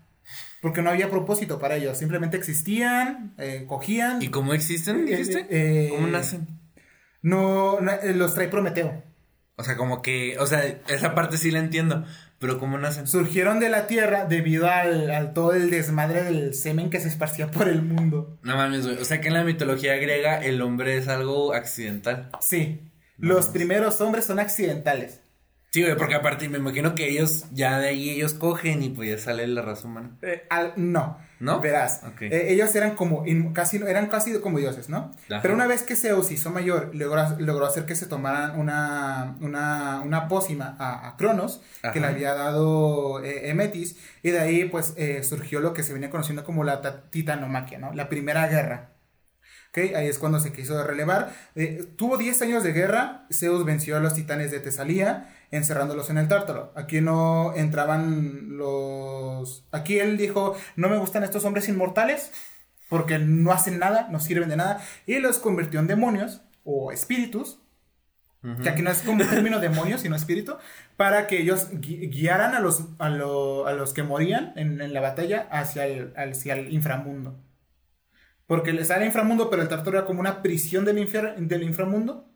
[0.62, 4.22] porque no había propósito para ellos, simplemente existían, eh, cogían.
[4.22, 5.46] ¿Y cómo existen, Eh, dijiste?
[5.50, 6.46] eh, ¿Cómo nacen?
[7.20, 9.02] No, no, los trae Prometeo.
[9.56, 12.04] O sea, como que, o sea, esa parte sí la entiendo,
[12.40, 13.06] pero ¿cómo nacen?
[13.06, 17.50] Surgieron de la tierra debido al, al todo el desmadre del semen que se esparcía
[17.50, 18.36] por el mundo.
[18.42, 18.98] No mames, güey.
[18.98, 22.30] O sea que en la mitología griega el hombre es algo accidental.
[22.40, 22.80] Sí,
[23.16, 25.20] los primeros hombres son accidentales.
[25.70, 29.08] Sí, güey, porque aparte me imagino que ellos, ya de ahí ellos cogen y pues
[29.08, 30.16] ya sale la raza humana.
[30.22, 31.18] Eh, al- no.
[31.40, 31.60] ¿No?
[31.60, 35.14] Verás, eh, ellos eran como casi eran casi como dioses, ¿no?
[35.28, 35.42] Ajá.
[35.42, 40.00] Pero una vez que Zeus hizo mayor, logró, logró hacer que se tomaran una, una,
[40.04, 41.60] una pócima a, a Cronos,
[41.92, 45.92] que le había dado eh, Emetis, y de ahí pues eh, surgió lo que se
[45.92, 47.92] viene conociendo como la ta- titanomaquia, ¿no?
[47.92, 48.90] La primera guerra.
[49.76, 49.96] ¿Ok?
[49.96, 51.32] Ahí es cuando se quiso relevar.
[51.56, 56.18] Eh, tuvo 10 años de guerra, Zeus venció a los titanes de Tesalía, encerrándolos en
[56.18, 56.72] el tártaro.
[56.76, 59.66] Aquí no entraban los...
[59.72, 62.30] Aquí él dijo, no me gustan estos hombres inmortales,
[62.88, 67.58] porque no hacen nada, no sirven de nada, y los convirtió en demonios o espíritus,
[68.62, 70.56] que aquí no es como un término demonio, sino espíritu,
[70.96, 74.92] para que ellos gui- guiaran a los, a, lo- a los que morían en, en
[74.92, 77.40] la batalla hacia el, hacia el inframundo.
[78.46, 80.96] Porque era el inframundo, pero el tártaro era como una prisión del,
[81.48, 82.28] del inframundo.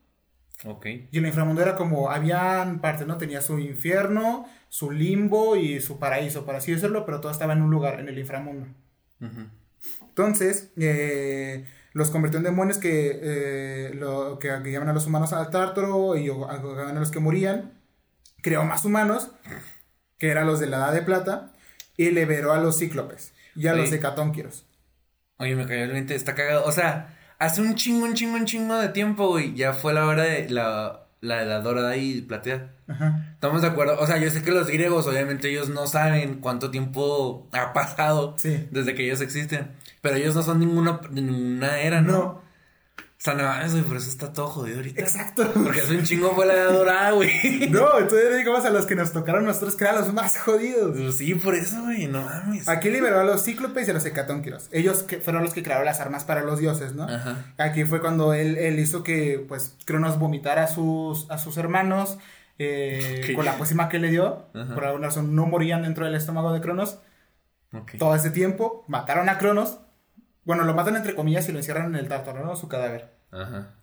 [0.65, 0.87] Ok.
[1.11, 3.19] Y el inframundo era como, habían partes, ¿no?
[3.19, 7.63] Tenía su infierno, su limbo y su paraíso, por así decirlo, pero todo estaba en
[7.63, 8.67] un lugar, en el inframundo.
[10.01, 15.51] Entonces, eh, los convirtió en demonios que, eh, lo, que guiaban a los humanos al
[15.51, 17.73] tártaro y a los que morían.
[18.43, 19.31] Creó más humanos,
[20.17, 21.53] que eran los de la Edad de Plata,
[21.97, 24.68] y liberó a los cíclopes y a los Oye.
[25.39, 26.64] Oye, me cayó el 20, está cagado.
[26.64, 29.55] O sea, hace un chingo, un chingo, un chingo de tiempo, güey.
[29.55, 32.72] Ya fue la hora de la, la edad dorada y plateada.
[32.89, 33.30] Ajá.
[33.34, 33.97] Estamos de acuerdo.
[34.01, 38.34] O sea, yo sé que los griegos, obviamente, ellos no saben cuánto tiempo ha pasado
[38.36, 38.66] Sí.
[38.72, 39.72] desde que ellos existen.
[40.03, 42.12] Pero ellos no son ninguna, ninguna era, ¿no?
[42.12, 42.47] No.
[43.19, 45.01] O sea, no mames, güey, por eso está todo jodido ahorita.
[45.01, 45.51] Exacto.
[45.53, 47.69] Porque hace un chingo fue la edad dorada, güey.
[47.69, 50.97] No, entonces digamos a los que nos tocaron nosotros que eran los más jodidos.
[50.97, 52.69] Pues sí, por eso, güey, no mames.
[52.69, 54.69] Aquí liberó a los cíclopes y a los hecatónqueros.
[54.71, 57.09] Ellos que fueron los que crearon las armas para los dioses, ¿no?
[57.09, 57.45] Ajá.
[57.59, 62.19] Aquí fue cuando él, él hizo que, pues, Cronos vomitara a sus, a sus hermanos
[62.61, 64.47] eh, con la pócima que le dio.
[64.55, 64.75] Ajá.
[64.75, 67.01] Por alguna razón no morían dentro del estómago de Cronos.
[67.73, 67.95] Ok.
[67.99, 69.81] Todo ese tiempo mataron a Cronos.
[70.49, 72.57] Bueno, lo matan entre comillas y lo encierran en el tártaro, ¿no?
[72.57, 73.11] Su cadáver.
[73.30, 73.74] Ajá.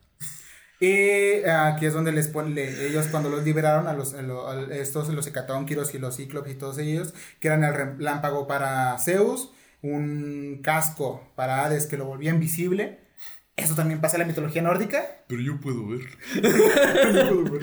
[0.79, 4.61] Y aquí es donde les ponen, ellos cuando los liberaron a los, a lo- a
[4.75, 9.51] estos, los hecatónquiros y los cíclopes y todos ellos, que eran el relámpago para Zeus,
[9.83, 13.04] un casco para Hades que lo volvía invisible.
[13.57, 15.01] Eso también pasa en la mitología nórdica.
[15.27, 16.01] Pero yo puedo ver.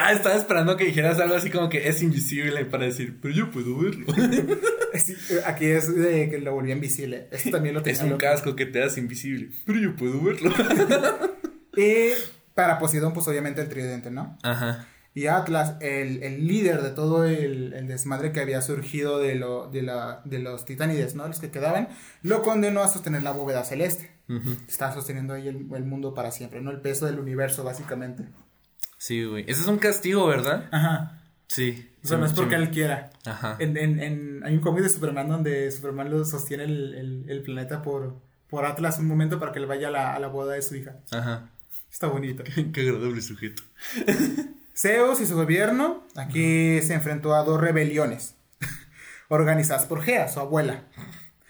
[0.00, 3.50] Ah, estaba esperando que dijeras algo así como que es invisible para decir, pero yo
[3.50, 4.06] puedo verlo.
[4.94, 5.12] Sí,
[5.44, 7.26] aquí es de que lo volvía invisible.
[7.32, 8.20] Esto también lo es tenía un loco.
[8.20, 10.52] casco que te hace invisible, pero yo puedo verlo.
[11.76, 12.10] Y
[12.54, 14.38] para Poseidón, pues obviamente el tridente, ¿no?
[14.44, 14.86] Ajá.
[15.12, 19.68] Y Atlas, el, el líder de todo el, el desmadre que había surgido de, lo,
[19.68, 21.26] de, la, de los titánides, ¿no?
[21.26, 21.88] Los que quedaban,
[22.22, 24.13] lo condenó a sostener la bóveda celeste.
[24.66, 26.70] Está sosteniendo ahí el, el mundo para siempre, ¿no?
[26.70, 28.24] El peso del universo, básicamente.
[28.96, 29.44] Sí, güey.
[29.46, 30.68] Ese es un castigo, ¿verdad?
[30.72, 31.20] Ajá.
[31.46, 31.90] Sí.
[32.02, 32.62] O sea, no es porque sí.
[32.62, 33.10] él quiera.
[33.26, 33.56] Ajá.
[33.58, 37.42] En, en, en, hay un cómic de Superman donde Superman lo sostiene el, el, el
[37.42, 40.54] planeta por, por Atlas un momento para que él vaya a la, a la boda
[40.54, 40.96] de su hija.
[41.10, 41.50] Ajá.
[41.90, 42.42] Está bonito.
[42.72, 43.62] Qué agradable sujeto.
[44.76, 48.34] Zeus y su gobierno aquí se enfrentó a dos rebeliones
[49.28, 50.84] organizadas por Gea, su abuela,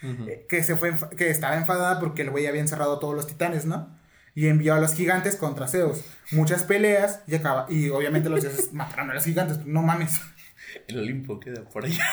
[0.04, 3.26] Eh, que, se fue, que estaba enfadada porque el güey había encerrado a todos los
[3.26, 3.96] titanes, ¿no?
[4.34, 6.04] Y envió a los gigantes contra Zeus.
[6.32, 7.66] Muchas peleas y acaba.
[7.70, 9.64] Y obviamente los dioses mataron a los gigantes.
[9.64, 10.20] No mames.
[10.88, 12.04] El Olimpo queda por allá.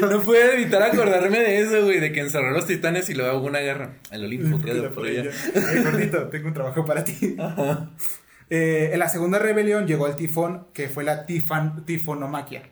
[0.00, 3.38] No puedo evitar acordarme de eso, güey, de que encerró a los titanes y luego
[3.38, 3.96] hubo una guerra.
[4.10, 5.24] El Olimpo queda por allá.
[5.24, 7.36] Eh, gordito, tengo un trabajo para ti.
[8.50, 12.62] Eh, en la segunda rebelión llegó el tifón, que fue la tifan, tifonomaquia.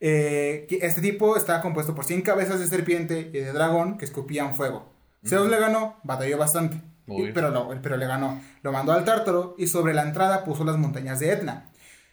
[0.00, 4.04] Eh, que este tipo estaba compuesto por 100 cabezas de serpiente y de dragón que
[4.04, 4.92] escupían fuego.
[5.26, 8.40] Zeus le ganó, batalló bastante, y- pero, no, pero le ganó.
[8.62, 11.70] Lo mandó al Tártaro y sobre la entrada puso las montañas de Etna.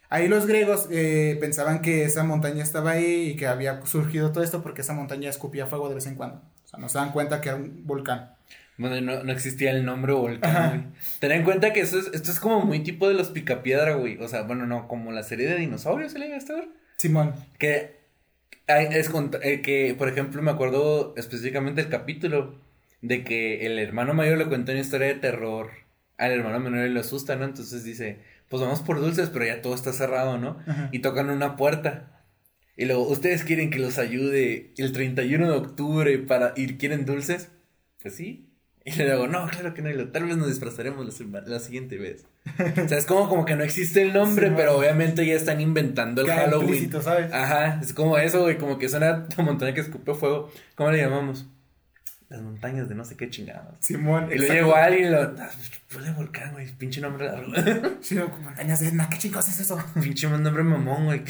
[0.10, 4.44] Ahí los griegos eh, pensaban que esa montaña estaba ahí y que había surgido todo
[4.44, 6.38] esto porque esa montaña escupía fuego de vez en cuando.
[6.66, 8.36] O sea, no se dan cuenta que era un volcán.
[8.78, 10.68] Bueno, no, no existía el nombre volcán, Ajá.
[10.70, 10.82] güey.
[11.20, 14.18] Ten en cuenta que eso es, esto es como muy tipo de los picapiedra, güey.
[14.22, 16.70] O sea, bueno, no, como la serie de dinosaurios, ¿se le a ver?
[17.02, 17.34] Simón.
[17.58, 17.96] Que
[18.68, 19.10] es
[19.42, 22.62] eh, que, por ejemplo, me acuerdo específicamente el capítulo
[23.02, 25.72] de que el hermano mayor le cuenta una historia de terror
[26.20, 27.46] al hermano menor y lo asusta, ¿no?
[27.46, 30.60] Entonces dice, pues vamos por dulces, pero ya todo está cerrado, ¿no?
[30.68, 30.90] Ajá.
[30.92, 32.22] Y tocan una puerta.
[32.78, 37.50] Y luego, ¿ustedes quieren que los ayude el 31 de octubre para ir quieren dulces?
[38.00, 38.51] Pues sí.
[38.86, 41.06] Y luego, no, claro que no, y luego, tal vez nos disfrazaremos
[41.48, 42.26] la, siguiente vez.
[42.84, 45.62] o sea, es como, como que no existe el nombre, Sí, pero obviamente ya están
[45.62, 46.92] inventando el Queda Halloween.
[47.02, 47.32] ¿sabes?
[47.32, 50.52] Ajá, es como eso, güey, como que suena la montaña que escupe fuego.
[50.76, 51.46] ¿Cómo le llamamos?
[52.30, 53.76] Las montañas de no sé qué chingados.
[53.82, 54.30] Simón.
[54.32, 54.54] Y luego exacto.
[54.54, 55.22] llegó alguien y lo.
[55.22, 55.50] Ah,
[55.94, 57.52] Ponle volcán, güey, pinche nombre largo.
[58.02, 59.78] Sí, no, montañas de Etna, ¿qué chingos es eso?
[60.02, 61.24] pinche nombre mamón, güey.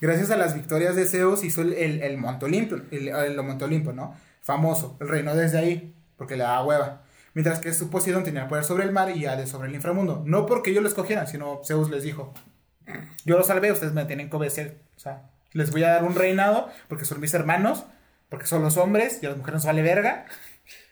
[0.00, 3.64] Gracias a las victorias de Zeus hizo el, el, el Monte Olimpo, el, el Monte
[3.66, 4.16] Olimpo, ¿no?
[4.42, 7.02] Famoso, el reino desde ahí, porque le daba hueva.
[7.34, 10.22] Mientras que su Poseidón tenía poder sobre el mar y Hades sobre el inframundo.
[10.26, 12.34] No porque ellos lo escogieran, sino Zeus les dijo,
[13.24, 14.80] yo los salvé, ustedes me tienen que obedecer.
[14.96, 17.84] O sea, les voy a dar un reinado porque son mis hermanos,
[18.28, 20.26] porque son los hombres y a las mujeres nos vale verga,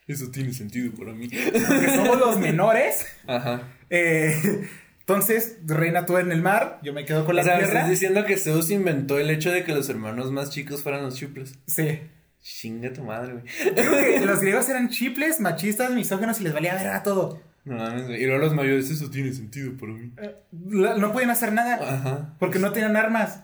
[0.07, 1.28] Eso tiene sentido para mí.
[1.28, 3.07] porque somos los menores.
[3.26, 3.62] Ajá.
[3.90, 4.66] Eh,
[5.01, 7.72] entonces, reina tú en el mar, yo me quedo con la o sea, tierra.
[7.72, 11.16] estás diciendo que Zeus inventó el hecho de que los hermanos más chicos fueran los
[11.16, 11.59] chuples.
[11.66, 12.01] Sí.
[12.43, 13.45] Chinga tu madre, güey.
[13.74, 17.41] Digo que los griegos eran chiples, machistas, misógenos y les valía verga todo.
[17.64, 18.22] No mames, güey.
[18.22, 20.11] Y luego los mayores, eso tiene sentido para mí.
[20.22, 20.34] Eh,
[20.70, 22.34] la- No podían hacer nada Ajá.
[22.38, 23.43] porque no tenían armas.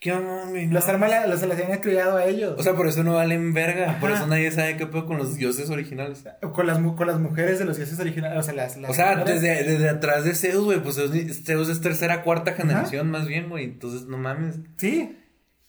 [0.00, 0.70] ¿Qué mames?
[0.72, 2.54] Las armas la- las, las habían criado a ellos.
[2.56, 3.98] O sea, por eso no valen verga.
[4.00, 4.20] Por Ajá.
[4.20, 6.24] eso nadie sabe qué pedo con los dioses originales.
[6.54, 8.38] con, las, mu- con las mujeres de los dioses originales.
[8.38, 8.76] O sea, las.
[8.78, 11.10] las O sea, desde, desde atrás de Zeus, güey, pues Zeus,
[11.44, 13.64] Zeus es tercera, cuarta generación más bien, güey.
[13.64, 14.60] Entonces, no mames.
[14.78, 15.18] Sí.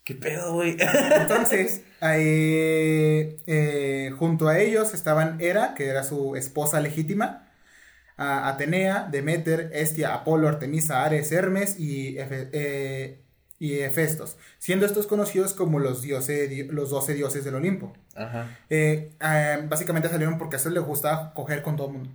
[0.04, 0.78] ¿Qué pedo, güey?
[1.16, 2.24] Entonces, ahí,
[3.48, 7.48] eh, junto a ellos estaban Hera, que era su esposa legítima,
[8.18, 13.22] a Atenea, Demeter, Estia, Apolo, Artemisa, Ares, Hermes y, Efe- eh,
[13.60, 17.94] y Hefestos, siendo estos conocidos como los, dioses, di- los 12 dioses del Olimpo.
[18.16, 18.58] Ajá.
[18.70, 19.14] Eh,
[19.70, 22.10] básicamente salieron porque a eso le gustaba coger con todo el mundo.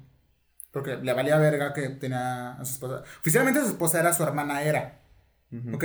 [0.73, 3.03] Porque le valía verga que tenía a su esposa.
[3.21, 5.01] Oficialmente su esposa era su hermana Hera.
[5.73, 5.85] ¿Ok?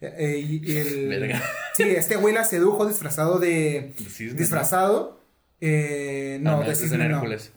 [0.00, 1.42] Eh, y, y el, Verga.
[1.74, 3.94] Sí, este güey la sedujo disfrazado de.
[4.08, 5.20] Cisne, disfrazado.
[5.60, 6.58] eh, ¿no?
[6.62, 7.16] no, de cisne no.
[7.16, 7.52] Hércules.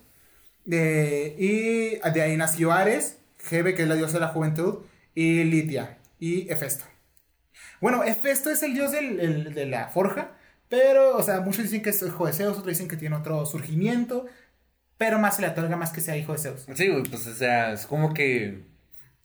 [0.66, 3.18] De- y de ahí nació Ares,
[3.50, 4.80] Hebe, que es la diosa de la juventud,
[5.16, 6.86] y Litia, y Hefesto.
[7.80, 10.32] Bueno, Hefesto es el dios del- el- de la forja,
[10.70, 13.46] pero, o sea, muchos dicen que es hijo de Zeus, otros dicen que tiene otro
[13.46, 14.28] surgimiento,
[14.98, 16.66] pero más se le otorga más que sea hijo de Zeus.
[16.76, 18.62] Sí, pues, o sea, es como que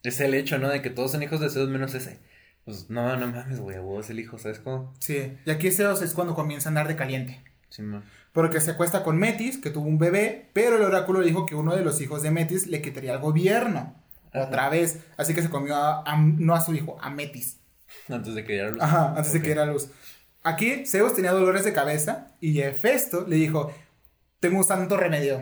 [0.03, 0.69] es el hecho, ¿no?
[0.69, 2.19] De que todos son hijos de Zeus menos ese.
[2.67, 4.93] Pues, no, no mames, güey, es el hijo, ¿sabes cómo?
[4.99, 7.41] Sí, y aquí Zeus es cuando comienza a andar de caliente.
[7.69, 8.03] Sí, man.
[8.33, 11.73] Porque se acuesta con Metis, que tuvo un bebé, pero el oráculo dijo que uno
[11.77, 13.95] de los hijos de Metis le quitaría el gobierno.
[14.33, 14.43] Ajá.
[14.47, 14.99] Otra vez.
[15.15, 17.57] Así que se comió a, a- no a su hijo, a Metis.
[18.09, 18.83] Antes de que diera luz.
[18.83, 19.89] Ajá, antes de que diera luz.
[20.43, 23.71] Aquí Zeus tenía dolores de cabeza y Hefesto le dijo,
[24.41, 25.41] tengo un santo remedio.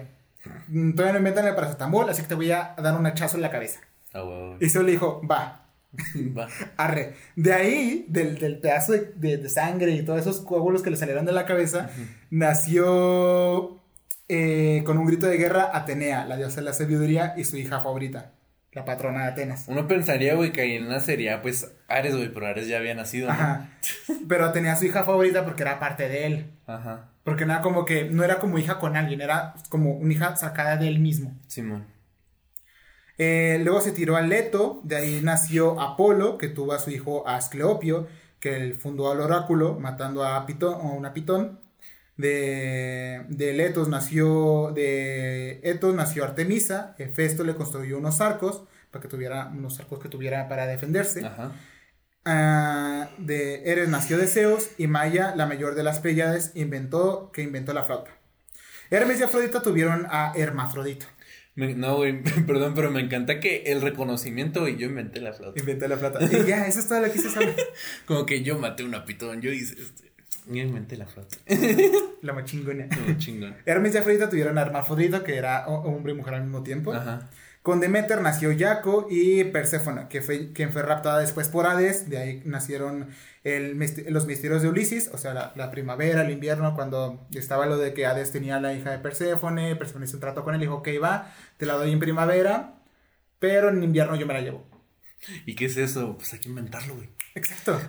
[0.67, 3.41] Mm, Todavía no inventan el paracetamol, así que te voy a dar un hachazo en
[3.41, 3.79] la cabeza.
[4.13, 4.57] Ah, huevo.
[4.61, 5.64] Y Zeus le dijo, Va.
[6.77, 7.13] arre.
[7.35, 10.97] De ahí, del, del pedazo de, de- de sangre y todos esos coágulos que le
[10.97, 11.89] salieron de la cabeza,
[12.29, 13.79] nació
[14.27, 17.79] eh, con un grito de guerra Atenea, la diosa de la sabiduría y su hija
[17.81, 18.31] favorita,
[18.71, 19.65] la patrona de Atenas.
[19.67, 23.33] Uno pensaría, güey, que ahí nacería, pues, Ares, güey, pero Ares ya había nacido, ¿no?
[23.33, 23.69] Ajá.
[24.27, 26.45] Pero Atenea su hija favorita porque era parte de él.
[26.67, 27.09] Ajá.
[27.23, 30.35] Porque no era como que, no era como hija con alguien, era como una hija
[30.35, 31.33] sacada de él mismo.
[31.47, 31.85] Simón.
[33.17, 37.27] Eh, luego se tiró a Leto, de ahí nació Apolo, que tuvo a su hijo
[37.27, 38.07] Ascleopio,
[38.39, 41.59] que él fundó al oráculo, matando a, Pitón, a una pitón.
[42.17, 49.09] De, de Letos nació, de Etos nació Artemisa, Hefesto le construyó unos arcos, para que
[49.09, 51.25] tuviera, unos arcos que tuviera para defenderse.
[51.25, 51.51] Ajá.
[52.27, 57.43] Ah, de Eres nació de Zeus y Maya, la mayor de las Pleiades, inventó, que
[57.43, 58.11] inventó la flauta.
[58.89, 61.05] Hermes y Afrodita tuvieron a Hermafrodito.
[61.55, 65.59] Me- no, güey, perdón, pero me encanta que el reconocimiento, güey, yo inventé la flauta.
[65.59, 66.19] Inventó la flauta.
[66.25, 67.55] Y ya, eso es todo lo que se sabe.
[68.05, 70.11] Como que yo maté una pitón, yo hice este.
[70.47, 71.37] Yo inventé la flauta.
[72.21, 72.85] La más chingona.
[72.87, 73.55] No, chingón.
[73.65, 76.93] Hermes y Afrodita tuvieron a Hermafrodito, que era ho- hombre y mujer al mismo tiempo.
[76.93, 77.29] Ajá.
[77.65, 82.07] Con Demeter nació Yaco y Perséfona, que fue, quien fue raptada después por Hades.
[82.07, 83.09] De ahí nacieron
[83.43, 87.95] los misterios de Ulises, o sea, la, la primavera, el invierno, cuando estaba lo de
[87.95, 89.75] que Hades tenía la hija de Perséfone.
[89.77, 92.83] Perséfone hizo un trato con él, dijo, ok, va, te la doy en primavera,
[93.39, 94.69] pero en invierno yo me la llevo.
[95.47, 96.17] ¿Y qué es eso?
[96.19, 97.14] Pues hay que inventarlo, güey.
[97.35, 97.79] Exacto.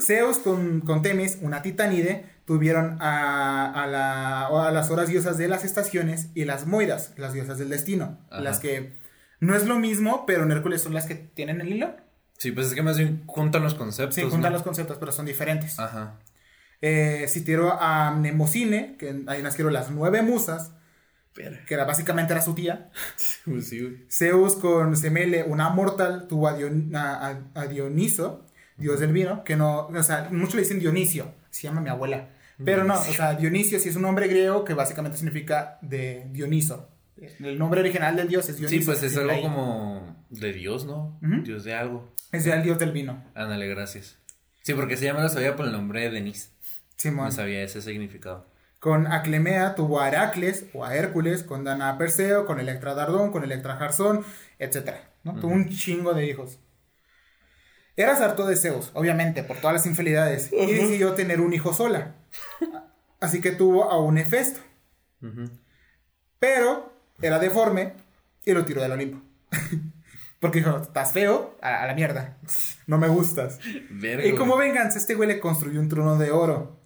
[0.00, 5.48] Zeus con, con Temis, una titanide, tuvieron a, a, la- a las horas diosas de
[5.48, 8.18] las estaciones y las moiras, las diosas del destino.
[8.30, 8.40] Ajá.
[8.40, 8.98] Las que
[9.40, 11.94] no es lo mismo, pero en Hércules son las que tienen el hilo.
[12.38, 14.14] Sí, pues es que más bien juntan los conceptos.
[14.16, 14.50] Sí, juntan ¿no?
[14.50, 15.78] los conceptos, pero son diferentes.
[15.78, 16.18] Ajá.
[16.80, 20.72] Eh, Citero a Mnemosine, que ahí nacieron las nueve musas,
[21.32, 21.56] Pero.
[21.66, 22.90] que era, básicamente era su tía.
[23.44, 24.04] Pues sí.
[24.10, 28.46] Zeus con Semele, una mortal, tuvo a, Dion- a Dioniso,
[28.76, 32.30] dios del vino, que no, o sea, muchos le dicen Dionisio, se llama mi abuela.
[32.64, 36.88] Pero no, o sea, Dionisio sí es un nombre griego que básicamente significa de Dioniso.
[37.16, 38.80] El nombre original del dios es Dioniso.
[38.80, 41.18] Sí, pues es algo como de Dios, ¿no?
[41.20, 42.12] Dios de algo.
[42.32, 43.24] Es el dios del vino.
[43.34, 44.18] Ándale, gracias.
[44.62, 46.52] Sí, porque se llama lo sabía por el nombre de Denis.
[46.96, 47.26] Simón.
[47.26, 48.46] No sabía ese significado.
[48.80, 53.30] Con Aclemea tuvo a Heracles o a Hércules, con Dana a Perseo, con Electra Dardón,
[53.30, 54.24] con Electra a Jarsón,
[54.58, 54.96] etc.
[55.22, 55.34] ¿no?
[55.36, 56.58] Tuvo un chingo de hijos.
[57.96, 62.14] Era harto de Zeus, obviamente, por todas las infidelidades, y decidió tener un hijo sola.
[63.20, 64.60] Así que tuvo a un Hefesto.
[66.38, 66.92] Pero
[67.22, 67.94] era deforme
[68.44, 69.22] y lo tiró del Olimpo.
[70.40, 72.36] Porque dijo, estás feo, a, la mierda.
[72.86, 73.58] No me gustas.
[73.64, 76.78] y como venganza, este güey le construyó un trono de oro.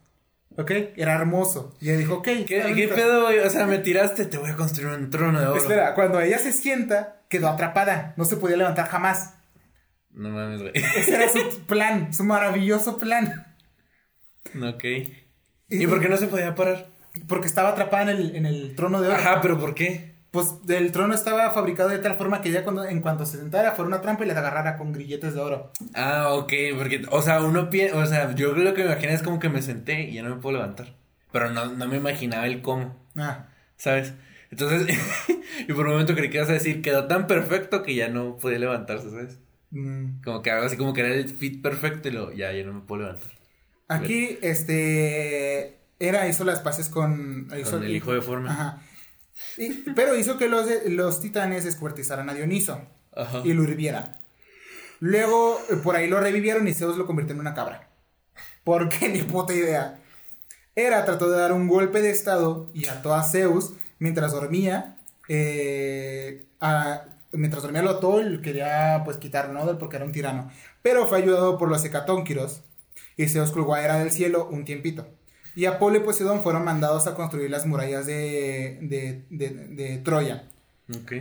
[0.56, 0.70] ¿Ok?
[0.96, 1.74] Era hermoso.
[1.80, 2.28] Y ella dijo, ok.
[2.46, 3.38] ¿Qué, pedo, güey?
[3.40, 5.56] O sea, me tiraste, te voy a construir un trono de oro.
[5.56, 8.14] Espera, cuando ella se sienta, quedó atrapada.
[8.16, 9.34] No se podía levantar jamás.
[10.18, 10.72] No mames, güey.
[10.74, 13.46] Ese era su plan, su maravilloso plan.
[14.60, 14.84] Ok.
[15.68, 16.88] ¿Y, por qué no se podía parar?
[17.28, 19.16] Porque estaba atrapada en el, en el trono de oro.
[19.16, 20.16] Ajá, pero ¿por qué?
[20.32, 23.72] Pues el trono estaba fabricado de tal forma que ya cuando, en cuanto se sentara
[23.72, 25.72] fuera una trampa y le agarrara con grilletes de oro.
[25.94, 29.22] Ah, ok, porque, o sea, uno piensa, o sea, yo creo que me imagino es
[29.22, 30.96] como que me senté y ya no me puedo levantar.
[31.30, 32.96] Pero no, no me imaginaba el cómo.
[33.16, 33.46] Ah.
[33.76, 34.14] ¿Sabes?
[34.50, 34.98] Entonces,
[35.68, 38.36] y por un momento creí que ibas a decir, quedó tan perfecto que ya no
[38.36, 39.38] podía levantarse, ¿sabes?
[39.70, 40.22] Mm.
[40.22, 42.74] Como que algo así como que era el fit perfecto y lo, ya, ya no
[42.74, 43.32] me puedo levantar.
[43.88, 48.50] Aquí, este, era, hizo las paces con, el hijo de forma.
[48.50, 48.82] Ajá
[49.94, 52.80] pero hizo que los, los titanes descuartizaran a Dioniso
[53.44, 54.16] y lo hirvieran.
[55.00, 57.88] Luego, eh, por ahí lo revivieron y Zeus lo convirtió en una cabra.
[58.64, 60.00] Porque ni puta idea.
[60.74, 64.96] Hera trató de dar un golpe de estado y ató a Zeus mientras dormía.
[65.28, 66.46] Eh,
[67.32, 69.78] mientras dormía ató y quería pues quitarlo, ¿no?
[69.78, 70.50] Porque era un tirano.
[70.82, 72.62] Pero fue ayudado por los hecatónquiros
[73.16, 75.08] y Zeus colgó a Hera del cielo un tiempito.
[75.54, 80.48] Y Apolo y Poseidón fueron mandados a construir las murallas de, de, de, Troya.
[80.88, 81.12] Ok.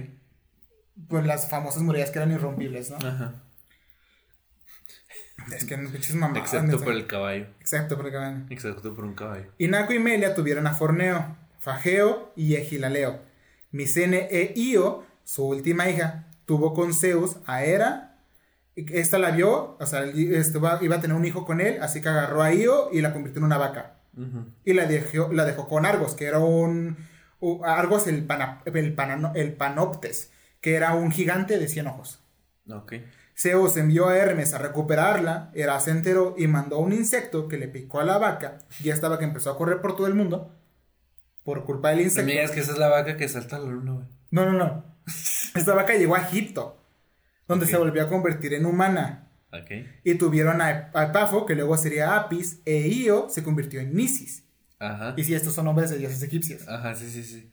[1.07, 2.97] Pues las famosas murallas que eran irrompibles, ¿no?
[2.97, 3.41] Ajá.
[5.55, 6.53] Es que no es mamadas.
[6.53, 7.47] Excepto por el caballo.
[7.59, 8.45] Excepto por el caballo.
[8.49, 9.51] Excepto por un caballo.
[9.57, 13.21] Inaco y Melia tuvieron a Forneo, Fageo y Egilaleo.
[13.71, 18.15] Micene e Io, su última hija, tuvo con Zeus a Hera.
[18.77, 22.07] Esta la vio, o sea, este iba a tener un hijo con él, así que
[22.07, 23.95] agarró a Io y la convirtió en una vaca.
[24.63, 26.95] Y la dejó, la dejó con Argos, que era un...
[27.65, 28.25] Argos el,
[28.65, 28.95] el,
[29.35, 32.23] el, Panoptes, que era un gigante de 100 ojos.
[33.35, 37.67] Zeus envió a Hermes a recuperarla, era se enteró y mandó un insecto que le
[37.67, 40.53] picó a la vaca, y esta vaca empezó a correr por todo el mundo
[41.43, 42.31] por culpa del insecto.
[42.33, 44.05] No que esa es la vaca que salta la luna, güey.
[44.31, 44.83] No, no, no.
[45.55, 46.77] Esta vaca llegó a Egipto,
[47.47, 49.23] donde se volvió a convertir en humana.
[50.03, 54.43] Y tuvieron a, Epafo, que luego sería Apis, e Io se convirtió en Nisis.
[54.79, 55.15] Ajá.
[55.17, 56.67] Y si estos son nombres de dioses egipcios.
[56.67, 57.51] Ajá, sí, sí, sí.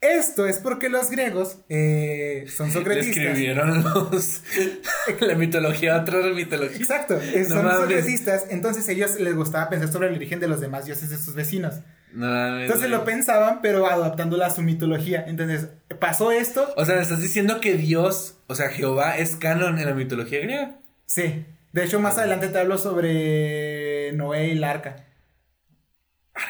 [0.00, 3.16] Esto es porque los griegos eh, son socratistas.
[3.16, 4.42] Escribieron los,
[5.20, 6.76] la mitología otra mitología.
[6.76, 7.18] Exacto,
[7.48, 8.46] son socratistas.
[8.50, 11.76] Entonces ellos les gustaba pensar sobre el origen de los demás dioses de sus vecinos.
[12.16, 15.24] Entonces lo pensaban, pero adaptándola a su mitología.
[15.26, 15.68] Entonces
[16.00, 16.72] pasó esto.
[16.76, 20.80] O sea, estás diciendo que Dios, o sea, Jehová es canon en la mitología griega.
[21.06, 21.44] Sí.
[21.72, 24.96] De hecho, más adelante te hablo sobre Noé y el arca.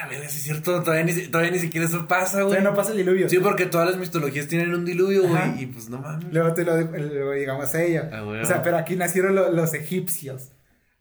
[0.02, 2.48] A ver, es cierto, todavía ni, todavía ni siquiera eso pasa, güey.
[2.48, 3.28] Todavía no pasa el diluvio.
[3.28, 5.62] Sí, porque todas las mitologías tienen un diluvio, güey.
[5.62, 6.32] Y pues no mames.
[6.32, 8.10] Luego te lo, digamos a ella.
[8.12, 10.52] Ah, o sea, pero aquí nacieron los egipcios.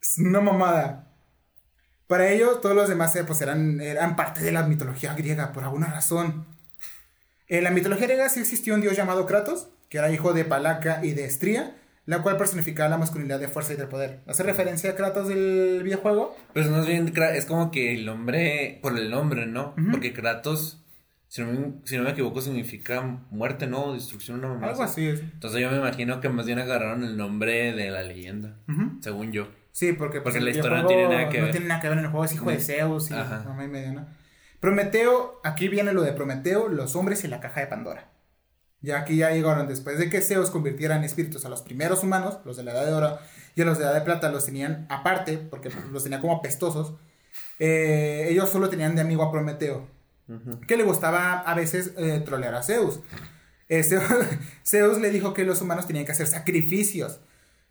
[0.01, 1.05] Es una mamada.
[2.08, 5.64] Para ello, todos los demás eh, pues, eran, eran parte de la mitología griega, por
[5.64, 6.45] alguna razón.
[7.47, 11.03] En la mitología griega sí existió un dios llamado Kratos, que era hijo de Palaca
[11.03, 11.76] y de Estría
[12.06, 14.22] la cual personificaba la masculinidad de fuerza y de poder.
[14.28, 16.36] ¿Hace referencia a Kratos del videojuego?
[16.53, 19.74] Pues no es bien, es como que el hombre, por el nombre, ¿no?
[19.91, 20.84] Porque Kratos,
[21.28, 23.01] si no, me, si no, me, equivoco, significa
[23.32, 23.93] muerte, ¿no?
[23.93, 25.22] Destrucción, no Algo así es.
[25.22, 28.58] Entonces yo me imagino que más bien agarraron el nombre de la leyenda,
[29.01, 29.47] según yo.
[29.76, 31.48] Sí, porque, pues, la historia no tiene nada que ver.
[31.48, 33.92] No tiene nada que ver en el juego, es hijo de Zeus y y medio,
[33.92, 34.08] ¿no?
[34.62, 38.10] Prometeo, aquí viene lo de Prometeo, los hombres y la caja de Pandora.
[38.80, 42.40] Ya aquí ya llegaron, después de que Zeus convirtiera en espíritus a los primeros humanos,
[42.46, 43.20] los de la edad de oro,
[43.54, 46.38] y a los de la edad de plata los tenían aparte, porque los tenía como
[46.38, 46.94] apestosos,
[47.60, 49.90] eh, ellos solo tenían de amigo a Prometeo,
[50.70, 53.02] que le gustaba a veces eh, trolear a Zeus.
[53.68, 55.00] Eh, Zeus.
[55.02, 57.20] le dijo que los humanos tenían que hacer sacrificios,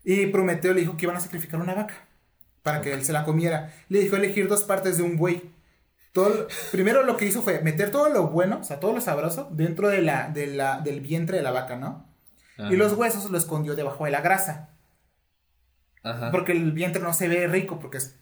[0.04, 1.94] y Prometeo le dijo que iban a sacrificar una vaca,
[2.62, 3.72] para que él se la comiera.
[3.88, 5.54] Le dijo elegir dos partes de un buey
[6.70, 9.88] primero lo que hizo fue meter todo lo bueno, o sea, todo lo sabroso, dentro
[9.88, 12.06] de la, de la, del vientre de la vaca, ¿no?
[12.70, 14.70] Y los huesos lo escondió debajo de la grasa.
[16.04, 16.30] Ajá.
[16.30, 18.16] Porque el vientre no se ve rico, porque es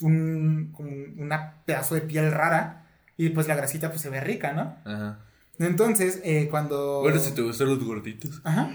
[0.00, 0.74] un,
[1.16, 2.88] una pedazo de piel rara.
[3.16, 4.76] Y pues la grasita pues se ve rica, ¿no?
[4.84, 5.20] Ajá.
[5.60, 7.02] Entonces, eh, cuando...
[7.02, 8.40] Bueno, si te gustan los gorditos.
[8.42, 8.72] Ajá.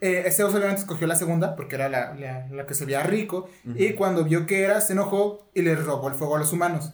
[0.00, 3.48] Eh, Zeus obviamente escogió la segunda porque era la, la- la que se veía rico.
[3.74, 6.92] Y cuando vio que era, se enojó y le robó el fuego a los humanos.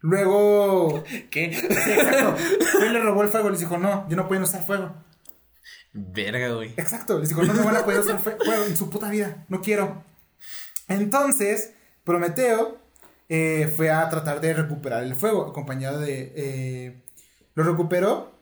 [0.00, 1.02] Luego...
[1.30, 1.44] ¿Qué?
[1.46, 2.36] Exacto.
[2.82, 4.94] Él le robó el fuego y les dijo, no, yo no puedo usar fuego.
[5.92, 6.72] Verga, güey.
[6.76, 9.44] Exacto, les dijo, no me van a poder usar fue- fuego en su puta vida,
[9.48, 10.02] no quiero.
[10.88, 11.72] Entonces,
[12.04, 12.78] Prometeo
[13.28, 16.32] eh, fue a tratar de recuperar el fuego, acompañado de...
[16.36, 17.02] eh,
[17.54, 18.33] lo recuperó,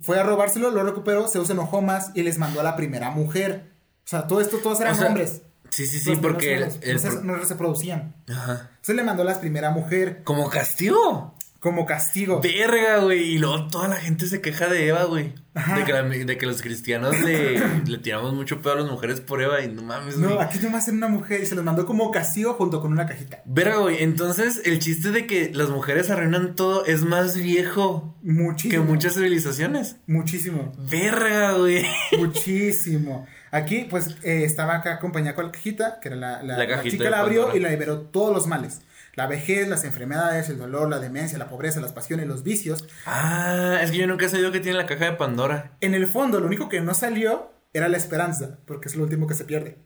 [0.00, 3.10] fue a robárselo, lo recuperó, Zeus se enojó más y les mandó a la primera
[3.10, 3.72] mujer.
[4.04, 5.42] O sea, todo esto, todos eran O sea, hombres.
[5.70, 8.16] Sí, sí, sí, Los porque el, primeros el no, no se reproducían.
[8.28, 8.70] Ajá.
[8.70, 11.34] Entonces le mandó a la primera mujer Como castigo.
[11.60, 12.40] Como castigo.
[12.40, 13.34] Verga, güey.
[13.34, 15.34] Y luego toda la gente se queja de Eva, güey.
[15.76, 19.20] De que, la- de que los cristianos le, le tiramos mucho pedo a las mujeres
[19.20, 20.34] por Eva y no mames, güey.
[20.34, 23.06] No, aquí nomás era una mujer y se los mandó como castigo junto con una
[23.06, 23.42] cajita.
[23.44, 24.02] Verga, güey.
[24.02, 28.84] Entonces, el chiste de que las mujeres arruinan todo es más viejo que Muchísimo.
[28.84, 29.96] muchas civilizaciones.
[30.06, 30.72] Muchísimo.
[30.90, 31.84] Verga, güey.
[32.18, 33.26] Muchísimo.
[33.50, 36.68] Aquí, pues, eh, estaba acá acompañada con la cajita, que era la, la, La la
[36.68, 38.80] cajita chica la abrió y la liberó todos los males.
[39.20, 42.88] La vejez, las enfermedades, el dolor, la demencia, la pobreza, las pasiones, los vicios.
[43.04, 45.76] Ah, es que yo nunca he sabido que tiene la caja de Pandora.
[45.82, 49.26] En el fondo, lo único que no salió era la esperanza, porque es lo último
[49.26, 49.76] que se pierde.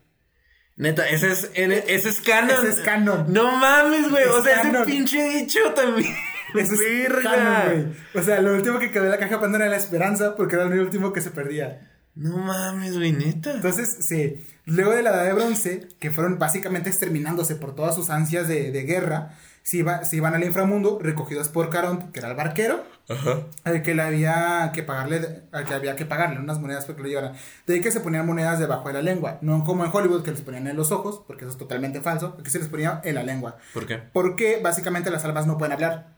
[0.77, 2.65] Neta, ese es, ese es canon.
[2.65, 3.25] Ese es canon.
[3.27, 4.23] No mames, güey.
[4.23, 4.83] O sea, canon.
[4.83, 6.15] ese pinche dicho también.
[6.55, 7.87] Eso es canon, güey.
[8.13, 10.55] O sea, lo último que quedó en la caja de Pandora era la esperanza, porque
[10.55, 11.94] era lo último que se perdía.
[12.15, 13.51] No mames, güey, neta.
[13.55, 18.09] Entonces, sí, luego de la Edad de Bronce, que fueron básicamente exterminándose por todas sus
[18.09, 22.29] ansias de, de guerra, se, iba- se iban al inframundo, recogidos por Caronte, que era
[22.29, 23.39] el barquero, Ajá.
[23.65, 27.01] al que le había que pagarle, al que había que pagarle unas monedas para que
[27.03, 27.33] lo llevaran.
[27.67, 30.31] De ahí que se ponían monedas debajo de la lengua, no como en Hollywood que
[30.31, 33.15] les ponían en los ojos, porque eso es totalmente falso, aquí se les ponía en
[33.15, 33.57] la lengua.
[33.73, 33.97] ¿Por qué?
[34.13, 36.15] Porque básicamente las almas no pueden hablar,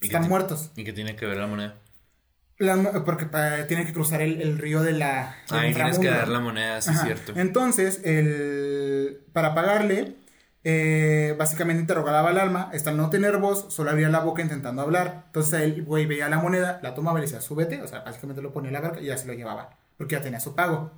[0.00, 0.72] ¿Y qué están muertos.
[0.76, 1.76] ¿Y qué tiene que ver la moneda?
[3.04, 5.36] Porque pa- tienen que cruzar el, el río de la...
[5.50, 7.04] Ahí tienes que dar la moneda, sí Ajá.
[7.04, 7.32] cierto.
[7.36, 10.16] Entonces, el, para pagarle,
[10.64, 14.82] eh, básicamente interrogaba al alma, hasta al no tener voz, solo abría la boca intentando
[14.82, 15.24] hablar.
[15.26, 18.42] Entonces el güey veía la moneda, la tomaba y le decía, súbete, o sea, básicamente
[18.42, 20.92] lo ponía en la barca y ya se lo llevaba, porque ya tenía su pago.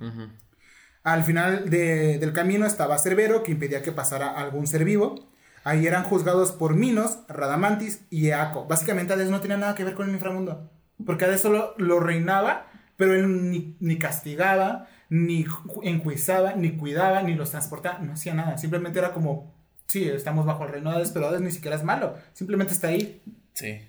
[1.03, 5.29] Al final de- del camino estaba Cerbero, que impedía que pasara algún ser vivo.
[5.63, 8.65] Ahí eran juzgados por Minos, Radamantis y Eaco.
[8.67, 10.69] Básicamente Hades no tenía nada que ver con el inframundo.
[11.03, 12.67] Porque Hades solo lo reinaba,
[12.97, 17.99] pero él ni, ni castigaba, ni ju- enjuiciaba, ni cuidaba, ni los transportaba.
[17.99, 18.57] No hacía nada.
[18.57, 19.53] Simplemente era como,
[19.87, 22.15] sí, estamos bajo el reino de Hades, pero Hades ni siquiera es malo.
[22.33, 23.21] Simplemente está ahí.
[23.53, 23.79] Sí.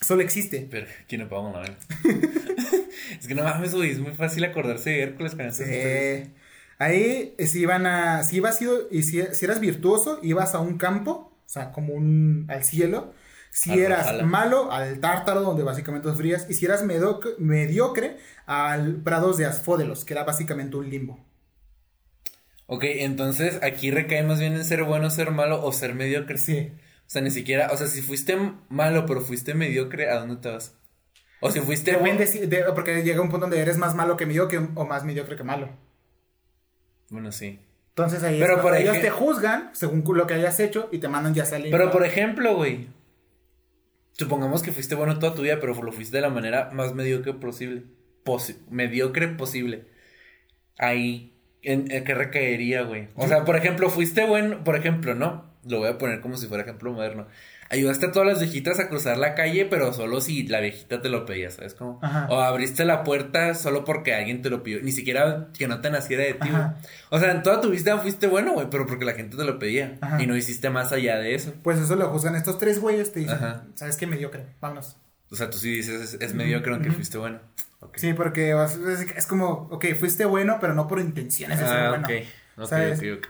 [0.00, 0.66] Solo existe.
[0.70, 1.64] Pero, ¿quién le pagó la
[3.20, 5.66] es que no mames, güey, es muy fácil acordarse de Hércules con esas.
[5.66, 6.32] Sí.
[6.78, 8.66] Ahí, si iban a, si ibas si,
[9.02, 13.14] si eras virtuoso, ibas a un campo, o sea, como un, al cielo.
[13.56, 16.46] Si eras malo, al tártaro, donde básicamente frías.
[16.50, 21.24] Y si eras mediocre, al prados de Asfódelos, que era básicamente un limbo.
[22.66, 26.36] Ok, entonces aquí recae más bien en ser bueno, ser malo o ser mediocre.
[26.36, 26.72] Sí.
[27.06, 28.36] O sea, ni siquiera, o sea, si fuiste
[28.68, 30.74] malo pero fuiste mediocre, ¿a dónde te vas?
[31.40, 34.16] O si fuiste Depende, bu- si- de- porque llega un punto donde eres más malo
[34.16, 35.70] que mediocre o más mediocre que malo.
[37.08, 37.60] Bueno, sí.
[37.90, 41.08] Entonces ahí Pero es por ellos te juzgan según lo que hayas hecho y te
[41.08, 41.70] mandan ya salir.
[41.70, 42.88] Pero por ejemplo, güey.
[44.18, 47.34] Supongamos que fuiste bueno toda tu vida, pero lo fuiste de la manera más mediocre
[47.34, 47.82] posible.
[48.24, 49.84] Posi- mediocre posible.
[50.78, 53.08] Ahí, ¿en, en qué recaería, güey?
[53.14, 55.54] O sea, por ejemplo, fuiste bueno, por ejemplo, ¿no?
[55.68, 57.26] Lo voy a poner como si fuera ejemplo moderno.
[57.70, 61.08] Ayudaste a todas las viejitas a cruzar la calle, pero solo si la viejita te
[61.08, 61.98] lo pedía, ¿sabes cómo?
[62.02, 62.26] Ajá.
[62.30, 64.80] O abriste la puerta solo porque alguien te lo pidió.
[64.82, 66.48] Ni siquiera que no te naciera de ti.
[67.10, 69.58] O sea, en toda tu vida fuiste bueno, güey, pero porque la gente te lo
[69.58, 69.98] pedía.
[70.00, 70.22] Ajá.
[70.22, 71.54] Y no hiciste más allá de eso.
[71.62, 73.64] Pues eso lo juzgan estos tres güeyes, te dicen, Ajá.
[73.74, 74.06] ¿sabes qué?
[74.06, 74.96] Mediocre, vámonos.
[75.30, 77.40] O sea, tú sí dices, es, es mediocre aunque fuiste bueno.
[77.96, 78.54] Sí, porque
[79.16, 82.04] es, como, ok, fuiste bueno, pero no por intenciones de ser Ah, bueno.
[82.06, 82.26] ok.
[82.58, 82.98] Ok, ¿sabes?
[83.00, 83.26] ok, ok.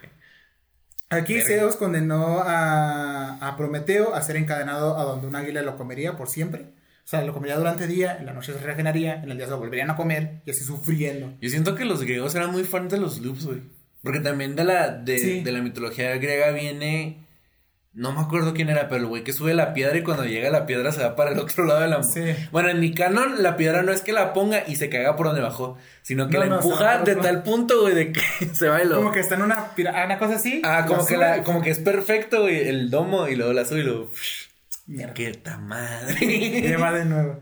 [1.11, 1.40] Aquí.
[1.40, 6.28] Zeus condenó a, a Prometeo a ser encadenado a donde un águila lo comería por
[6.28, 6.62] siempre.
[7.04, 9.46] O sea, lo comería durante el día, en la noche se regeneraría, en el día
[9.46, 11.32] se lo volverían a comer y así sufriendo.
[11.40, 13.62] Yo siento que los griegos eran muy fans de los loops, güey.
[14.02, 15.40] Porque también de la, de, Sí.
[15.42, 17.25] de la mitología griega viene.
[17.97, 20.51] No me acuerdo quién era, pero el güey que sube la piedra y cuando llega
[20.51, 22.03] la piedra se va para el otro lado de la.
[22.03, 22.20] Sí.
[22.53, 25.26] Bueno, en mi canon, la piedra no es que la ponga y se caga por
[25.26, 28.20] donde bajó, sino que No, la no, empuja de tal punto, güey, de que
[28.55, 28.97] se va y lo.
[28.97, 30.61] Como que está en una, pira- una cosa así.
[30.62, 33.64] Ah, como que, sube la, como que es perfecto, güey, el domo y luego la
[33.64, 34.11] sube y luego.
[34.86, 35.14] Mierda.
[35.14, 36.14] ¡Qué ta madre!
[36.61, 37.40] Lleva de nuevo.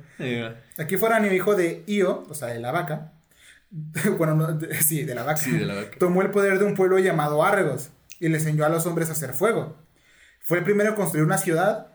[0.79, 3.11] Aquí fuera mi hijo de Io, o sea, de la vaca.
[4.19, 5.37] bueno, no, de- sí, de la vaca.
[5.39, 5.97] Sí, de la vaca.
[5.99, 7.91] Tomó el poder de un pueblo llamado Argos
[8.21, 9.83] y le enseñó a los hombres a hacer fuego.
[10.45, 11.89] Fue el primero en construir una ciudad.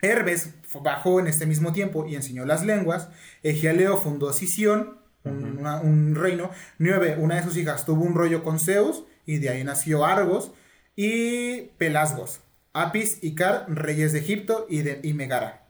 [0.00, 0.50] Herbes
[0.82, 3.08] bajó en este mismo tiempo y enseñó las lenguas.
[3.42, 6.50] Egialeo fundó Sición, un, una- un reino.
[6.78, 10.52] Nieve, una de sus hijas, tuvo un rollo con Zeus y de ahí nació Argos.
[10.96, 12.40] Y Pelasgos,
[12.74, 15.68] Apis y Car, reyes de Egipto y, de, y Megara.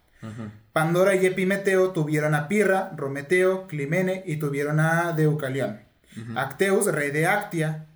[0.72, 5.82] Pandora y Epimeteo tuvieron a Pirra, Rometeo, Climene y tuvieron a Deucalión.
[6.36, 7.86] Acteus, rey de Actia,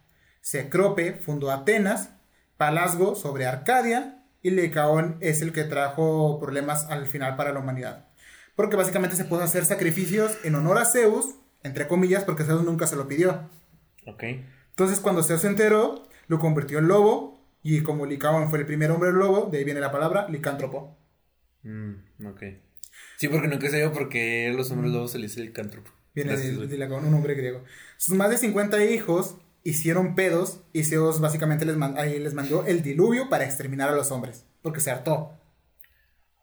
[0.42, 2.10] Cecrope fundó Atenas,
[2.56, 8.08] Palasgo sobre Arcadia y Licaón es el que trajo problemas al final para la humanidad.
[8.54, 12.86] Porque básicamente se pudo hacer sacrificios en honor a Zeus, entre comillas, porque Zeus nunca
[12.86, 13.50] se lo pidió.
[14.06, 14.22] Ok.
[14.70, 18.90] Entonces cuando Zeus se enteró, lo convirtió en lobo y como Licaón fue el primer
[18.90, 20.96] hombre lobo, de ahí viene la palabra licántropo.
[21.62, 22.42] Mm, ok.
[23.16, 25.90] Sí, porque nunca sé yo por qué los hombres lobos se les dice el cántropo.
[26.14, 27.62] Viene de, de Licaón, un hombre griego.
[27.98, 29.36] Sus más de 50 hijos
[29.68, 33.96] hicieron pedos y Zeus básicamente les, man- ahí les mandó el diluvio para exterminar a
[33.96, 35.32] los hombres, porque se hartó.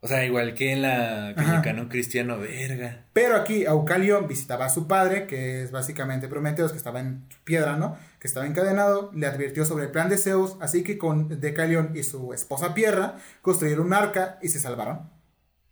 [0.01, 3.05] O sea, igual que en la que cristiano, verga.
[3.13, 7.77] Pero aquí Aucalio visitaba a su padre, que es básicamente Prometeos, que estaba en piedra,
[7.77, 7.95] ¿no?
[8.19, 12.03] Que estaba encadenado, le advirtió sobre el plan de Zeus, así que con Decalión y
[12.03, 15.09] su esposa Pierra construyeron un arca y se salvaron.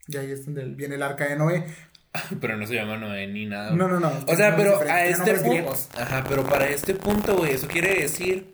[0.07, 1.65] Y ahí es donde viene el arca de Noé.
[2.41, 3.71] Pero no se llama Noé ni nada.
[3.71, 4.11] No, no, no.
[4.27, 5.73] O sea, pero a este punto.
[5.97, 8.53] Ajá, pero para este punto, güey, eso quiere decir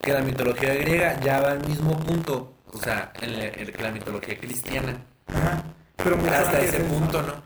[0.00, 2.54] que la mitología griega ya va al mismo punto.
[2.72, 4.96] O sea, en la, en la mitología cristiana.
[5.26, 5.64] Ajá.
[5.96, 7.42] Pero Hasta ese punto, ¿no?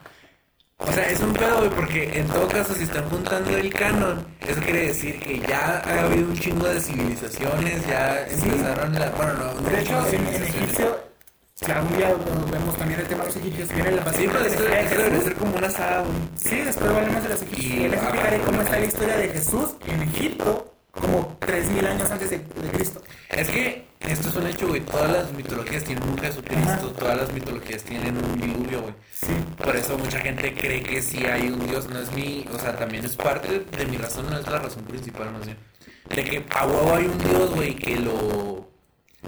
[0.78, 4.24] O sea, es un pedo, güey, porque en todo caso, si están juntando el canon,
[4.46, 9.10] eso quiere decir que ya ha habido un chingo de civilizaciones, ya empezaron la.
[9.10, 10.42] Bueno, no, De hecho, en, en.
[10.44, 11.07] Egipcio,
[11.60, 14.48] si algún día nos vemos también el tema de los egipcios, viene la pero de
[14.48, 15.24] esto, Jesús.
[15.24, 16.12] ser como una saga, güey.
[16.36, 17.74] Sí, después hablemos de los egipcios.
[17.74, 22.30] Y- les explicaré cómo está la historia de Jesús en Egipto, como 3000 años antes
[22.30, 23.02] de, de Cristo.
[23.30, 24.80] Es que esto es un hecho, güey.
[24.82, 28.94] Todas las mitologías tienen un Jesucristo, todas las mitologías tienen un diluvio, güey.
[29.12, 29.32] Sí.
[29.56, 31.88] Por eso mucha gente cree que sí hay un Dios.
[31.88, 34.84] No es mi, o sea, también es parte de mi razón, no es la razón
[34.84, 35.58] principal, más bien.
[36.14, 38.68] De que a huevo hay un Dios, güey, que lo.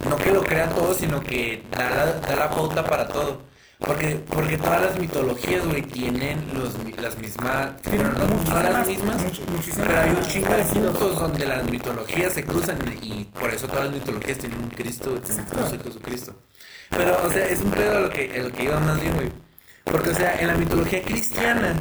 [0.09, 3.41] No que lo crea todo, sino que da la, da la pauta para todo.
[3.79, 7.81] Porque, porque todas las mitologías, güey, tienen los, las mismas.
[7.81, 9.41] Tienen no, no las mismas, much-
[9.75, 13.85] pero hay un chingo de puntos donde las mitologías se cruzan y por eso todas
[13.85, 16.35] las mitologías tienen un Cristo, tienen un Jesucristo.
[16.91, 19.31] Pero, o sea, es un pedo lo que, lo que iba más bien, güey.
[19.83, 21.73] Porque, o sea, en la mitología cristiana,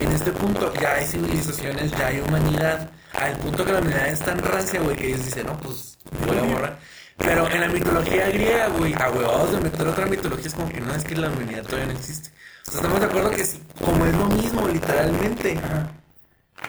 [0.00, 2.88] en este punto, ya hay civilizaciones, ya hay humanidad.
[3.14, 6.38] Al punto que la humanidad es tan rancia, güey, que ellos dicen, no, pues, voy
[6.38, 6.78] a borrar.
[7.18, 10.80] Pero en la mitología griega, güey, a huevados de meter otra mitología es como que
[10.80, 12.30] no, es que la humanidad todavía no existe.
[12.66, 15.58] O sea, estamos de acuerdo que sí, como es lo mismo, literalmente.
[15.58, 15.90] Ajá.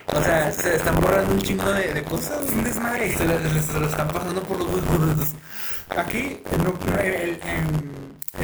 [0.07, 2.49] O sea, se están borrando un chingo de, de cosas.
[2.51, 3.15] Un desmadre.
[3.15, 3.25] Se,
[3.79, 5.27] lo están pasando por los huevos.
[5.89, 6.41] Aquí,
[6.99, 7.39] el-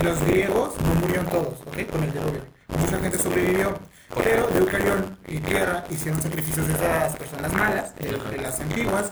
[0.03, 1.89] los griegos no murieron todos, ¿ok?
[1.91, 2.41] Con el diluvio.
[2.68, 3.78] Mucha gente sobrevivió.
[4.24, 9.12] Pero Deucalión y Tierra hicieron sacrificios de esas personas malas, de, de las antiguas,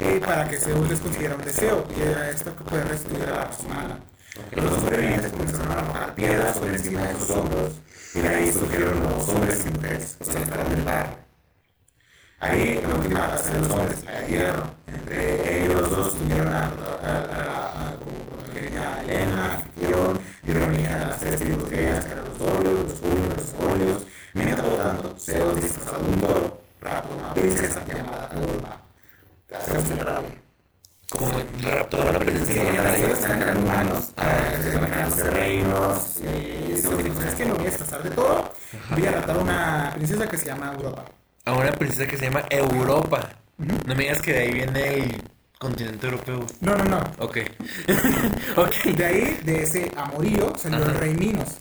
[0.00, 3.32] eh, para que Zeus les consiguiera un deseo, y era esto que puede restituir a
[3.32, 4.00] la humana.
[4.52, 7.72] Los sobrevivientes comenzaron a arrojar piedras sobre encima de sus hombros,
[8.14, 11.18] y de ahí surgieron los hombres y mujeres, sea, estaban del bar.
[12.40, 14.70] Ahí la última raza de los hombres, la hierro.
[14.86, 16.70] Entre ellos dos tuvieron a, a,
[17.12, 22.24] a, a, como protagonista Helena, Anfitrión, dieron origen a las tres tribus griegas, que eran
[22.24, 24.06] los dolios, los junios, los folios.
[24.32, 28.80] Mientras tanto, Zeus disfrazado de un toro, raptó una princesa llamada Calorba.
[29.58, 30.22] Se la
[31.08, 31.32] Como
[31.62, 32.62] raptó a la Sí, princesa.
[32.62, 37.46] mientras ellos eran humanos, ah, se iban los reinos, y ¿sabes qué?
[37.46, 38.52] No voy a disfrazar de todo,
[38.90, 41.04] voy a raptar a una princesa que se llama Europa.
[41.46, 43.28] A una princesa que se llama Europa.
[43.58, 45.22] No me digas que de ahí viene el
[45.58, 46.46] continente europeo.
[46.60, 47.02] No, no, no.
[47.18, 47.38] Ok.
[48.56, 48.74] ok.
[48.96, 51.00] De ahí, de ese amorío, salió el Ajá.
[51.00, 51.56] rey Minos,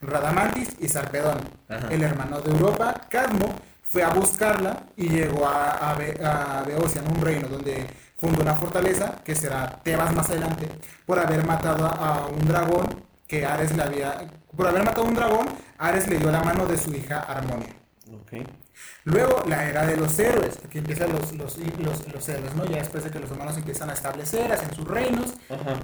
[0.00, 1.38] Radamantis y Sarpedón.
[1.68, 1.88] Ajá.
[1.90, 3.54] El hermano de Europa, Cadmo,
[3.94, 7.86] fue a buscarla y llegó a, a, Be- a Beocia, en un reino donde
[8.16, 10.68] fundó una fortaleza que será Tebas más adelante,
[11.06, 14.26] por haber matado a, a un dragón que Ares le había...
[14.56, 15.46] Por haber matado a un dragón,
[15.78, 17.68] Ares le dio la mano de su hija Armonia.
[19.04, 20.58] Luego, la era de los héroes.
[20.64, 22.64] Aquí empiezan los, los, los, los héroes, ¿no?
[22.64, 25.34] Ya después de que los humanos empiezan a establecer, hacen sus reinos,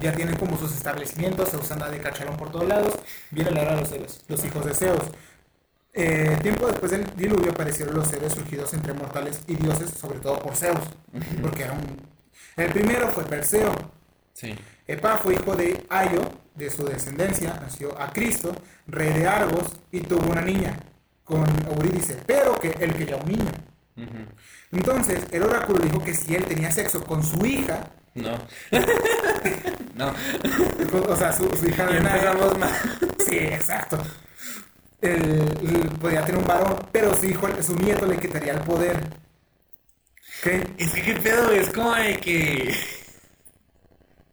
[0.01, 2.93] ya tienen como sus establecimientos, se usan de cacharón por todos lados.
[3.29, 5.03] Viene la era de los héroes, los hijos de Zeus.
[5.93, 10.39] Eh, tiempo después del diluvio aparecieron los héroes surgidos entre mortales y dioses, sobre todo
[10.39, 10.79] por Zeus,
[11.41, 11.97] porque era un...
[12.55, 13.73] El primero fue Perseo.
[14.33, 14.55] Sí.
[14.87, 18.55] Epa fue hijo de Aio, de su descendencia, nació a Cristo,
[18.87, 20.77] rey de Argos, y tuvo una niña
[21.23, 23.51] con Eurídice, pero que él quería un niño.
[24.71, 27.91] Entonces, el oráculo dijo que si él tenía sexo con su hija.
[28.15, 28.37] No.
[29.95, 30.13] no.
[31.07, 32.71] O sea, su, hija de mal.
[33.25, 33.97] Sí, exacto.
[35.01, 38.97] Él, podía tener un varón, pero su hijo, su nieto le quitaría el poder.
[40.43, 40.67] ¿Qué?
[40.77, 42.73] Es que qué pedo, es como de que.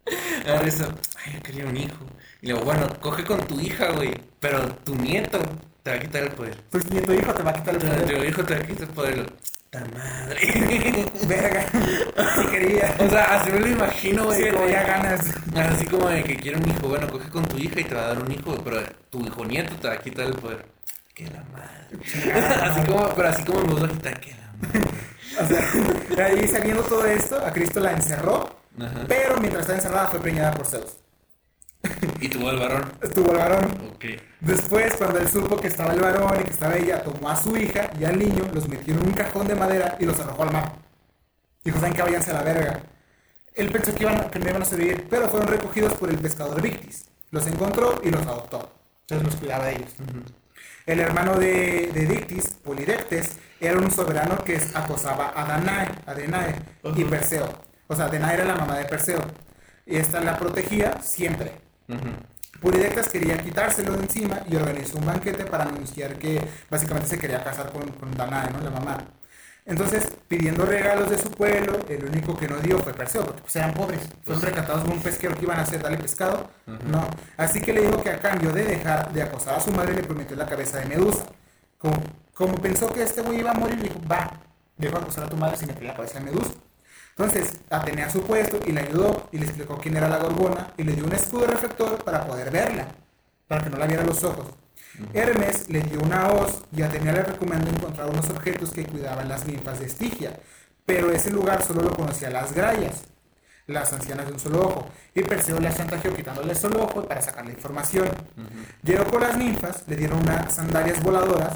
[0.46, 0.92] A ver, eso.
[1.24, 2.06] Ay, yo quería un hijo.
[2.40, 4.14] Y luego, bueno, coge con tu hija, güey.
[4.40, 5.38] Pero tu nieto
[5.82, 6.56] te va a quitar el poder.
[6.70, 8.06] Tu nieto hijo te va a quitar el poder.
[8.06, 9.32] Tu hijo te va a quitar el poder.
[9.70, 11.06] ¡Ta madre!
[11.26, 11.66] Verga.
[12.40, 12.94] Si quería.
[12.98, 14.42] O sea, así me lo imagino, güey.
[14.42, 15.20] Sí, tenía ganas.
[15.56, 16.88] Así como de que quiere un hijo.
[16.88, 18.56] Bueno, coge con tu hija y te va a dar un hijo.
[18.64, 20.66] Pero tu hijo nieto te va a quitar el poder.
[21.14, 22.32] ¡Que la madre!
[22.62, 24.20] así como, pero así como nos va a quitar.
[24.20, 24.90] ¡Que la madre!
[26.10, 28.58] o sea, ahí sabiendo todo esto, a Cristo la encerró.
[29.08, 30.98] Pero mientras estaba encerrada fue preñada por Zeus.
[32.20, 32.92] ¿Y tuvo el varón?
[33.14, 33.64] Tuvo el varón.
[33.94, 34.04] Ok.
[34.40, 37.56] Después, cuando él supo que estaba el varón y que estaba ella, tomó a su
[37.56, 40.52] hija y al niño, los metió en un cajón de madera y los arrojó al
[40.52, 40.72] mar.
[41.64, 42.80] Dijo, ¿saben que váyanse a la verga?
[43.54, 46.62] Él pensó que, iban, que no iban a sobrevivir, pero fueron recogidos por el pescador
[46.62, 47.06] Victis.
[47.30, 48.72] Los encontró y los adoptó.
[49.02, 49.94] Entonces los cuidaba de ellos.
[50.86, 56.54] El hermano de, de Dictis, Polidectes, era un soberano que acosaba a Danae, a Danae
[56.96, 57.48] y Perseo.
[57.88, 59.20] O sea, Danae era la mamá de Perseo.
[59.86, 61.52] Y esta la protegía siempre.
[62.60, 66.40] Polidectes quería quitárselo de encima y organizó un banquete para anunciar que
[66.70, 68.60] básicamente se quería casar con, con Danae, ¿no?
[68.60, 68.98] La mamá.
[69.68, 73.54] Entonces, pidiendo regalos de su pueblo, el único que no dio fue Perseo, porque pues
[73.56, 74.00] eran pobres.
[74.24, 76.48] Fueron pues recatados por un pesquero que iban a hacer, darle pescado.
[76.66, 77.06] No.
[77.36, 80.02] Así que le dijo que a cambio de dejar de acosar a su madre, le
[80.02, 81.26] prometió la cabeza de Medusa.
[81.76, 82.02] Como,
[82.32, 84.40] como pensó que este güey iba a morir, dijo, va,
[84.78, 86.54] dejo acosar a tu madre si me la cabeza de Medusa.
[87.10, 90.84] Entonces, Atenea su puesto y le ayudó y le explicó quién era la gorgona y
[90.84, 92.86] le dio un escudo reflector para poder verla,
[93.46, 94.46] para que no la viera los ojos.
[95.14, 99.46] Hermes le dio una hoz y Atenea le recomendó encontrar unos objetos que cuidaban las
[99.46, 100.32] ninfas de Estigia,
[100.84, 103.02] pero ese lugar solo lo conocía las grayas,
[103.66, 107.20] las ancianas de un solo ojo, y Perseo le chantajeó quitándole el solo ojo para
[107.20, 108.08] sacar la información.
[108.82, 111.54] Llegó con las ninfas, le dieron unas sandalias voladoras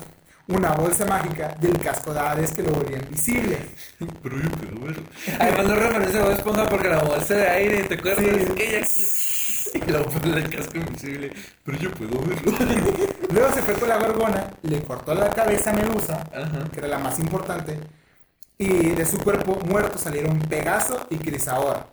[0.49, 3.59] una bolsa mágica del casco de Hades que lo volvía invisible.
[4.23, 5.03] Pero yo puedo verlo.
[5.39, 8.25] Además no referencia a Bob Esponja porque la bolsa de aire, ¿te acuerdas?
[8.25, 8.63] Sí.
[8.63, 8.87] Ella...
[9.75, 11.33] Y lo pone el casco invisible.
[11.65, 12.53] Pero yo puedo verlo.
[13.33, 16.25] Luego se fue con la gorgona, le cortó la cabeza a Medusa,
[16.71, 17.81] que era la más importante,
[18.59, 21.87] y de su cuerpo muerto salieron Pegaso y Crisaora.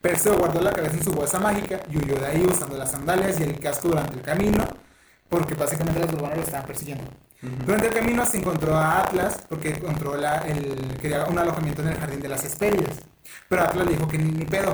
[0.00, 3.38] Perseo guardó la cabeza en su bolsa mágica y huyó de ahí usando las sandalias
[3.38, 4.64] y el casco durante el camino,
[5.28, 7.04] porque básicamente las gorgonas lo estaban persiguiendo.
[7.66, 11.96] Durante el camino se encontró a Atlas porque encontró el, quería un alojamiento en el
[11.96, 13.02] jardín de las Hespérides.
[13.48, 14.72] Pero Atlas le dijo que ni, pedo,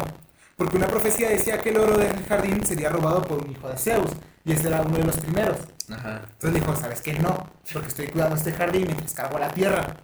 [0.56, 3.76] porque una profecía decía que el oro del jardín sería robado por un hijo de
[3.76, 4.10] Zeus,
[4.44, 5.58] y este era uno de los primeros.
[5.88, 7.14] Entonces dijo, ¿sabes qué?
[7.14, 9.96] No, porque estoy cuidando este jardín mientras cargo la tierra.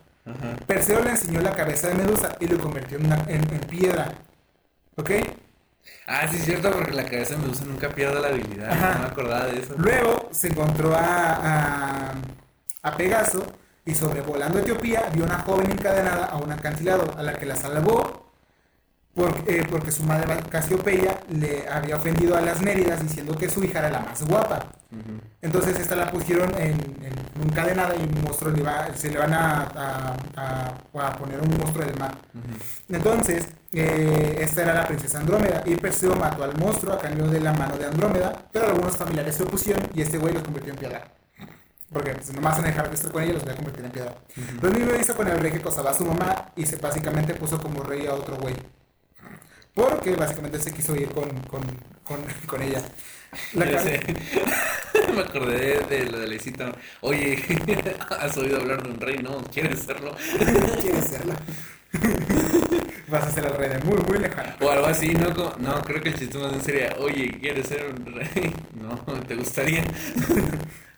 [0.67, 4.13] Perseo le enseñó la cabeza de Medusa y lo convirtió en, piedra.
[4.97, 5.11] ¿Ok?
[6.07, 8.69] Ah, sí, es cierto, porque la cabeza de Medusa nunca pierde la habilidad.
[8.95, 9.75] No me acordaba de eso.
[9.79, 12.13] Luego se encontró a
[12.83, 13.45] a Pegaso
[13.85, 18.28] y sobrevolando Etiopía vio una joven encadenada a un acantilado a la que la salvó
[19.19, 23.65] porque, eh, porque su madre Casiopeia le había ofendido a las Méridas diciendo que su
[23.65, 24.65] hija era la más guapa.
[25.43, 28.63] Entonces esta la pusieron en, en encadenada y un monstruo le
[28.97, 30.07] se le van a,
[30.37, 32.17] a, poner un monstruo del mar.
[32.89, 37.41] Entonces, eh, esta era la princesa Andrómeda y Perseo mató al monstruo a cambio de
[37.41, 40.79] la mano de Andrómeda, pero algunos familiares se opusieron y este güey lo convirtió en
[40.79, 41.09] piedra.
[41.93, 43.85] Porque si no más van a dejar de estar con ella, los voy a convertir
[43.85, 44.15] en piedra.
[44.63, 47.61] Lo mismo hizo con el rey que cosaba a su mamá y se básicamente puso
[47.61, 48.55] como rey a otro güey.
[49.79, 51.63] Porque básicamente se quiso ir con, con,
[52.03, 52.19] con,
[52.49, 52.83] con ella.
[53.53, 53.65] La
[55.15, 56.73] Me acordé de, lo de la cita.
[57.01, 57.39] Oye,
[58.21, 59.19] ¿has oído hablar de un rey?
[59.19, 60.17] No, ¿quieres serlo?
[60.81, 61.35] ¿Quieres serlo?
[63.11, 64.53] Vas a ser el rey de muy, muy lejano.
[64.61, 65.29] O algo así, ¿no?
[65.59, 68.55] No, creo que el chiste más bien sería, oye, ¿quieres ser un rey?
[68.81, 69.83] No, ¿te gustaría?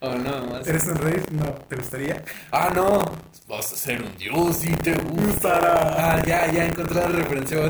[0.02, 0.66] Oh, no, más.
[0.66, 1.22] ¿Eres un rey?
[1.30, 2.24] No, ¿te gustaría?
[2.50, 3.04] Ah, no.
[3.46, 6.14] Vas a ser un dios y te gustará.
[6.14, 7.58] Ah, ya, ya encontré la referencia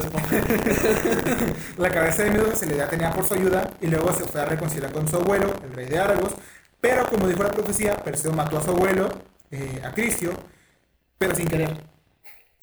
[1.77, 4.43] La cabeza de Medusa se le da tenía por su ayuda y luego se fue
[4.43, 6.35] a reconciliar con su abuelo, el rey de Argos.
[6.81, 9.09] Pero como dijo la profecía, Perseo mató a su abuelo,
[9.51, 10.33] eh, a Crisio,
[11.19, 11.83] pero sin querer.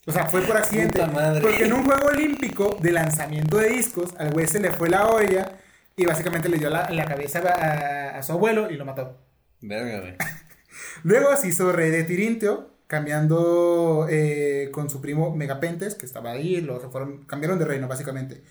[0.08, 1.02] O sea, fue por accidente.
[1.42, 5.08] Porque en un juego olímpico de lanzamiento de discos, al güey se le fue la
[5.08, 5.52] olla
[5.98, 9.18] y básicamente le dio la, cabeza a, a su abuelo y lo mató.
[11.04, 16.62] Luego se hizo rey de Tirinteo, cambiando eh, con su primo Megapentes, que estaba ahí,
[16.62, 18.44] los fueron, cambiaron de reino básicamente.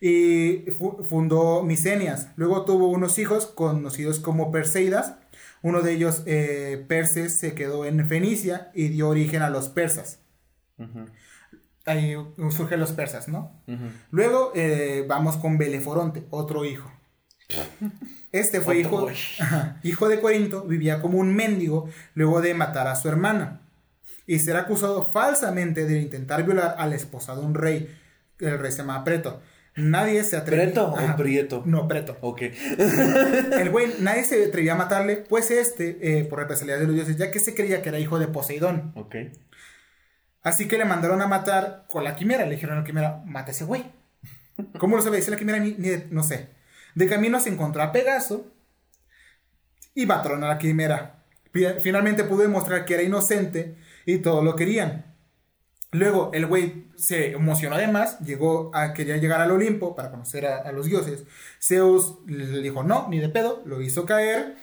[0.00, 0.64] Y
[1.04, 2.28] fundó Misenias.
[2.36, 5.16] Luego tuvo unos hijos conocidos como Perseidas.
[5.60, 10.21] Uno de ellos, eh, Perses, se quedó en Fenicia y dio origen a los persas.
[11.84, 12.14] Ahí
[12.50, 13.62] surgen los persas, ¿no?
[14.10, 16.90] Luego eh, vamos con Beleforonte, otro hijo.
[18.30, 19.08] Este fue hijo,
[19.82, 23.60] hijo de Corinto, vivía como un mendigo luego de matar a su hermana
[24.26, 27.94] y será acusado falsamente de intentar violar a la esposa de un rey.
[28.38, 29.40] El rey se llama Preto.
[29.74, 30.66] Nadie se atrevía.
[30.66, 31.62] ¿Preto o Prieto?
[31.64, 32.18] No, Preto.
[32.20, 32.42] Ok.
[33.58, 37.16] el güey, nadie se atrevía a matarle, pues este, eh, por represalia de los dioses,
[37.16, 38.92] ya que se creía que era hijo de Poseidón.
[38.96, 39.16] Ok.
[40.42, 42.44] Así que le mandaron a matar con la quimera.
[42.44, 43.84] Le dijeron a la quimera, mata ese güey.
[44.78, 45.18] ¿Cómo lo sabía?
[45.18, 45.76] Dice la quimera, ni,
[46.10, 46.50] no sé.
[46.94, 48.52] De camino se encontró a Pegaso
[49.94, 51.24] y mataron a la quimera.
[51.82, 55.12] Finalmente pudo demostrar que era inocente y todo lo querían.
[55.92, 60.72] Luego el güey se emocionó además, llegó a quería llegar al Olimpo para conocer a,
[60.72, 61.24] los dioses.
[61.60, 64.56] Zeus le dijo no, ni de pedo, lo hizo caer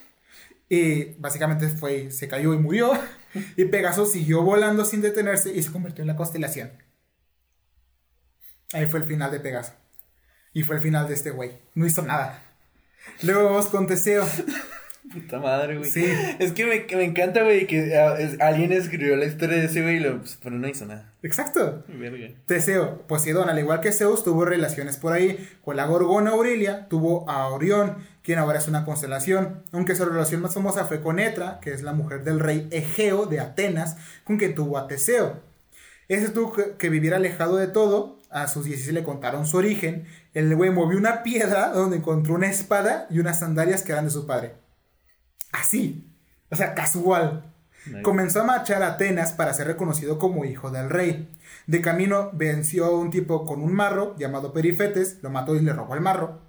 [0.67, 2.91] y básicamente fue, se cayó y murió.
[3.55, 6.71] Y Pegaso siguió volando sin detenerse y se convirtió en la constelación.
[8.73, 9.73] Ahí fue el final de Pegaso.
[10.53, 11.59] Y fue el final de este güey.
[11.75, 12.43] No hizo nada.
[13.23, 14.27] Luego vamos con Teseo.
[15.11, 15.89] Puta madre, güey.
[15.89, 16.05] Sí.
[16.37, 19.97] Es que me, me encanta, güey, que ah, alguien escribió la historia de ese güey,
[19.97, 21.11] y lo, pues, pero no hizo nada.
[21.23, 21.83] Exacto.
[22.45, 25.49] Teseo, Poseidón, al igual que Zeus, tuvo relaciones por ahí.
[25.63, 29.63] Con la Gorgona Aurelia, tuvo a Orión, quien ahora es una constelación.
[29.71, 33.25] Aunque su relación más famosa fue con Etra, que es la mujer del rey Egeo
[33.25, 35.41] de Atenas, con quien tuvo a Teseo.
[36.07, 38.19] Ese tuvo que, que vivir alejado de todo.
[38.29, 40.05] A sus 16 le contaron su origen.
[40.35, 44.11] El güey movió una piedra donde encontró una espada y unas sandalias que eran de
[44.11, 44.53] su padre.
[45.51, 46.09] Así.
[46.49, 47.53] O sea, casual.
[48.03, 51.29] Comenzó a marchar a Atenas para ser reconocido como hijo del rey.
[51.65, 55.73] De camino venció a un tipo con un marro llamado Perifetes, lo mató y le
[55.73, 56.41] robó el marro.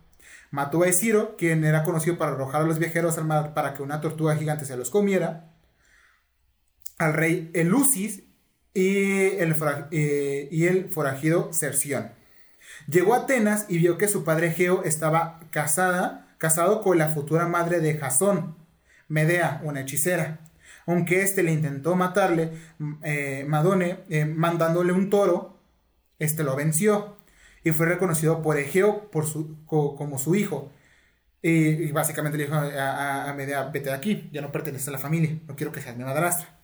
[0.51, 3.83] Mató a Esciro, quien era conocido para arrojar a los viajeros al mar para que
[3.83, 5.55] una tortuga gigante se los comiera.
[6.99, 8.25] Al rey Elusis
[8.75, 9.55] y el,
[9.93, 12.13] eh, y el forajido Cerción.
[12.89, 17.47] Llegó a Atenas y vio que su padre Geo estaba casada, casado con la futura
[17.47, 18.57] madre de Jasón,
[19.11, 20.41] Medea, una hechicera.
[20.87, 22.53] Aunque éste le intentó matarle,
[23.03, 25.59] eh, Madone, eh, mandándole un toro,
[26.19, 27.17] este lo venció
[27.63, 30.73] y fue reconocido por Egeo por su, como su hijo.
[31.43, 35.39] Y, básicamente le dijo a, Medea, vete de aquí, ya no perteneces a la familia,
[35.47, 36.59] no quiero que seas mi madrastra.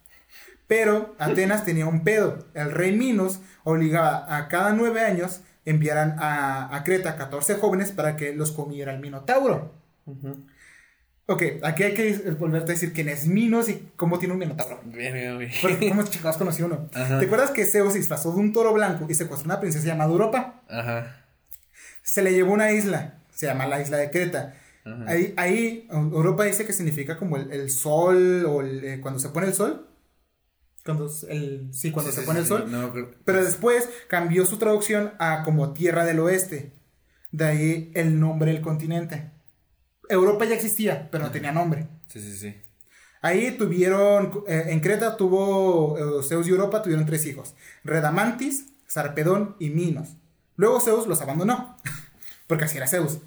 [0.67, 2.47] Pero Atenas tenía un pedo.
[2.55, 8.17] El rey Minos obligaba a cada nueve años enviaran a, a Creta 14 jóvenes para
[8.17, 9.73] que los comiera el Minotauro.
[11.29, 14.81] Ok, aquí hay que volverte a decir quién es Minos y cómo tiene un minotauro.
[14.85, 15.51] Bien, bien, bien.
[15.89, 16.89] ¿Cómo chingados conoció uno?
[16.93, 19.87] ¿Te acuerdas que Zeus se disfrazó de un toro blanco y secuestró a una princesa
[19.87, 20.63] llamada Europa?
[20.69, 21.25] Ajá.
[22.03, 24.55] Se le llevó a una isla, se llama la isla de Creta.
[25.09, 29.55] Ahí, ahí, Europa dice que significa como el, sol o eh, cuando se pone el
[29.55, 29.89] sol.
[30.85, 32.71] Cuando el, sí, cuando se pone el sol.
[33.25, 36.73] pero después cambió su traducción a como tierra del oeste.
[37.33, 39.33] De ahí el nombre del continente.
[40.09, 41.89] Europa ya existía, pero no tenía nombre.
[42.09, 42.55] Sí, sí, sí.
[43.23, 49.57] Ahí tuvieron, eh, en Creta tuvo, eh, Zeus y Europa tuvieron tres hijos, Redamantis, Sarpedón
[49.59, 50.17] y Minos.
[50.57, 51.77] Luego Zeus los abandonó,
[52.47, 53.19] porque así era Zeus.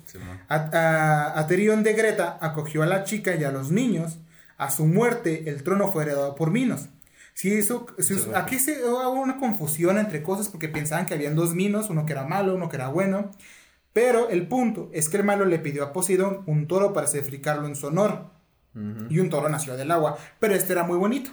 [0.47, 4.19] Aterión de Greta acogió a la chica y a los niños.
[4.57, 6.89] A su muerte, el trono fue heredado por Minos.
[7.33, 7.87] Sí, eso,
[8.35, 12.11] aquí se hubo una confusión entre cosas porque pensaban que habían dos Minos, uno que
[12.11, 13.31] era malo, uno que era bueno.
[13.93, 17.67] Pero el punto es que el malo le pidió a Poseidón un toro para sacrificarlo
[17.67, 18.27] en su honor.
[19.09, 20.17] Y un toro nació del agua.
[20.39, 21.31] Pero este era muy bonito.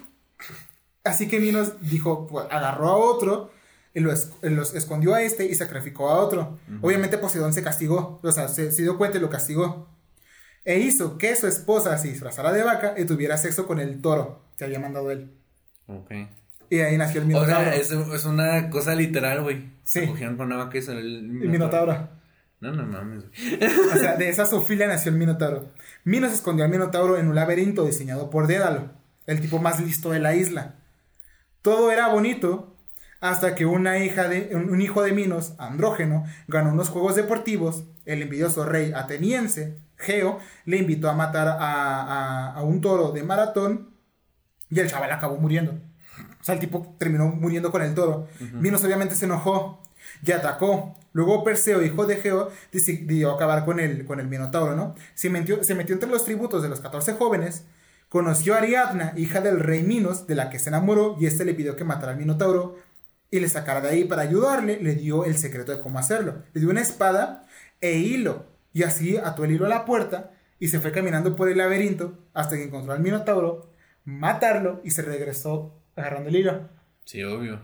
[1.03, 3.51] Así que Minos dijo, pues, agarró a otro,
[3.97, 6.59] y los, escondió a este y sacrificó a otro.
[6.81, 9.89] Obviamente Poseidón se castigó, o sea, se, dio cuenta y lo castigó.
[10.65, 14.43] E hizo que su esposa se disfrazara de vaca y tuviera sexo con el toro.
[14.55, 15.31] Se había mandado él.
[15.87, 16.11] Ok.
[16.69, 17.69] Y ahí nació el Minotauro.
[17.69, 19.71] O sea, es, una cosa literal, güey.
[19.83, 20.01] Sí.
[20.01, 22.09] Se cogieron con una vaca y el El Minotauro.
[22.59, 23.25] No, no mames.
[23.93, 25.71] o sea, de esa sofilia nació el Minotauro.
[26.03, 28.91] Minos escondió al Minotauro en un laberinto diseñado por Dédalo,
[29.27, 30.75] el tipo más listo de la isla.
[31.61, 32.75] Todo era bonito
[33.19, 37.83] hasta que una hija de, un hijo de Minos, Andrógeno, ganó unos juegos deportivos.
[38.05, 43.95] El envidioso rey ateniense, Geo, le invitó a matar a, un toro de maratón
[44.69, 45.73] y el chaval acabó muriendo.
[46.39, 48.27] O sea, el tipo terminó muriendo con el toro.
[48.53, 49.83] Minos obviamente se enojó
[50.25, 50.95] y atacó.
[51.13, 54.95] Luego Perseo, hijo de Geo, decidió acabar con el, con el Minotauro, ¿no?
[55.15, 57.65] Se metió, se metió entre los tributos de los 14 jóvenes,
[58.09, 61.53] conoció a Ariadna, hija del rey Minos, de la que se enamoró, y este le
[61.53, 62.75] pidió que matara al Minotauro
[63.31, 66.43] y le sacara de ahí para ayudarle, le dio el secreto de cómo hacerlo.
[66.53, 67.45] Le dio una espada
[67.81, 71.49] e hilo, y así ató el hilo a la puerta y se fue caminando por
[71.49, 73.71] el laberinto hasta que encontró al Minotauro,
[74.05, 76.69] matarlo y se regresó agarrando el hilo.
[77.05, 77.59] Sí, obvio.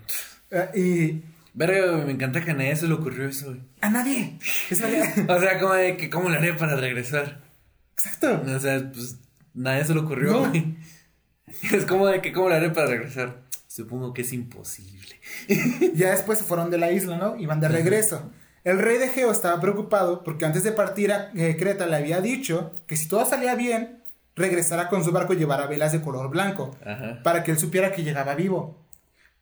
[0.49, 3.61] Eh, y Verga, me encanta que a nadie se le ocurrió eso, güey.
[3.81, 4.37] a nadie.
[5.27, 7.41] O sea, como de que, ¿cómo le haré para regresar?
[7.93, 8.41] Exacto.
[8.45, 9.17] O sea, pues,
[9.53, 10.49] nadie se le ocurrió, No.
[10.49, 10.75] güey.
[11.71, 13.43] Es como de que, ¿cómo le haré para regresar?
[13.67, 15.19] Supongo que es imposible.
[15.93, 17.35] Ya después se fueron de la isla, ¿no?
[17.37, 18.31] Iban de regreso.
[18.63, 22.21] El rey de Geo estaba preocupado porque antes de partir a eh, Creta le había
[22.21, 24.01] dicho que si todo salía bien,
[24.35, 27.21] regresara con su barco y llevara velas de color blanco, Ajá.
[27.23, 28.81] para que él supiera que llegaba vivo.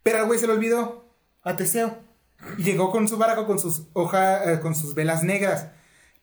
[0.04, 1.01] Pero al güey se le olvidó,
[1.44, 2.00] a Teseo,
[2.58, 5.68] y llegó con su barco con sus hojas, eh, con sus velas negras.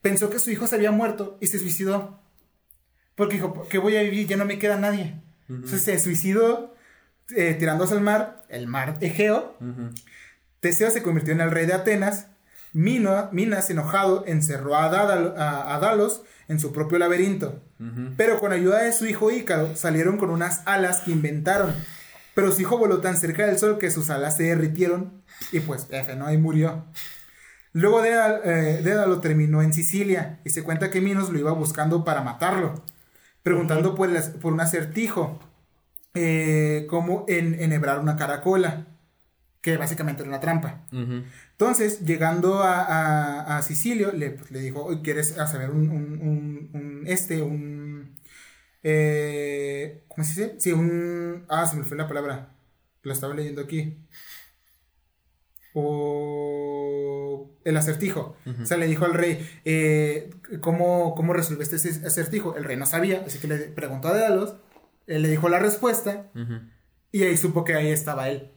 [0.02, 2.20] Pensó que su hijo se había muerto y se suicidó.
[3.14, 4.26] Porque dijo, ¿qué voy a vivir?
[4.28, 5.20] Ya no me queda nadie.
[5.48, 6.74] Entonces se suicidó
[7.36, 9.56] eh, tirándose al mar, el mar Egeo.
[9.60, 9.90] Ujú.
[10.60, 12.26] Teseo se convirtió en el rey de Atenas.
[12.72, 17.62] Mino- Minas, enojado, encerró a, a- a Dalos en su propio laberinto.
[18.16, 21.74] Pero con ayuda de su hijo Ícaro salieron con unas alas que inventaron.
[22.38, 25.88] Pero su hijo voló tan cerca del sol que sus alas se derritieron y pues
[25.90, 26.24] F, ¿no?
[26.24, 26.84] Ahí murió.
[27.72, 32.22] Luego Dédalo, eh, terminó en Sicilia y se cuenta que Minos lo iba buscando para
[32.22, 32.84] matarlo,
[33.42, 35.40] preguntando por, el- por un acertijo,
[36.14, 38.86] eh, cómo en, enhebrar una caracola,
[39.60, 40.86] que básicamente era una trampa.
[41.50, 46.12] Entonces, llegando a, a, a Sicilio, le, pues, le dijo, "Oye, ¿quieres saber un, un,
[46.22, 47.87] un, un- este, un,
[48.82, 50.60] eh, ¿cómo se dice?
[50.60, 52.54] Sí, un, ah, se me fue la palabra,
[53.02, 53.98] lo estaba leyendo aquí.
[55.74, 58.36] O el acertijo.
[58.62, 60.30] O sea, le dijo al rey, eh,
[60.60, 62.56] ¿cómo, ¿cómo resolviste ese acertijo?
[62.56, 64.54] El rey no sabía, así que le preguntó a Daedalus,
[65.06, 66.30] él le dijo la respuesta,
[67.12, 68.50] y ahí supo que ahí estaba él.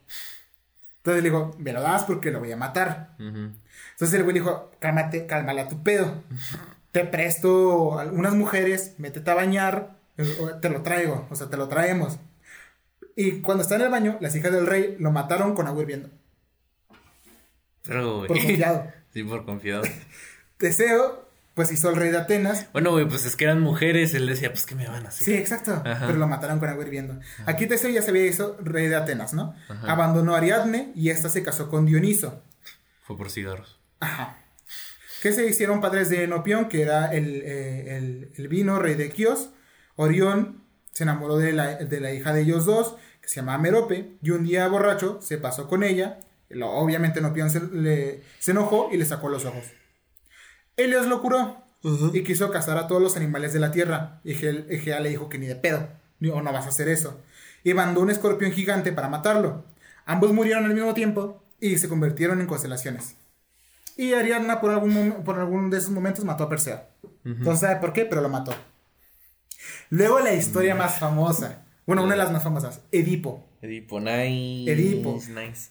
[0.98, 3.15] Entonces le dijo, me lo das porque lo voy a matar.
[3.19, 6.23] Entonces el güey dijo, cálmate, cálmala tu pedo.
[6.91, 12.20] Te presto algunas mujeres, métete a bañar, te lo traigo, o sea, te lo traemos.
[13.16, 16.10] Y cuando está en el baño, las hijas del rey lo mataron con agua hirviendo.
[17.84, 18.28] Pero, güey.
[18.28, 18.92] Por confiado.
[19.12, 19.84] Sí, por confiado.
[20.56, 22.68] Teseo, pues hizo el rey de Atenas.
[22.72, 24.14] Bueno, güey, pues es que eran mujeres.
[24.14, 25.26] Él decía, pues, ¿qué me van a hacer?
[25.26, 25.82] Sí, exacto.
[25.84, 26.08] Ajá.
[26.08, 27.20] Pero lo mataron con agua hirviendo.
[27.46, 29.54] Aquí Teseo ya se había hizo rey de Atenas, ¿no?
[29.68, 29.92] Ajá.
[29.92, 32.42] Abandonó a Ariadne y esta se casó con Dioniso.
[33.04, 33.82] Fue por cigarros.
[34.00, 34.38] Ajá.
[35.22, 39.12] Que se hicieron padres de Enopión, que era el, eh, el, el vino, rey de
[39.12, 39.50] Quíos.
[40.02, 40.61] Orión
[40.91, 44.30] se enamoró de la, de la hija de ellos dos, que se llamaba Merope, y
[44.32, 46.19] un día borracho se pasó con ella.
[46.64, 49.64] Obviamente Enopión se, le- se enojó y le sacó los ojos.
[50.78, 51.57] Helios lo curó
[52.14, 54.19] y quiso cazar a todos los animales de la tierra.
[54.23, 55.88] Y Egea le dijo que ni de pedo,
[56.19, 57.19] ni- o no vas a hacer eso.
[57.64, 59.64] Y mandó un escorpión gigante para matarlo.
[60.06, 63.15] Ambos murieron al mismo tiempo y se convirtieron en constelaciones.
[63.98, 66.82] Y Ariadna por algún, por algún de esos momentos mató a Perseo.
[67.23, 68.53] No sabe por qué, pero lo mató.
[69.90, 71.66] Luego la historia más famosa.
[71.86, 72.82] Bueno, una de las más famosas.
[72.92, 73.48] Edipo.
[73.62, 74.72] Edipo, nice.
[74.72, 75.16] Edipo.
[75.30, 75.70] Nice.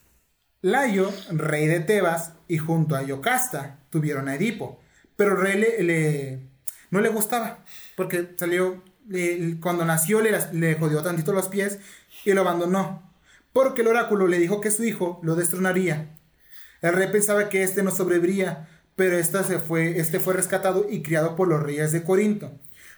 [0.63, 4.79] Layo, rey de Tebas, y junto a Yocasta tuvieron a Edipo.
[5.17, 6.39] Pero el rey le, le-
[6.91, 7.65] no le gustaba,
[7.97, 11.79] porque salió, le- cuando nació le, le jodió tantito los pies
[12.25, 13.11] y lo abandonó.
[13.53, 16.17] Porque el oráculo le dijo que su hijo lo destronaría.
[16.83, 21.03] El rey pensaba que este no sobreviviría, pero esta se fue, este fue rescatado y
[21.03, 22.53] criado por los reyes de Corinto.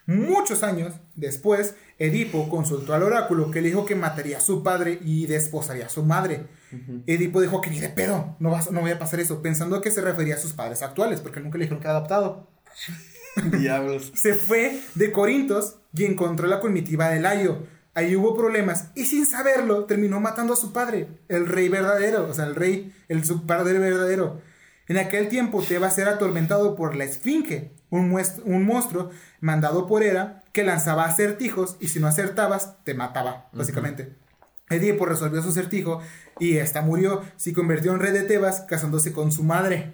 [0.06, 4.98] Muchos años después, Edipo consultó al oráculo que le dijo que mataría a su padre
[5.04, 6.46] y desposaría a su madre.
[7.06, 9.90] Edipo dijo que ni de pedo, no, vas- no voy a pasar eso, pensando que
[9.90, 12.48] se refería a sus padres actuales, porque nunca le dijeron que era adoptado.
[13.58, 14.12] Diablos.
[14.14, 17.66] Se fue de Corintos y encontró la comitiva de Layo.
[17.94, 22.32] Ahí hubo problemas y sin saberlo terminó matando a su padre, el rey verdadero, o
[22.34, 24.40] sea, el rey, el su padre verdadero.
[24.88, 29.10] En aquel tiempo Tebas era atormentado por la Esfinge, un, un monstruo
[29.40, 34.16] mandado por Hera que lanzaba acertijos y si no acertabas te mataba, básicamente.
[34.70, 36.00] Edipo resolvió su acertijo
[36.40, 39.92] y esta murió, se convirtió en rey de Tebas casándose con su madre,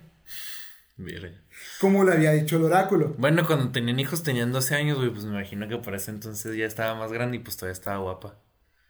[0.97, 1.31] Verga.
[1.81, 3.15] como le había dicho el oráculo.
[3.19, 6.57] Bueno, cuando tenían hijos tenían 12 años, güey, pues me imagino que por ese entonces
[6.57, 8.37] ya estaba más grande y pues todavía estaba guapa.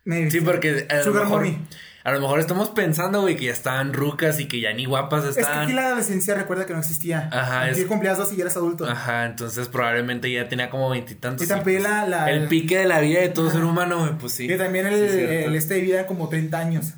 [0.05, 1.67] Me- Sí, porque a lo Sugar mejor, mommy.
[2.09, 5.25] A lo mejor estamos pensando, güey, que ya estaban rucas y que ya ni guapas
[5.25, 5.65] Es que estaban.
[5.65, 7.29] aquí la adolescencia recuerda que no existía.
[7.33, 8.89] Ajá, es- cumplías dos y ya eras adulto.
[8.89, 11.45] Ajá, entonces probablemente ya tenía como veintitantos.
[11.45, 14.33] Y también la, la- El pique de la vida de todo ser humano, güey, pues
[14.33, 14.53] sí.
[14.53, 16.95] Y también el, Sí, este de vida como 30 años.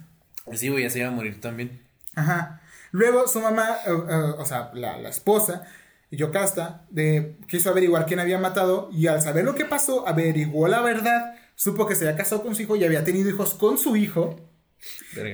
[0.53, 1.83] Sí, güey, ya se iba a morir también.
[2.15, 2.61] Ajá.
[2.93, 5.63] Luego su mamá, eh, eh, o sea, la, la esposa,
[6.11, 10.81] Yocasta, de, quiso averiguar quién había matado y al saber lo que pasó, averiguó la
[10.83, 13.95] verdad, supo que se había casado con su hijo y había tenido hijos con su
[13.95, 14.35] hijo,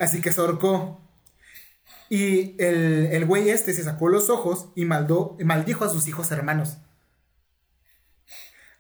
[0.01, 1.01] Así que se ahorcó.
[2.09, 6.31] Y el, el güey este se sacó los ojos y maldó, maldijo a sus hijos
[6.31, 6.79] hermanos.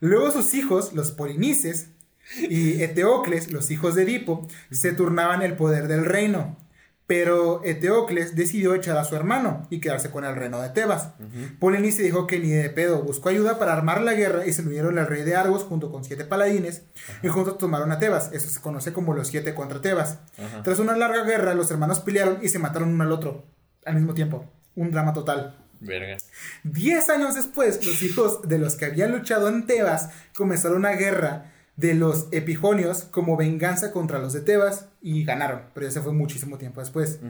[0.00, 1.90] Luego sus hijos, los Polinices
[2.38, 6.56] y Eteocles, los hijos de Edipo, se turnaban el poder del reino.
[7.06, 11.10] Pero Eteocles decidió echar a su hermano y quedarse con el reino de Tebas.
[11.60, 14.98] Polinice dijo que ni de pedo, buscó ayuda para armar la guerra y se unieron
[14.98, 16.82] al rey de Argos junto con siete paladines
[17.22, 18.32] y juntos tomaron a Tebas.
[18.32, 20.18] Eso se conoce como los siete contra Tebas.
[20.64, 23.44] Tras una larga guerra, los hermanos pelearon y se mataron uno al otro
[23.84, 24.44] al mismo tiempo.
[24.74, 25.56] Un drama total.
[25.80, 26.16] Verga.
[26.64, 31.52] Diez años después, los hijos de los que habían luchado en Tebas comenzaron una guerra
[31.76, 36.12] de los epijonios como venganza contra los de Tebas y ganaron, pero ya se fue
[36.12, 37.20] muchísimo tiempo después.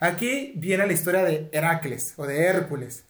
[0.00, 3.04] Aquí viene la historia de Heracles o de Hércules.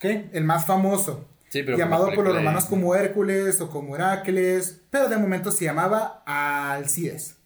[0.00, 5.52] El más famoso, llamado por los romanos como Hércules o como Heracles, pero de momento
[5.52, 7.36] se llamaba Alcides,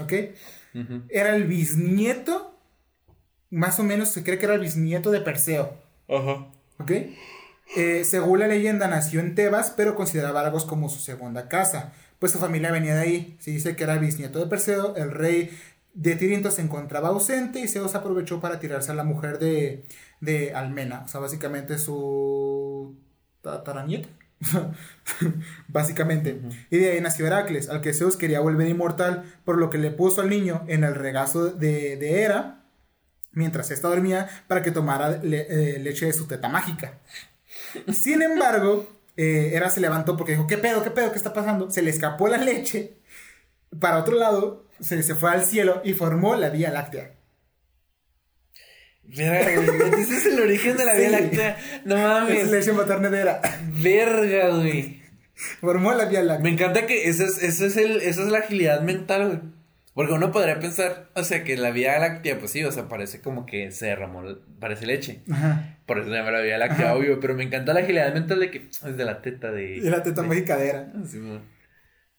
[0.00, 0.12] ¿ok?
[1.08, 2.58] Era el bisnieto,
[3.50, 6.48] más o menos se cree que era el bisnieto de Perseo, Ajá.
[6.80, 6.90] ¿ok?
[7.76, 12.32] Eh, según la leyenda, nació en Tebas, pero consideraba Argos como su segunda casa, pues
[12.32, 13.36] su familia venía de ahí.
[13.40, 15.50] Se dice que era bisnieto de Perseo, el rey
[15.94, 19.84] de Tirinto se encontraba ausente y Zeus aprovechó para tirarse a la mujer de,
[20.20, 22.96] de Almena, o sea, básicamente su
[23.42, 24.08] tataranieto.
[25.68, 26.40] básicamente.
[26.70, 29.90] Y de ahí nació Heracles, al que Zeus quería volver inmortal, por lo que le
[29.90, 32.64] puso al niño en el regazo de, de Hera,
[33.32, 37.00] mientras ésta dormía, para que tomara eh, leche de su teta mágica.
[37.92, 38.86] Sin embargo,
[39.16, 41.70] eh, Hera se levantó porque dijo, ¿qué pedo, qué pedo, qué está pasando?
[41.70, 42.98] Se le escapó la leche
[43.80, 47.12] para otro lado, se, se fue al cielo y formó la Vía Láctea.
[49.02, 50.02] Verga, güey.
[50.02, 51.58] Ese es el origen de la Vía Láctea.
[51.84, 52.44] No mames.
[52.44, 53.40] Es leche materna de Hera.
[53.72, 55.02] Verga, güey.
[55.60, 56.42] Formó la Vía Láctea.
[56.42, 59.40] Me encanta que esa es, ese es, el, esa es la agilidad mental, güey.
[59.94, 63.20] Porque uno podría pensar, o sea, que la Vía Láctea, pues sí, o sea, parece
[63.20, 64.22] como que se derramó,
[64.58, 65.22] parece leche.
[65.30, 65.78] Ajá.
[65.86, 66.96] Por eso se llama la Vía Láctea, Ajá.
[66.96, 67.20] obvio.
[67.20, 69.76] Pero me encanta la agilidad mental de que es de la teta de.
[69.76, 70.92] Y la teta de- mágica de Hera.
[71.06, 71.42] Sí, man.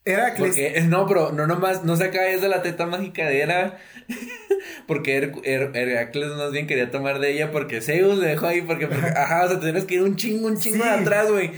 [0.06, 0.50] Heracles.
[0.56, 3.78] Porque, no, pero no nomás, no se acaba es de la teta mágica de Hera.
[4.88, 8.62] porque Her- Her- Heracles más bien quería tomar de ella porque Zeus le dejó ahí.
[8.62, 10.90] Porque, porque- ajá, o sea, tienes que ir un chingo, un chingo Sí.
[10.90, 11.52] de atrás, güey.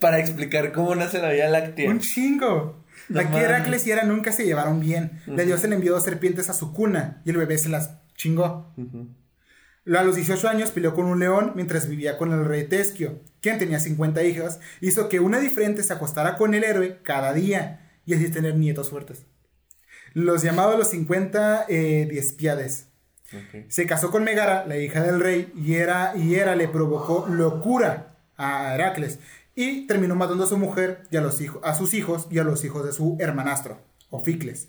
[0.00, 1.88] Para explicar cómo nace la Vía Láctea.
[1.88, 2.81] Un chingo.
[3.20, 3.44] Aquí mames.
[3.44, 5.20] Heracles y Hera nunca se llevaron bien.
[5.26, 8.74] La diosa le envió dos serpientes a su cuna y el bebé se las chingó.
[9.86, 13.58] A los 18 años peleó con un león mientras vivía con el rey Tesquio, quien
[13.58, 18.14] tenía 50 hijas, hizo que una diferente se acostara con el héroe cada día y
[18.14, 19.26] así tener nietos fuertes.
[20.14, 22.88] Los llamados los 50 eh, Diespiades.
[23.32, 23.64] Ok.
[23.68, 28.18] Se casó con Megara, la hija del rey, y Hera, y Hera le provocó locura
[28.36, 29.18] a Heracles
[29.54, 32.44] y terminó matando a su mujer y a, los hijos, a sus hijos y a
[32.44, 33.80] los hijos de su hermanastro,
[34.10, 34.68] Oficles.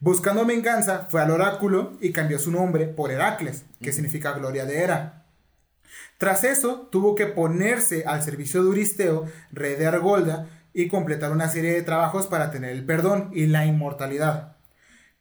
[0.00, 4.82] Buscando venganza, fue al oráculo y cambió su nombre por Heracles, que significa gloria de
[4.82, 5.26] Hera.
[6.18, 11.48] Tras eso, tuvo que ponerse al servicio de Euristeo, rey de Argolda, y completar una
[11.48, 14.56] serie de trabajos para tener el perdón y la inmortalidad.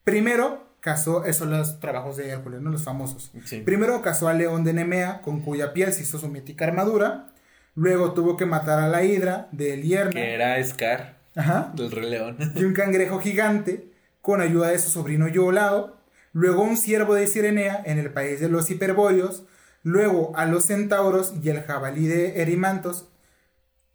[0.03, 2.69] Primero, casó, esos son los trabajos de Hércules, ¿no?
[2.69, 3.31] Los famosos.
[3.45, 3.61] Sí.
[3.61, 7.30] Primero casó al león de Nemea, con cuya piel se hizo su mítica armadura.
[7.75, 10.11] Luego tuvo que matar a la hidra de Lierna.
[10.11, 11.71] Que era Scar Ajá.
[11.75, 12.37] del Rey León.
[12.55, 13.91] Y un cangrejo gigante
[14.21, 15.95] con ayuda de su sobrino Iolao.
[16.33, 19.43] Luego un ciervo de Sirenea en el país de los hiperbóreos.
[19.83, 23.07] Luego a los centauros y el jabalí de Erimantos.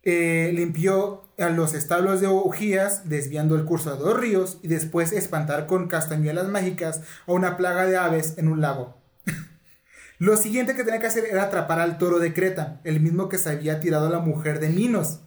[0.03, 4.59] Eh, limpió a los establos de Ogías, desviando el curso de dos ríos.
[4.62, 8.97] Y después espantar con castañuelas mágicas a una plaga de aves en un lago.
[10.18, 13.38] Lo siguiente que tenía que hacer era atrapar al toro de Creta, el mismo que
[13.38, 15.20] se había tirado a la mujer de Minos,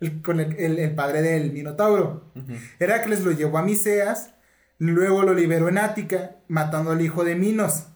[0.00, 2.24] el- con el, el- el padre del Minotauro.
[2.36, 2.52] ujú.
[2.78, 4.30] Heracles lo llevó a Miceas,
[4.78, 7.86] luego lo liberó en Ática, matando al hijo de Minos,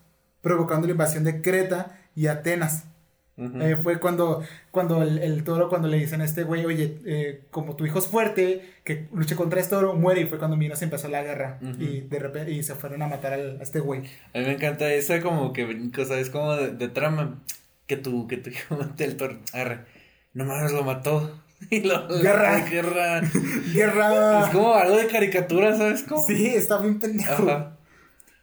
[0.40, 2.84] provocando la invasión de Creta y Atenas.
[3.38, 7.44] Eh, fue cuando, cuando el, el toro, cuando le dicen a este güey, oye, eh,
[7.50, 10.82] como tu hijo es fuerte, que luche contra este toro, muere, y fue cuando Minos
[10.82, 14.02] empezó la guerra, y de repente, y se fueron a matar al- a este güey.
[14.34, 17.42] A mí me encanta esa como que cosa, es como de, de trama.
[17.86, 19.38] Que tu, que tu hijo mate el toro.
[19.52, 19.80] Arre.
[20.34, 21.38] No mames, lo mató.
[21.70, 22.08] Y lo.
[22.08, 22.58] Guerra.
[22.58, 23.20] la guerra.
[23.72, 24.44] ¡Guerra!
[24.46, 26.24] Es como algo de caricatura, ¿sabes cómo?
[26.26, 27.70] Sí, está bien pendejo.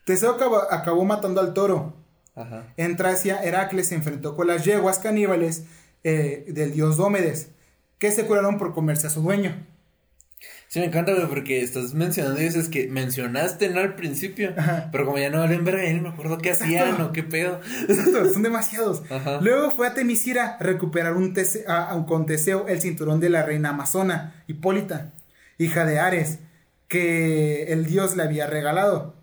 [0.06, 1.95] Teseo acabó, acabó matando al toro.
[2.40, 2.74] Ajá.
[2.78, 5.66] En Tracia, Heracles se enfrentó con las yeguas caníbales
[6.03, 7.49] eh, del dios Dómedes,
[7.98, 9.66] que se curaron por comerse a su dueño.
[10.70, 13.80] Sí, me encanta, güey, porque estás mencionando y dices que mencionaste, ¿no?
[13.80, 14.53] Al principio.
[14.56, 14.90] Ajá.
[14.91, 17.60] Pero como ya no valen verga, ya ni me acuerdo qué hacían o qué pedo.
[17.90, 19.02] Exacto, son demasiados.
[19.10, 19.40] Ajá.
[19.41, 23.30] Luego fue a Temisira a recuperar un Tese- a- a- con Teseo el cinturón de
[23.32, 25.11] la reina amazona, Hipólita,
[25.57, 26.38] hija de Ares,
[26.88, 29.16] que el dios le había regalado.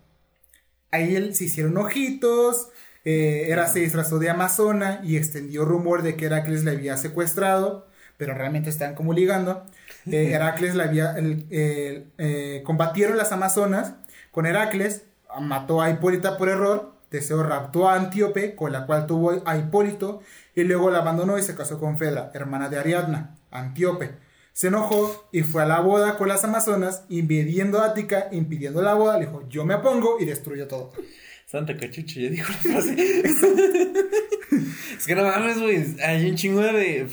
[0.91, 2.69] Ahí él, se hicieron ojitos,
[3.09, 7.87] eh, Hera se disfrazó de amazona y extendió rumor de que Heracles le había secuestrado,
[8.17, 9.63] pero realmente están como ligando.
[10.11, 13.93] Eh, Heracles le había, el- el- eh, combatieron las amazonas
[14.31, 15.03] con Heracles,
[15.39, 16.95] mató a Hipólita por error.
[17.09, 20.21] Teseo raptó a Antíope, con la cual tuvo a Hipólito,
[20.53, 24.11] y luego la abandonó y se casó con Fedra, hermana de Ariadna, Antíope.
[24.51, 29.17] Se enojó y fue a la boda con las amazonas, invadiendo Ática, impidiendo la boda.
[29.19, 30.91] Le dijo, yo me opongo y destruyo todo.
[31.47, 32.93] Santa cachucha, ya dijo la frase.
[34.97, 35.95] es que no mames, güey.
[36.03, 37.07] Hay un chingo de.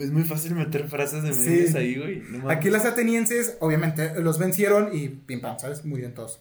[0.00, 2.20] Es muy fácil meter frases de medios ahí, güey.
[2.48, 5.84] Aquí las atenienses, obviamente, los vencieron y pim pam, ¿sabes?
[5.84, 6.40] Murieron todos.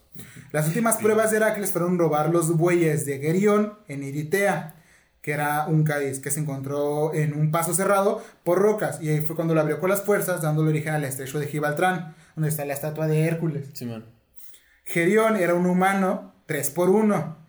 [0.52, 4.78] Las últimas pruebas de Heracles fueron robar los bueyes de Gerión en Iritea,
[5.22, 9.00] que era un cádiz que se encontró en un paso cerrado por rocas.
[9.04, 12.16] Y ahí fue cuando lo abrió con las fuerzas, dándole origen al estrecho de Gibraltar,
[12.36, 13.68] donde está la estatua de Hércules.
[13.74, 14.06] Simón.
[14.84, 17.46] Gerión era un humano 3 por 1.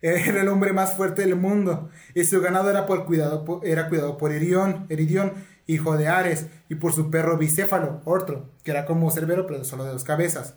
[0.00, 1.90] Era el hombre más fuerte del mundo.
[2.14, 5.32] Y su ganado era, por cuidado, era cuidado por Erión, Eridión,
[5.66, 9.84] hijo de Ares, y por su perro bicéfalo, Ortro, que era como Cerbero, pero solo
[9.84, 10.54] de dos cabezas.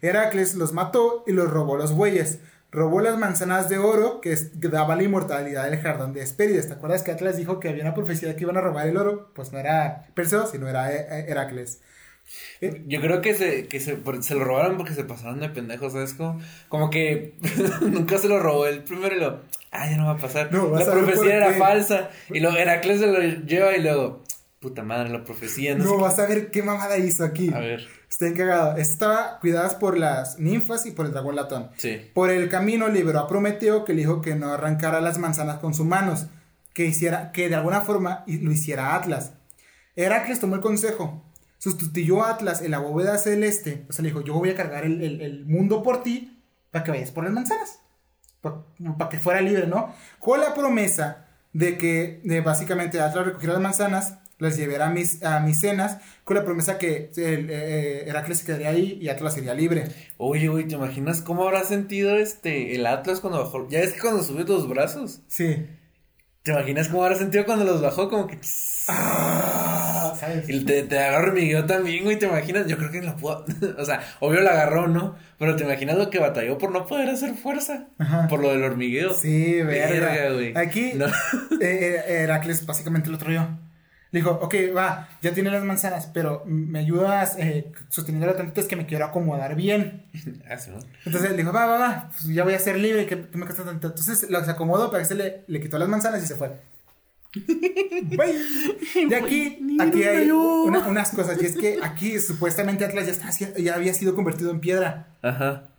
[0.00, 2.40] Heracles los mató y los robó los bueyes.
[2.70, 6.68] Robó las manzanas de oro que daba la inmortalidad del jardín de Hespérides.
[6.68, 8.96] ¿Te acuerdas que Atlas dijo que había una profecía de que iban a robar el
[8.96, 9.30] oro?
[9.34, 11.82] Pues no era Perseo, sino era Heracles.
[12.86, 16.14] Yo creo que se, que se, se, lo robaron porque se pasaron de pendejos, ¿sabes?
[16.14, 17.34] Como, como que
[17.80, 19.40] nunca se lo robó el primero y lo,
[19.72, 20.52] ah, ya no va a pasar.
[20.52, 22.10] la profecía era falsa.
[22.30, 24.22] Y luego Heracles se lo lleva y luego,
[24.60, 25.74] puta madre, la profecía.
[25.74, 27.52] No, vas a ver qué mamada hizo aquí.
[27.52, 27.88] A ver.
[28.08, 28.76] Está encagado.
[28.76, 31.70] Estaba cuidadas por las ninfas y por el dragón latón.
[31.78, 32.10] Sí.
[32.14, 35.74] Por el camino liberó a Prometeo que le dijo que no arrancara las manzanas con
[35.74, 36.26] sus manos,
[36.74, 39.32] que hiciera, que de alguna forma lo hiciera Atlas.
[39.96, 41.24] Heracles tomó el consejo
[41.62, 43.86] sustituyó a Atlas en la bóveda celeste.
[43.88, 47.12] O sea, le dijo, yo voy a cargar el, mundo por ti para que vayas
[47.12, 47.78] por las manzanas.
[48.40, 49.94] Para, que fuera libre, ¿no?
[50.18, 55.22] Con la promesa de que de básicamente Atlas recogiera las manzanas, las llevará a mis,
[55.22, 59.34] a mis cenas, con la promesa que el, eh, Heracles se quedaría ahí y Atlas
[59.34, 59.86] sería libre.
[60.16, 63.68] Oye, güey, ¿te imaginas cómo habrá sentido este el Atlas cuando bajó?
[63.68, 65.20] Ya es que cuando subió los brazos.
[65.28, 65.64] Sí.
[66.42, 68.10] ¿Te imaginas cómo habrá sentido cuando los bajó?
[68.10, 68.40] Como que.
[68.88, 69.71] Ah,
[70.48, 72.18] y te, te agarró hormigueo también, güey.
[72.18, 72.66] ¿Te imaginas?
[72.66, 73.44] Yo creo que lo pudo.
[73.78, 75.16] o sea, obvio la agarró, ¿no?
[75.38, 77.86] Pero te imaginas lo que batalló por no poder hacer fuerza.
[78.28, 79.14] Por lo del hormigueo.
[79.14, 80.30] Sí, verga.
[80.32, 80.56] güey.
[80.56, 81.06] Aquí, no.
[81.06, 83.48] Eh, eh, Heracles básicamente lo trayó.
[84.12, 88.66] Le dijo, ok, va, ya tiene las manzanas, pero me ayudas eh, sosteniendo tantito, es
[88.66, 90.04] que me quiero acomodar bien.
[90.48, 90.58] Ah,
[91.06, 93.64] Entonces le dijo, va, va, va, pues ya voy a ser libre, que, me cuesta
[93.64, 93.88] tanto.
[93.88, 96.52] Entonces lo, se acomodó para que se le, le quitó las manzanas y se fue.
[99.08, 103.74] De aquí, aquí hay unas cosas, y es que aquí supuestamente Atlas ya, está, ya
[103.74, 105.16] había sido convertido en piedra.
[105.22, 105.72] Ajá.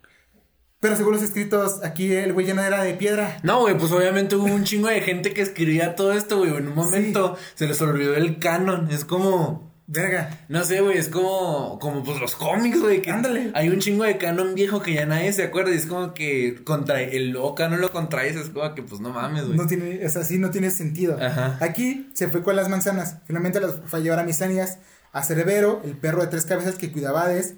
[0.84, 3.38] Pero según los escritos, aquí el güey ya no era de piedra.
[3.42, 6.54] No, güey, pues obviamente hubo un chingo de gente que escribía todo esto, güey.
[6.54, 8.90] En un momento se les olvidó el canon.
[8.90, 9.73] Es como.
[9.86, 10.40] Verga.
[10.48, 13.02] No sé, güey, es como, como pues los cómics, güey.
[13.08, 13.50] Ándale.
[13.54, 15.72] Hay un chingo de canon viejo que ya nadie se acuerda.
[15.72, 18.36] Y es como que contra el nuevo canon lo contraes.
[18.36, 19.58] Es como que, pues no mames, güey.
[19.58, 21.18] No tiene, es así, no tiene sentido.
[21.20, 21.58] Ajá.
[21.60, 23.18] Aquí se fue con las manzanas.
[23.26, 24.78] Finalmente las fue a llevar a Misanias,
[25.12, 27.56] a Cerbero, el perro de tres cabezas que cuidaba a Hades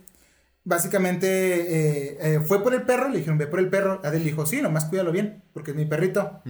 [0.67, 4.01] básicamente eh, eh, fue por el perro, le dijeron, ve por el perro.
[4.05, 6.43] Adel dijo, sí, nomás cuídalo bien, porque es mi perrito.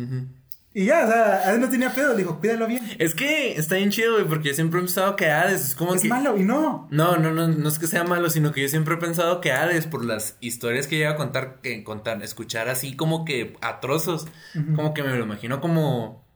[0.78, 2.86] Y ya, o sea, Adel no tenía pedo, le dijo, cuídalo bien.
[2.98, 5.94] Es que está bien chido, güey, porque yo siempre he pensado que Hades es como
[5.94, 6.86] es malo y no.
[6.90, 9.53] No, no, no, no es que sea malo, sino que yo siempre he pensado que
[9.53, 13.81] Hades, por las historias que llega a contar, que contar, escuchar así como que a
[13.81, 14.27] trozos,
[14.74, 16.27] como que me lo imagino como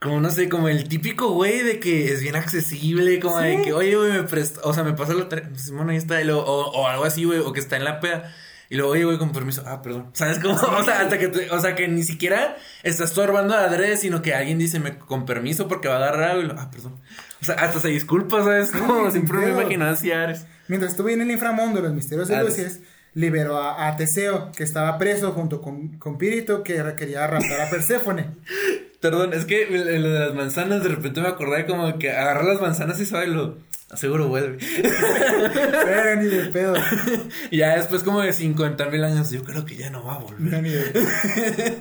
[0.00, 3.72] como no sé, como el típico güey de que es bien accesible, como de que,
[3.72, 7.04] oye, güey, me presta, o sea, me pasa lo Simón, ahí está, o, o, algo
[7.04, 8.34] así, güey, o que está en la peda.
[8.70, 10.10] Y luego, oye, güey, con permiso, ah, perdón.
[10.12, 10.54] ¿Sabes cómo?
[10.54, 14.34] O sea, hasta que, o sea, que ni siquiera estás estorbando a adrede, sino que
[14.34, 17.00] alguien dice, me, con permiso, porque va a dar algo, y lo, ah, perdón.
[17.40, 18.70] O sea, hasta se disculpa, ¿sabes?
[18.72, 20.46] Como siempre me imaginaba así, Ares.
[20.66, 22.80] Mientras estuve en el inframundo, los misterios de Lucius,
[23.14, 28.30] liberó a, Teseo, que estaba preso junto con, con Pirito, que quería raptar a Perséfone.
[29.00, 32.60] Perdón, es que lo de las manzanas, de repente me acordé como que agarrar las
[32.60, 33.56] manzanas y sabe lo.
[33.90, 34.58] Aseguro vuelve.
[34.82, 36.74] Pero ni de pedo.
[37.50, 40.40] Ya después como de 50 mil años, yo creo que ya no va a volver.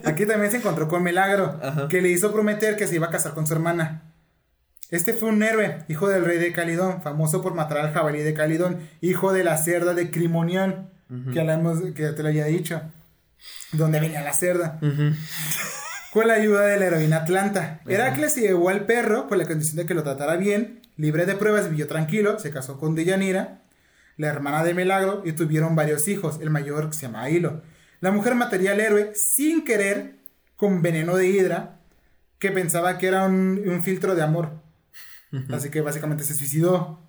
[0.05, 1.59] Aquí también se encontró con Milagro,
[1.89, 4.13] que le hizo prometer que se iba a casar con su hermana.
[4.89, 8.33] Este fue un héroe, hijo del rey de Calidón, famoso por matar al jabalí de
[8.33, 10.89] Calidón, hijo de la cerda de Crimonión,
[11.33, 12.81] que, que te lo había dicho.
[13.73, 14.79] Donde venía la cerda
[16.13, 17.81] con la ayuda de la heroína Atlanta.
[17.85, 21.35] Heracles se llevó al perro con la condición de que lo tratara bien, libre de
[21.35, 23.61] pruebas, vivió tranquilo, se casó con Deyanira,
[24.17, 27.61] la hermana de Milagro, y tuvieron varios hijos, el mayor se llama Hilo.
[27.99, 30.15] La mujer mataría al héroe sin querer
[30.55, 31.79] con veneno de hidra,
[32.39, 34.61] que pensaba que era un, filtro de amor.
[35.51, 37.01] Así que básicamente se suicidó.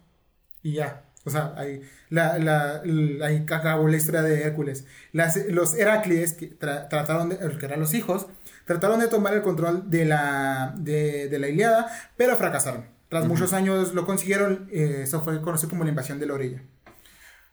[0.62, 1.04] Y ya.
[1.24, 4.86] O sea, ahí, la, la, la, ahí acabó la historia de Hércules.
[5.12, 8.26] Las, los Heráclides, que trataron de, que eran los hijos,
[8.64, 12.97] trataron de tomar el control de la, de, de la Iliada, pero fracasaron.
[13.08, 16.62] Tras muchos años lo consiguieron, eh, eso fue conocido como la invasión de la orilla.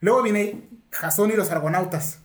[0.02, 2.20] Luego viene Jasón y los argonautas.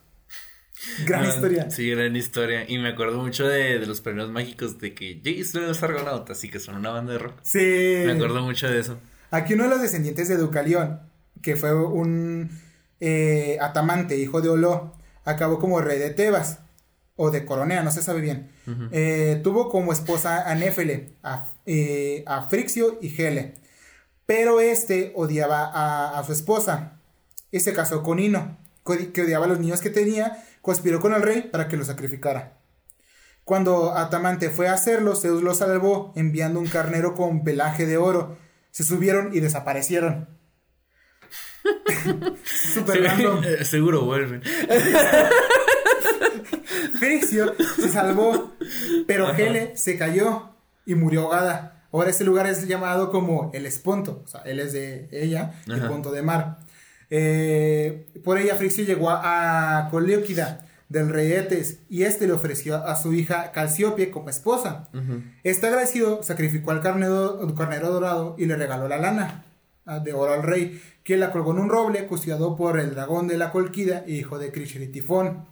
[1.07, 1.71] Gran historia.
[1.71, 2.65] Sí, gran historia.
[2.67, 6.43] Y me acuerdo mucho de, de los premios mágicos de que Jace de los Argonautas
[6.43, 7.39] y que son una banda de rock.
[7.43, 8.03] Sí.
[8.07, 8.99] Me acuerdo mucho de eso.
[9.31, 11.01] Aquí uno de los descendientes de Deucalión,
[11.43, 12.51] que fue un
[12.99, 16.61] eh, atamante, hijo de Oló, acabó como rey de Tebas,
[17.23, 18.51] o de Coronea, no se sabe bien.
[18.93, 23.57] Eh, tuvo como esposa a Néfele, a, eh, a Frixio y Gele.
[24.25, 26.99] Pero este odiaba a, a su esposa
[27.51, 28.57] y se casó con Ino,
[29.13, 32.57] que odiaba a los niños que tenía, conspiró con el rey para que lo sacrificara.
[33.45, 38.39] Cuando Atamante fue a hacerlo, Zeus lo salvó enviando un carnero con pelaje de oro.
[38.71, 40.27] Se subieron y desaparecieron.
[42.45, 43.05] Super
[43.45, 44.43] eh, seguro vuelven.
[47.01, 48.53] Frixio se salvó,
[49.07, 50.51] pero Hele se cayó
[50.87, 51.87] y murió ahogada.
[51.93, 55.81] Ahora este lugar es llamado como el Esponto, o sea, él es de ella, el
[55.81, 55.89] Ajá.
[55.89, 56.59] punto de mar.
[57.09, 62.77] Eh, por ella Frixio llegó a, a Coleóquida del rey Etes y este le ofreció
[62.77, 64.89] a su hija Calciópie como esposa.
[65.43, 69.45] Este agradecido sacrificó al carnero, carnero dorado y le regaló la lana
[69.87, 73.29] ah, de oro al rey, que la colgó en un roble custodiado por el dragón
[73.29, 75.47] de la Colquida, hijo de Krishna y Tifón.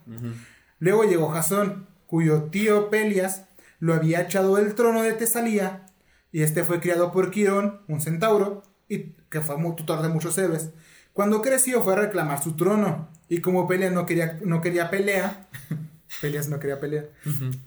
[0.79, 3.45] Luego llegó Jasón, cuyo tío Pelias
[3.81, 5.87] lo había echado del trono de Tesalía,
[6.33, 10.71] y este fue criado por Quirón, un centauro, y que fue tutor de muchos héroes.
[11.13, 15.49] Cuando creció fue a reclamar su trono, y como Pelias no quería, no quería pelea,
[16.21, 17.05] Pelias no quería pelea,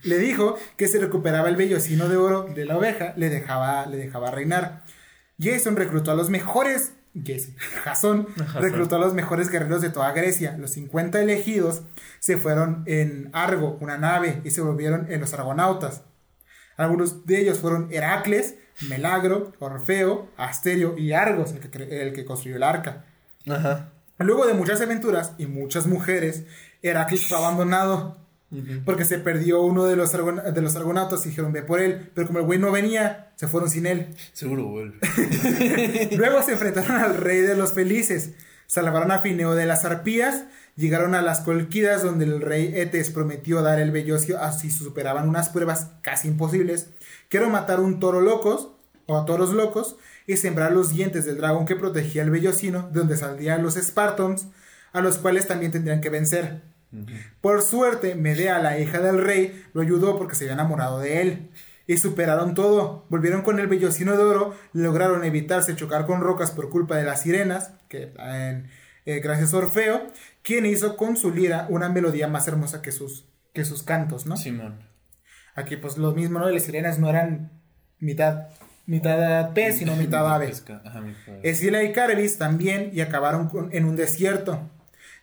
[0.04, 3.98] le dijo que si recuperaba el vellocino de oro de la oveja, le dejaba, le
[3.98, 4.84] dejaba reinar.
[5.40, 6.94] Jason reclutó a los mejores.
[7.14, 8.28] Jason, Jasón
[8.60, 10.56] reclutó a los mejores guerreros de toda Grecia.
[10.58, 11.84] Los 50 elegidos
[12.20, 16.04] se fueron en Argo, una nave, y se volvieron en los argonautas.
[16.78, 18.56] Algunos de ellos fueron Heracles,
[18.88, 23.06] Melagro, Orfeo, Asterio y Argos, el que, el que construyó el arca.
[23.48, 23.92] Ajá.
[24.18, 26.46] Luego de muchas aventuras y muchas mujeres,
[26.82, 28.18] Heracles fue abandonado.
[28.84, 32.12] Porque se perdió uno de los, de los argonautas y dijeron ve por él.
[32.14, 34.14] Pero como el güey no venía, se fueron sin él.
[34.34, 35.00] Seguro vuelve.
[36.18, 38.32] Luego se enfrentaron al rey de los felices.
[38.68, 40.46] Salvaron a Fineo de las arpías.
[40.76, 45.50] Llegaron a las colquidas donde el rey Etes prometió dar el bellocio así superaban unas
[45.50, 46.90] pruebas casi imposibles.
[47.30, 48.72] Quiero matar un toro locos
[49.06, 49.98] o a toros locos
[50.28, 54.48] y sembrar los dientes del dragón que protegía el bellocino de donde saldrían los Spartans
[54.94, 56.62] a los cuales también tendrían que vencer.
[57.42, 61.50] Por suerte, Medea, la hija del rey, lo ayudó porque se había enamorado de él.
[61.88, 63.06] Y superaron todo.
[63.10, 67.22] Volvieron con el vellocino de oro, lograron evitarse chocar con rocas por culpa de las
[67.22, 68.70] sirenas, que en-
[69.06, 70.02] eh, gracias a Orfeo,
[70.44, 74.38] quien hizo con su lira una melodía más hermosa que sus, que sus cantos, ¿no?
[74.38, 74.80] Simón.
[75.56, 76.50] Aquí pues lo mismo, ¿no?
[76.50, 77.52] Las sirenas no eran
[78.00, 78.48] mitad,
[78.86, 80.50] mitad pez, sino mitad ave.
[81.44, 84.62] Escila y Carvis también y acabaron con- en un desierto.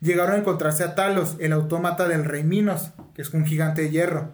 [0.01, 3.91] Llegaron a encontrarse a Talos, el autómata del rey Minos, que es un gigante de
[3.91, 4.33] hierro.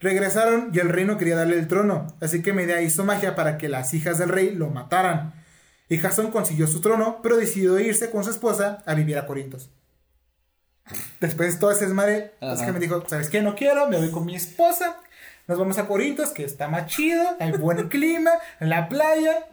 [0.00, 3.58] Regresaron y el rey no quería darle el trono, así que Medea hizo magia para
[3.58, 5.34] que las hijas del rey lo mataran.
[5.88, 9.70] Y Jasón consiguió su trono, pero decidió irse con su esposa a vivir a Corintos.
[11.20, 12.54] Después de todo ese desmadre, Ajá.
[12.54, 13.42] es que me dijo, ¿sabes qué?
[13.42, 14.96] No quiero, me voy con mi esposa,
[15.46, 19.46] nos vamos a Corintos, que está más chido, hay buen clima, en la playa,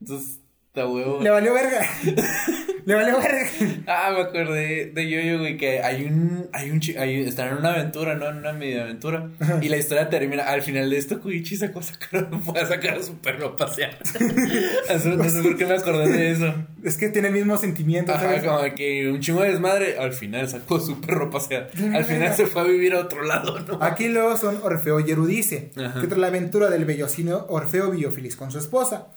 [0.00, 0.38] Entonces,
[0.68, 1.20] está huevo.
[1.20, 1.80] le valió verga.
[2.84, 3.46] le valió verga.
[3.86, 7.74] Ah, me acordé de Yo-Yo, güey, que hay un, hay un, hay, están en una
[7.74, 8.28] aventura, ¿no?
[8.28, 9.28] En una media aventura.
[9.60, 12.98] Y la historia termina, al final de esto, Koichi sacó a sacar, fue a sacar
[12.98, 13.98] a su perro a pasear.
[14.88, 16.54] Eso, no sé por qué me acordé de eso.
[16.82, 18.42] Es que tiene el mismo sentimiento, Ajá, ¿sabes?
[18.44, 21.70] como que un chingo de desmadre, al final sacó a su perro a pasear.
[21.94, 23.78] Al final se fue a vivir a otro lado, ¿no?
[23.82, 26.00] Aquí luego son Orfeo y Eurídice, Ajá.
[26.00, 29.08] que tras la aventura del bellocino Orfeo feliz con su esposa.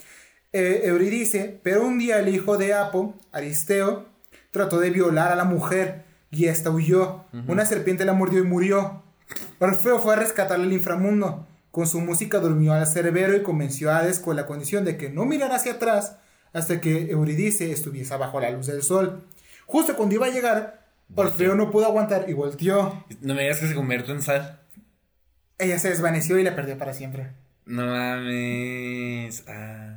[0.57, 4.05] Eh, Eurídice, pero un día el hijo de Apo, Aristeo,
[4.51, 7.25] trató de violar a la mujer y esta huyó.
[7.45, 9.03] Una serpiente la mordió y murió.
[9.59, 11.45] Orfeo fue a rescatarle al inframundo.
[11.71, 15.09] Con su música durmió al cerbero y convenció a Hades con la condición de que
[15.09, 16.19] no mirara hacia atrás
[16.53, 19.25] hasta que Eurídice estuviese bajo la luz del sol.
[19.65, 23.03] Justo cuando iba a llegar, Orfeo no pudo aguantar y volteó.
[23.19, 24.61] No me digas que se convierte en sal.
[25.57, 27.33] Ella se desvaneció y la perdió para siempre.
[27.65, 29.43] No mames.
[29.49, 29.94] Ah.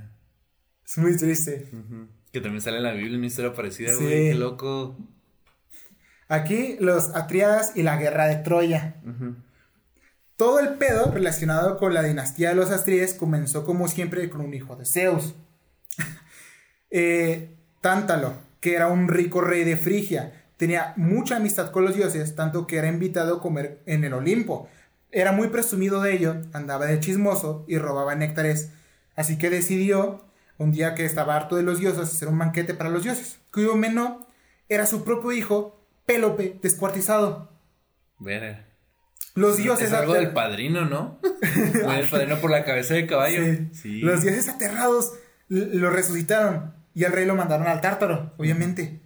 [0.89, 1.69] Es muy triste.
[2.33, 4.03] Que también sale en la Biblia una historia parecida, Sí.
[4.03, 4.29] güey.
[4.31, 4.97] Qué loco.
[6.29, 8.97] Aquí los Atriadas y la guerra de Troya.
[10.37, 14.55] Todo el pedo relacionado con la dinastía de los Astrides comenzó como siempre con un
[14.55, 15.35] hijo de Zeus.
[16.91, 20.47] Eh, Tántalo, que era un rico rey de Frigia.
[20.57, 24.71] Tenía mucha amistad con los dioses, tanto que era invitado a comer en el Olimpo.
[25.13, 28.71] Era muy presumido de ello, andaba de chismoso y robaba néctares.
[29.17, 30.25] Así que decidió,
[30.59, 33.77] un día que estaba harto de los dioses, hacer un banquete para los dioses, cuyo
[33.77, 34.27] menor
[34.69, 37.51] era su propio hijo, Pélope, descuartizado.
[38.19, 38.67] Ver.
[39.35, 39.89] Los dioses.
[39.89, 41.21] Es algo del padrino, ¿no?
[41.43, 43.43] el padrino por la cabeza de caballo.
[43.73, 44.01] Sí.
[44.01, 45.13] Los dioses aterrados
[45.49, 49.01] lo resucitaron y al rey lo mandaron al tártaro, obviamente.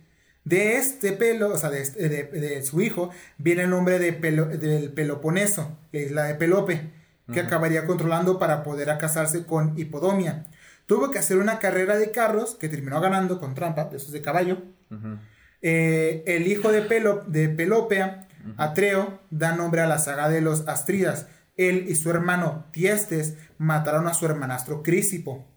[0.44, 4.92] De este pelo, o sea, de, este, de, su hijo, viene el nombre de del
[4.92, 6.90] Peloponeso, la isla de Pelope,
[7.32, 10.46] que acabaría controlando para poder casarse con Hipodomia.
[10.92, 14.20] Tuvo que hacer una carrera de carros que terminó ganando con trampa, de esos de
[14.20, 14.58] caballo.
[15.62, 18.28] Eh, el hijo de, Pelo, de Pelopea,
[18.58, 21.28] Atreo, da nombre a la saga de los Astridas.
[21.56, 25.48] Él y su hermano Tiestes mataron a su hermanastro Crisipo.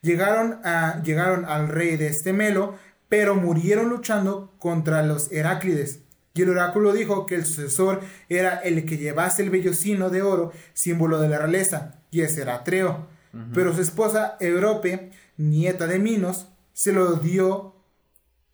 [0.00, 2.76] Llegaron, a, llegaron al rey de este Melo,
[3.08, 6.04] pero murieron luchando contra los Heráclides.
[6.34, 10.52] Y el oráculo dijo que el sucesor era el que llevase el vellocino de oro,
[10.72, 13.10] símbolo de la realeza, y ese era Atreo.
[13.54, 17.74] Pero su esposa Europe, nieta de Minos, se lo dio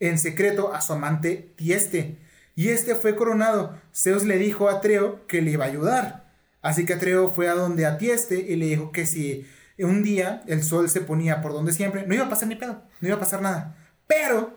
[0.01, 2.19] en secreto a su amante Tieste.
[2.55, 3.79] Y este fue coronado.
[3.95, 6.33] Zeus le dijo a Atreo que le iba a ayudar.
[6.63, 9.47] Así que Atreo fue a donde a Tieste y le dijo que si
[9.79, 12.83] un día el sol se ponía por donde siempre, no iba a pasar ni pedo,
[13.01, 13.77] no iba a pasar nada.
[14.07, 14.57] Pero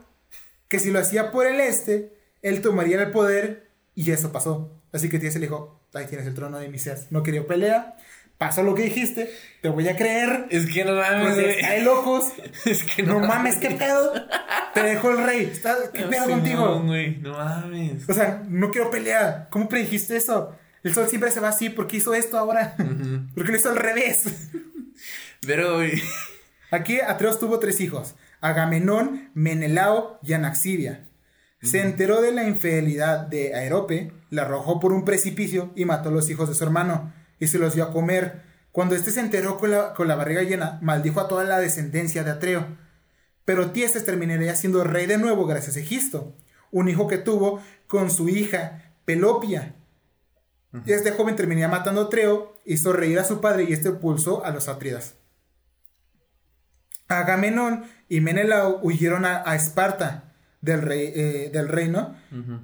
[0.68, 4.82] que si lo hacía por el este, él tomaría el poder y eso pasó.
[4.92, 7.12] Así que Tieste le dijo, ahí tienes el trono de Misías.
[7.12, 7.98] No quería pelea,
[8.42, 9.32] pasó lo que dijiste,
[9.62, 10.48] te voy a creer.
[10.50, 11.64] Es que no mames.
[11.64, 12.34] hay locos.
[12.66, 14.14] Es que no, mames, qué pedo.
[14.74, 15.54] Te dejó el rey.
[15.94, 16.66] ¿Qué pedo contigo?
[16.66, 18.10] No, güey, no mames.
[18.10, 19.48] O sea, no quiero pelear.
[19.52, 20.56] ¿Cómo predijiste eso?
[20.82, 21.70] El sol siempre se va así.
[21.70, 22.76] ¿Por qué hizo esto ahora?
[23.36, 24.24] Porque lo hizo al revés.
[25.46, 26.02] Pero, güey.
[26.72, 31.06] Aquí Atreus tuvo tres hijos: Agamenón, Menelao y Anaxibia.
[31.62, 36.12] Se enteró de la infidelidad de Aerope, la arrojó por un precipicio y mató a
[36.12, 38.44] los hijos de su hermano y se los dio a comer.
[38.72, 42.24] Cuando éste se enteró con la, con la barriga llena, maldijo a toda la descendencia
[42.24, 42.66] de Atreo.
[43.44, 46.38] Pero Tiestes terminaría siendo rey de nuevo gracias a Egisto,
[46.70, 49.76] un hijo que tuvo con su hija Pelopia.
[50.86, 54.46] Y este joven terminaría matando a Atreo, hizo reír a su padre y este pulsó
[54.46, 55.16] a los Atridas.
[57.08, 62.16] Agamenón y Menelao huyeron a, Esparta del, rey, eh, del reino.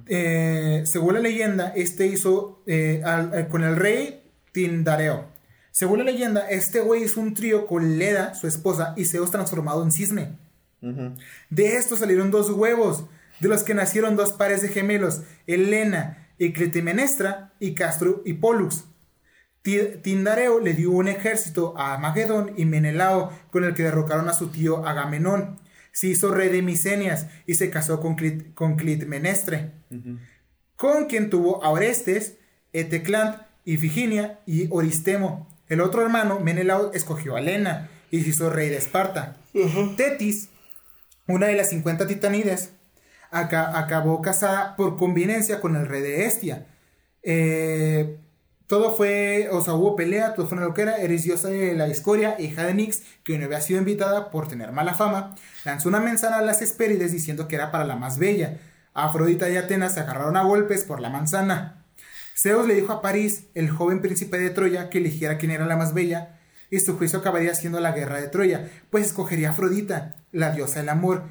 [0.06, 3.02] Eh, según la leyenda, este hizo eh,
[3.50, 4.17] con el rey
[4.52, 5.26] Tindareo.
[5.70, 9.82] Según la leyenda, este güey es un trío con Leda, su esposa, y Zeus transformado
[9.82, 10.36] en cisne.
[11.50, 13.04] De esto salieron dos huevos,
[13.40, 18.84] de los que nacieron dos pares de gemelos, Helena y Clitimenestra, y Castro y Pollux.
[20.02, 24.48] Tindareo le dio un ejército a Magedón y Menelao, con el que derrocaron a su
[24.48, 25.58] tío Agamenón.
[25.92, 29.72] Se hizo rey de Misenias y se casó con, Clitmenestre,
[30.76, 32.36] con quien tuvo a Orestes,
[32.72, 35.46] Eteclant Ifiginia y Oristemo.
[35.68, 39.36] El otro hermano, Menelao, escogió a Lena y se hizo rey de Esparta.
[39.96, 40.48] Tetis,
[41.26, 42.70] una de las 50 titanides,
[43.30, 46.66] acabó casada por conveniencia con el rey de Estia.
[47.22, 48.18] Eh,
[48.66, 50.96] todo fue, o sea, hubo pelea, todo fue una loquera.
[50.96, 54.72] Eres diosa de la discordia, hija de Nix, que no había sido invitada por tener
[54.72, 55.34] mala fama,
[55.66, 58.56] lanzó una manzana a las Hespérides diciendo que era para la más bella.
[58.94, 61.77] Afrodita y Atenas se agarraron a golpes por la manzana.
[62.38, 65.76] Zeus le dijo a París, el joven príncipe de Troya, que eligiera quién era la
[65.76, 66.38] más bella,
[66.70, 70.78] y su juicio acabaría siendo la guerra de Troya, pues escogería a Afrodita, la diosa
[70.78, 71.24] del amor.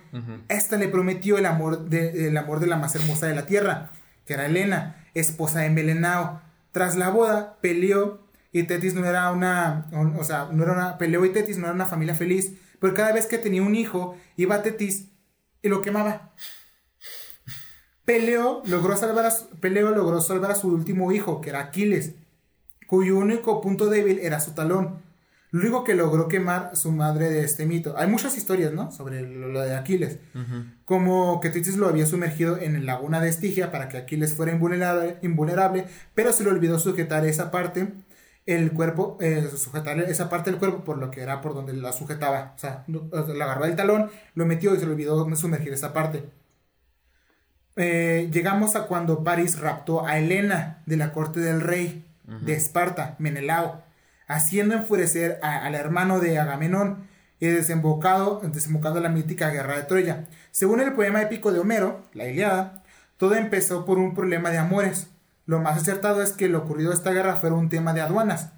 [0.49, 3.91] Esta le prometió el amor, de, el amor de la más hermosa de la tierra,
[4.25, 6.41] que era Helena, esposa de Melenao.
[6.73, 11.23] Tras la boda, peleó y Tetis no era una, o sea, no era una, peleó
[11.23, 14.55] y Tetis no era una familia feliz, porque cada vez que tenía un hijo, iba
[14.55, 15.07] a Tetis
[15.61, 16.33] y lo quemaba.
[18.07, 19.33] Peleo logró, salvar a,
[19.91, 22.13] logró salvar a su último hijo, que era Aquiles,
[22.87, 25.01] cuyo único punto débil era su talón.
[25.51, 27.95] Único que logró quemar su madre de este mito.
[27.97, 28.93] Hay muchas historias, ¿no?
[28.93, 30.19] Sobre lo, de Aquiles.
[30.85, 34.53] Como que Titis lo había sumergido en la laguna de Estigia para que Aquiles fuera
[34.53, 35.85] invulnerable, invulnerable
[36.15, 37.91] pero se le olvidó sujetar esa parte,
[38.45, 41.91] el cuerpo, eh, sujetar esa parte del cuerpo por lo que era por donde la
[41.91, 42.53] sujetaba.
[42.55, 46.23] O sea, la agarró el talón, lo metió y se le olvidó sumergir esa parte.
[47.77, 52.03] Eh, llegamos a cuando París raptó a Helena de la corte del rey
[52.41, 53.83] de Esparta, Menelao,
[54.27, 57.07] haciendo enfurecer al hermano de Agamenón
[57.39, 60.25] y desembocado, desembocando la mítica guerra de Troya.
[60.51, 62.83] Según el poema épico de Homero, la Iliada,
[63.17, 65.07] todo empezó por un problema de amores.
[65.45, 68.49] Lo más acertado es que lo ocurrido a esta guerra fue un tema de aduanas.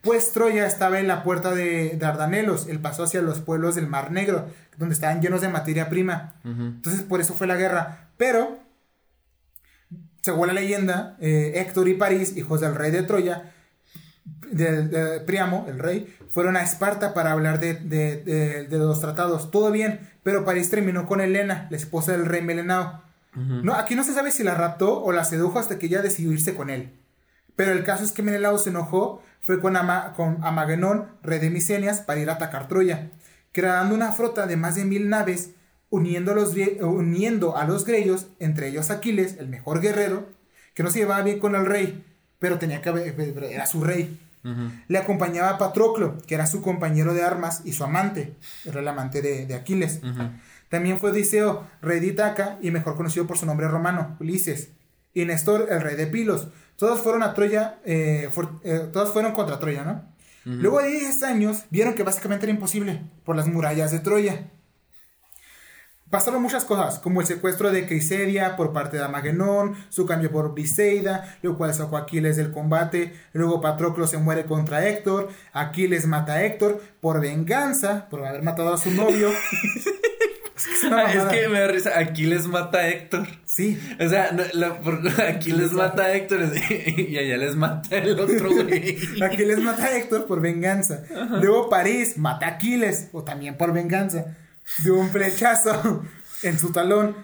[0.00, 4.10] Pues Troya estaba en la puerta de Dardanelos, el paso hacia los pueblos del Mar
[4.10, 4.46] Negro,
[4.76, 6.34] donde estaban llenos de materia prima.
[6.44, 8.08] Entonces, por eso fue la guerra.
[8.16, 8.58] Pero,
[10.22, 13.52] según la leyenda, eh, Héctor y París, hijos del rey de Troya,
[14.50, 19.50] de, Priamo, el rey, fueron a Esparta para hablar de, de, los tratados.
[19.50, 23.02] Todo bien, pero París terminó con Helena, la esposa del rey Melenao.
[23.34, 26.32] no, aquí no se sabe si la raptó o la sedujo hasta que ella decidió
[26.32, 26.92] irse con él.
[27.60, 31.50] Pero el caso es que Menelao se enojó, fue con, Ama, con Amagenón, rey de
[31.50, 33.10] Misenias, para ir a atacar Troya,
[33.52, 35.50] creando una flota de más de mil naves,
[35.88, 40.28] uniendo a los, uniendo a los grellos, entre ellos Aquiles, el mejor guerrero,
[40.74, 42.04] que no se llevaba bien con el rey,
[42.38, 42.90] pero tenía que
[43.50, 44.18] era su rey.
[44.88, 49.20] Le acompañaba Patroclo, que era su compañero de armas y su amante, era el amante
[49.20, 50.00] de, Aquiles.
[50.68, 54.70] También fue Odiseo, rey de Itaca y mejor conocido por su nombre romano, Ulises.
[55.12, 56.48] Y Néstor, el rey de Pilos.
[56.80, 58.30] Todos fueron a Troya, eh,
[58.64, 60.02] eh, todos fueron contra Troya, ¿no?
[60.46, 64.48] Luego de 10 años vieron que básicamente era imposible por las murallas de Troya.
[66.08, 70.54] Pasaron muchas cosas, como el secuestro de Crisedia por parte de Amagenón, su cambio por
[70.54, 76.06] Briseida, lo cual sacó a Aquiles del combate, luego Patroclo se muere contra Héctor, Aquiles
[76.06, 79.28] mata a Héctor por venganza, por haber matado a su novio.
[80.66, 83.26] es, que me da risa, Aquiles mata a Héctor.
[83.44, 83.80] Sí.
[83.98, 84.30] O sea,
[85.28, 88.98] Aquiles mata a Héctor y allá les mata el otro güey.
[89.22, 91.02] Aquiles mata a Héctor por venganza.
[91.40, 94.36] Luego París mata a Aquiles, o también por venganza
[94.78, 96.02] de un flechazo
[96.42, 97.16] en su talón.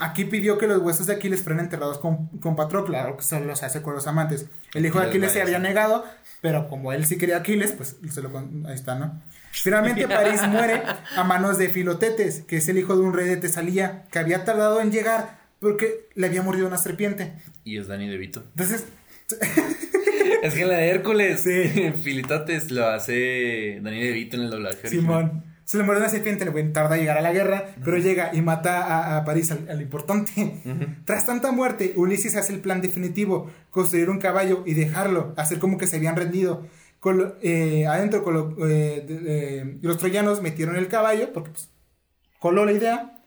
[0.00, 3.54] Aquí pidió que los huesos de Aquiles fueran enterrados con, con Patroclo, claro que solo
[3.56, 4.46] se hace con los amantes.
[4.74, 6.04] El hijo de Aquiles se había negado,
[6.40, 9.20] pero como él sí quería Aquiles, pues se lo, ahí está, ¿no?
[9.62, 10.82] Finalmente París muere
[11.16, 14.44] a manos de Filotetes, que es el hijo de un rey de Tesalía, que había
[14.44, 17.32] tardado en llegar porque le había mordido una serpiente.
[17.64, 18.42] Y es Dani De Vito.
[18.50, 18.84] Entonces...
[20.42, 21.92] es que la de Hércules, sí.
[22.02, 24.88] Filotetes lo hace Dani De Vito en el doblaje.
[24.88, 25.54] Simón.
[25.64, 28.42] Se le muere una serpiente, le tarda a llegar a la guerra, pero llega y
[28.42, 30.60] mata a, París, al, importante.
[31.06, 35.78] Tras tanta muerte, Ulises hace el plan definitivo, construir un caballo y dejarlo, hacer como
[35.78, 36.66] que se habían rendido.
[37.42, 41.70] Eh, adentro, eh, los troyanos metieron el caballo, porque pues,
[42.38, 43.22] coló la idea.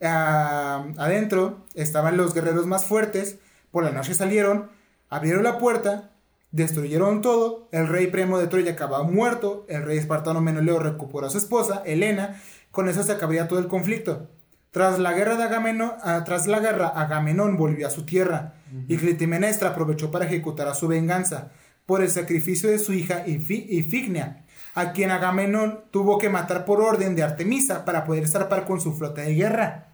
[0.00, 3.38] Ah, adentro estaban los guerreros más fuertes,
[3.70, 4.70] por la noche salieron,
[5.08, 6.12] abrieron la puerta,
[6.50, 11.30] Destruyeron todo, el rey Premo de Troya acababa muerto, el rey espartano Meneleo recuperó a
[11.30, 12.40] su esposa, Helena,
[12.70, 14.28] con eso se acabaría todo el conflicto.
[14.70, 18.54] Tras la guerra de Agamenón, ah, tras la guerra, Agamenón volvió a su tierra,
[18.86, 21.52] y Clitimenestra aprovechó para ejecutar a su venganza
[21.88, 24.44] por el sacrificio de su hija Ifignia,
[24.74, 28.92] a quien Agamenón tuvo que matar por orden de Artemisa para poder zarpar con su
[28.92, 29.86] flota de guerra.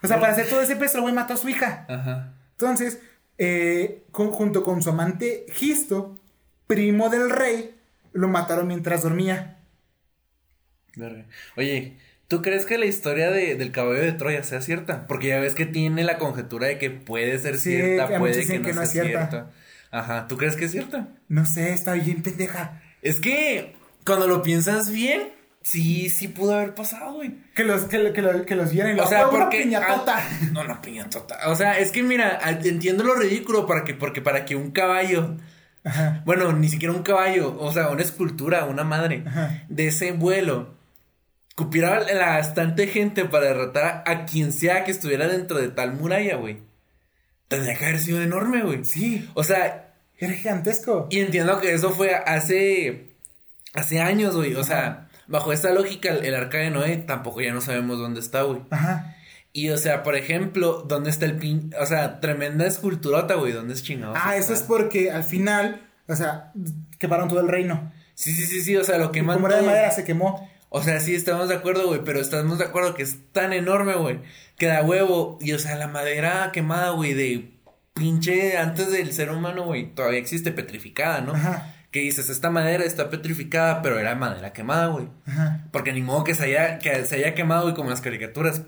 [0.00, 1.88] O sea, para hacer todo ese peso, el güey mató a su hija.
[2.52, 3.00] Entonces,
[3.36, 6.20] eh, junto con su amante Gisto,
[6.68, 7.74] primo del rey,
[8.12, 9.58] lo mataron mientras dormía.
[11.56, 11.96] Oye,
[12.28, 15.08] ¿tú crees que la historia de, del caballo de Troya sea cierta?
[15.08, 18.86] Porque ya ves que tiene la conjetura de que puede ser cierta, puede que no,
[18.86, 19.50] sea cierta.
[19.92, 21.08] Ajá, ¿tú crees que es cierta?
[21.28, 22.82] No sé, está bien pendeja.
[23.02, 25.30] Es que cuando lo piensas bien,
[25.62, 27.34] Sí, sí pudo haber pasado, güey.
[27.54, 29.62] Que los, que, que, que los vieran y O sea, porque.
[29.62, 30.28] Una piñatota.
[30.52, 31.38] no, no, piñatota.
[31.46, 35.36] O sea, es que mira, entiendo lo ridículo para que, porque para que un caballo.
[36.24, 39.24] Bueno, ni siquiera un caballo, o sea, una escultura, una madre
[39.68, 40.74] de ese vuelo,
[41.56, 46.36] cupiera la bastante gente para derrotar a, quien sea que estuviera dentro de tal muralla,
[46.36, 46.58] güey.
[47.56, 48.84] Tendría que haber sido enorme, güey.
[48.84, 49.28] Sí.
[49.34, 49.94] O sea.
[50.18, 51.08] Era gigantesco.
[51.10, 53.08] Y entiendo que eso fue hace.
[53.74, 54.54] Hace años, güey.
[54.54, 58.42] O sea bajo esta lógica, el, arca de Noé tampoco ya no sabemos dónde está,
[58.42, 58.60] güey.
[58.70, 59.16] Ajá.
[59.54, 61.74] Y, o sea, por ejemplo, ¿dónde está el pin?
[61.80, 63.52] O sea, tremenda esculturota, güey.
[63.52, 64.14] ¿Dónde es chingado?
[64.16, 66.52] Ah, eso es porque al final, o sea,
[66.98, 67.92] quemaron todo el reino.
[68.14, 68.76] Sí, sí, sí, sí.
[68.76, 69.42] O sea, lo quemaron.
[69.42, 70.48] Como era de madera, se quemó.
[70.74, 72.00] O sea, sí, estamos de acuerdo, güey.
[72.04, 74.20] Pero estamos de acuerdo que es tan enorme, güey.
[74.56, 75.38] Que da huevo.
[75.40, 77.50] Y, o sea, la madera quemada, güey, de
[77.92, 79.94] pinche antes del ser humano, güey.
[79.94, 81.34] Todavía existe petrificada, ¿no?
[81.34, 85.08] Ajá que dices, esta madera está petrificada, pero era madera quemada, güey.
[85.72, 88.62] Porque ni modo que se haya, que se haya quemado, güey, como las caricaturas.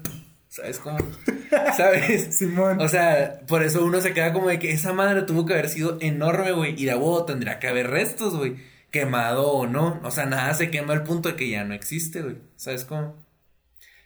[0.48, 0.98] ¿Sabes cómo?
[1.76, 2.36] ¿Sabes?
[2.36, 2.80] Simón.
[2.80, 5.70] O sea, por eso uno se queda como de que esa madre tuvo que haber
[5.70, 6.80] sido enorme, güey.
[6.80, 8.56] Y de huevo tendría que haber restos, güey.
[8.94, 10.00] Quemado o no.
[10.04, 12.36] O sea, nada se quema al punto de que ya no existe, güey.
[12.54, 13.16] ¿Sabes cómo?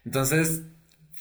[0.06, 0.62] Entonces,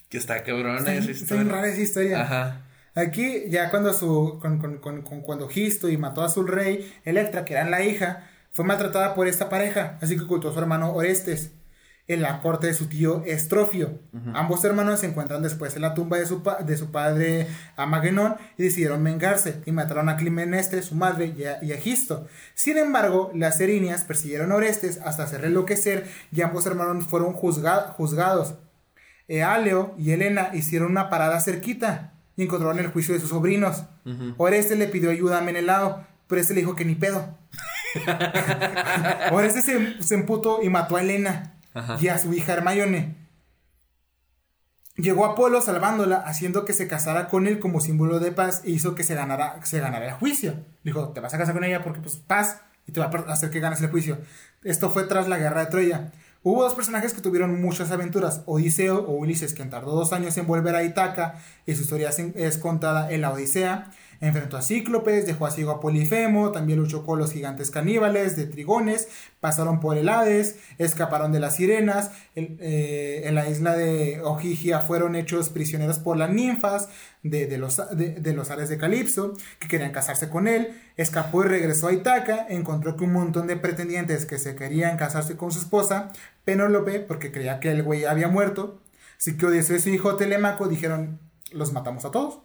[0.07, 1.43] que está cabrona esa historia.
[1.43, 2.21] Está rara esa historia.
[2.21, 2.61] Ajá.
[2.95, 4.77] Aquí, ya cuando su, con,
[5.21, 9.27] cuando Gisto y mató a su rey, Electra, que era la hija, fue maltratada por
[9.27, 11.51] esta pareja, así que ocultó a su hermano Orestes.
[12.07, 13.99] En la corte de su tío Estrofio.
[14.33, 18.63] Ambos hermanos se encuentran después en la tumba de su, de su padre Amagenón y
[18.63, 22.27] decidieron vengarse y mataron a Climenestre, su madre, y a, Egisto.
[22.55, 28.55] Sin embargo, las erinias persiguieron a Orestes hasta hacerle enloquecer y ambos hermanos fueron juzgados.
[29.27, 33.83] Ealeo y Helena hicieron una parada cerquita y encontraron el juicio de sus sobrinos.
[34.37, 37.37] Orestes le pidió ayuda a Menelao, pero este le dijo que ni pedo.
[39.31, 41.56] Orestes se, se emputó y mató a Helena
[41.99, 43.27] y a su hija Hermione.
[44.95, 48.95] Llegó Apolo salvándola, haciendo que se casara con él como símbolo de paz e hizo
[48.95, 50.55] que se ganara, se ganara el juicio.
[50.83, 53.51] Dijo, te vas a casar con ella porque pues paz y te va a hacer
[53.51, 54.17] que ganes el juicio.
[54.63, 56.11] Esto fue tras la guerra de Troya.
[56.41, 60.47] Hubo dos personajes que tuvieron muchas aventuras, Odiseo o Ulises, quien tardó dos años en
[60.47, 61.35] volver a Itaca
[61.65, 65.79] y su historia es contada en la Odisea, Enfrentó a Cíclopes, dejó a ciego a
[65.79, 69.07] Polifemo, también luchó con los gigantes caníbales de Trigones,
[69.39, 75.15] pasaron por el Hades, escaparon de las sirenas, eh, en la isla de Ojigia fueron
[75.15, 76.89] hechos prisioneros por las ninfas
[77.23, 81.87] de, los, de, los Ares de Calipso, que querían casarse con él, escapó y regresó
[81.87, 86.11] a Itaca, encontró que un montón de pretendientes que se querían casarse con su esposa,
[86.45, 88.81] Penélope, porque creía que el güey había muerto,
[89.17, 91.19] así que Odiseo su hijo Telemaco dijeron,
[91.51, 92.39] los matamos a todos.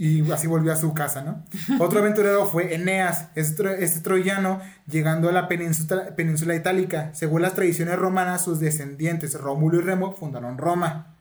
[0.00, 1.44] Y así volvió a su casa, ¿no?
[1.84, 7.12] Otro aventurero fue Eneas, este, este, troyano, llegando a la península, península, itálica.
[7.14, 11.16] Según las tradiciones romanas, sus descendientes, Rómulo y Remo, fundaron Roma.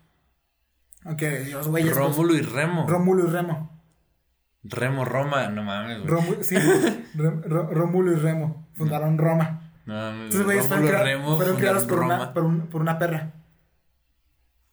[1.04, 1.92] Aunque los güeyes.
[1.92, 2.86] Pues, Rómulo y Remo.
[2.88, 3.82] Rómulo y Remo.
[4.62, 6.44] Remo, Roma, no mames, güey.
[6.44, 6.56] sí,
[7.16, 9.72] Rómulo y Remo fundaron Roma.
[9.88, 10.36] No mames.
[10.36, 13.32] Entonces, güeyes fueron, creados por una, por, por una perra.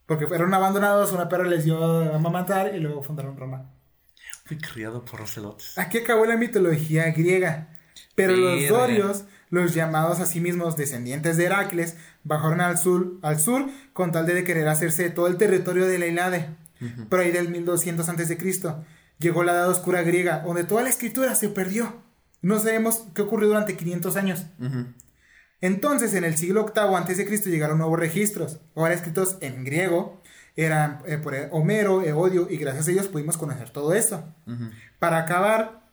[0.04, 3.70] Porque fueron abandonados, una perra les dio a matar y luego fundaron Roma.
[4.46, 5.78] Fui criado por ocelotes.
[5.78, 7.68] Aquí acabó la mitología griega.
[8.14, 13.40] Pero los dorios, los llamados a sí mismos descendientes de Heracles, bajaron al sur, al
[13.40, 16.50] sur con tal de querer hacerse todo el territorio de la Hilade.
[17.08, 18.38] Por ahí del 1200 a.C.
[19.18, 22.02] llegó la Edad Oscura griega, donde toda la escritura se perdió.
[22.42, 24.44] No sabemos qué ocurrió durante 500 años.
[25.62, 27.50] Entonces, en el siglo VIII a.C.
[27.50, 30.20] llegaron nuevos registros, ahora escritos en griego,
[30.56, 34.24] eran eh, por Homero, Eodio, y gracias a ellos pudimos conocer todo eso.
[34.98, 35.90] Para acabar,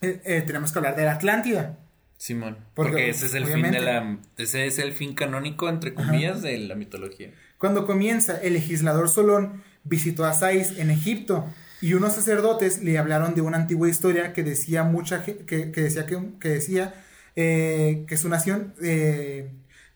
[0.00, 1.78] eh, eh, tenemos que hablar de la Atlántida.
[2.16, 6.40] Simón, porque, ese es el fin de la ese es el fin canónico entre comillas
[6.40, 7.30] de la mitología.
[7.58, 11.46] Cuando comienza, el legislador Solón visitó a Sais en Egipto
[11.82, 16.06] y unos sacerdotes le hablaron de una antigua historia que decía mucha que, que decía
[16.06, 16.94] que, que decía
[17.34, 18.72] que su nación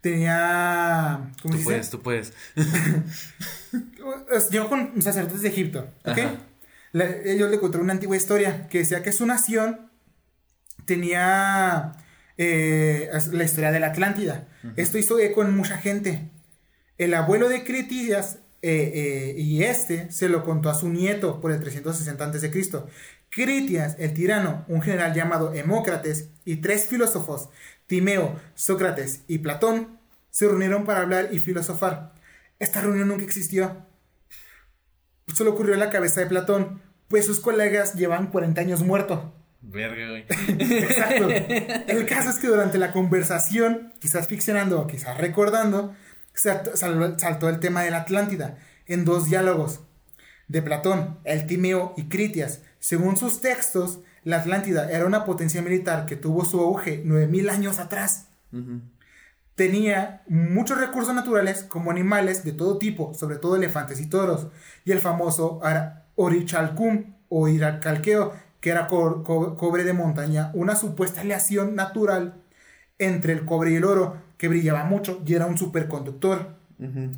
[0.01, 1.33] tenía.
[1.43, 2.33] ¿Cómo tú puedes, tú puedes.
[4.51, 6.19] Llegó con sacerdotes de Egipto, ¿ok?
[6.93, 9.91] ellos le contaron una antigua historia que decía que su nación
[10.87, 11.93] tenía
[12.37, 14.49] eh, la historia de la Atlántida.
[14.77, 16.31] Esto hizo eco en mucha gente.
[16.99, 21.53] El abuelo de Critias eh, eh, y este se lo contó a su nieto por
[21.53, 22.51] el 360 a.C.
[23.31, 27.49] Critias, el tirano, un general llamado Hemócrates y tres filósofos
[27.91, 29.99] Timeo, Sócrates y Platón
[30.31, 32.12] se reunieron para hablar y filosofar.
[32.61, 33.85] Esta reunión nunca existió.
[35.35, 39.33] Solo ocurrió en la cabeza de Platón, pues sus colegas llevan 40 años muertos.
[39.61, 40.25] Verga, güey.
[40.29, 41.31] Exacto.
[41.89, 45.93] El caso es que durante la conversación, quizás ficcionando o quizás recordando,
[46.33, 48.57] saltó el tema de la Atlántida
[48.87, 49.81] en dos diálogos
[50.47, 52.62] de Platón, el Timeo y Critias.
[52.79, 57.79] Según sus textos, la Atlántida era una potencia militar que tuvo su auge 9000 años
[57.79, 58.29] atrás.
[59.55, 64.49] Tenía muchos recursos naturales como animales de todo tipo, sobre todo elefantes y toros,
[64.85, 65.61] y el famoso
[66.17, 72.43] Orichalcum o Iracalqueo, que era cobre de montaña, una supuesta aleación natural
[72.99, 76.60] entre el cobre y el oro, que brillaba mucho y era un superconductor.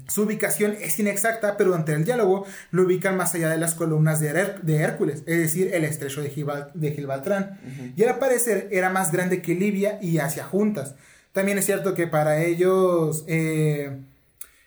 [0.09, 4.21] Su ubicación es inexacta, pero durante el diálogo lo ubican más allá de las columnas
[4.21, 4.29] de,
[4.77, 7.61] Hércules, es decir, el estrecho de, Gibraltar.
[7.97, 10.95] Y al parecer era más grande que Libia y Asia juntas.
[11.33, 14.01] También es cierto que para ellos eh,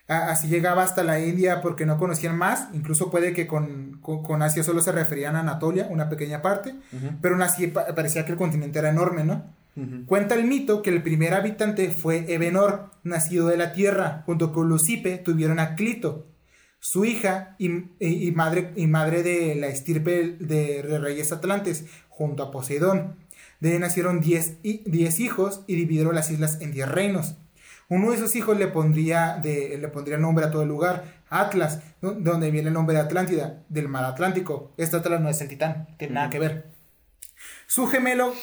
[0.08, 2.70] así llegaba hasta la India porque no conocían más.
[2.74, 4.02] Incluso puede que con,
[4.42, 6.76] Asia solo se referían a Anatolia, una pequeña parte,
[7.22, 9.44] pero aún así parecía que el continente era enorme, ¿no?
[10.06, 14.70] Cuenta el mito que el primer habitante fue Ebenor, nacido de la tierra, junto con
[14.70, 16.28] Lucipe tuvieron a Clito,
[16.80, 17.70] su hija y,
[18.32, 23.18] madre, y madre de la estirpe de reyes atlantes, junto a Poseidón.
[23.60, 27.36] De ahí nacieron diez, hijos y dividieron las islas en diez reinos.
[27.90, 31.82] Uno de esos hijos le pondría, de, le pondría nombre a todo el lugar, Atlas,
[32.02, 34.74] donde viene el nombre de Atlántida, del mar Atlántico.
[34.78, 36.75] Este Atlas no es el titán, tiene nada que ver.
[37.76, 38.34] Su gemelo,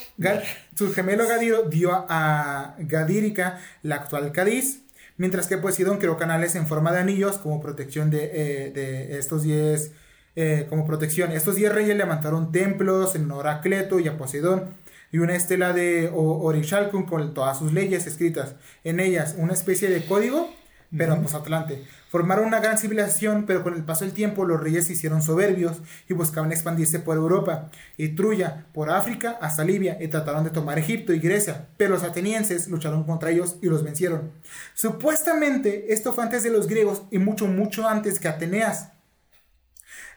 [0.74, 4.82] su gemelo Gadiro dio a Gadírica la actual Cádiz,
[5.16, 9.92] mientras que Poseidón creó canales en forma de anillos como protección de, eh, estos 10
[10.36, 11.32] eh, como protección.
[11.32, 14.74] Estos 10 reyes levantaron templos en honor a Cleto y a Poseidón
[15.10, 20.04] y una estela de Orichalcum con todas sus leyes escritas en ellas, una especie de
[20.04, 20.50] código,
[20.96, 21.84] pero en Atlante.
[22.10, 25.80] Formaron una gran civilización, pero con el paso del tiempo los reyes se hicieron soberbios
[26.08, 30.78] y buscaban expandirse por Europa y Truya, por África hasta Libia, y trataron de tomar
[30.78, 34.30] Egipto y Grecia, pero los atenienses lucharon contra ellos y los vencieron.
[34.74, 38.90] Supuestamente esto fue antes de los griegos y mucho, mucho antes que Ateneas.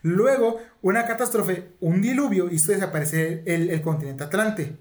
[0.01, 4.75] Luego, una catástrofe, un diluvio, hizo desaparecer el, continente Atlante.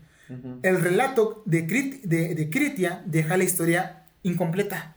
[0.63, 4.94] El relato de, de Critia deja la historia incompleta.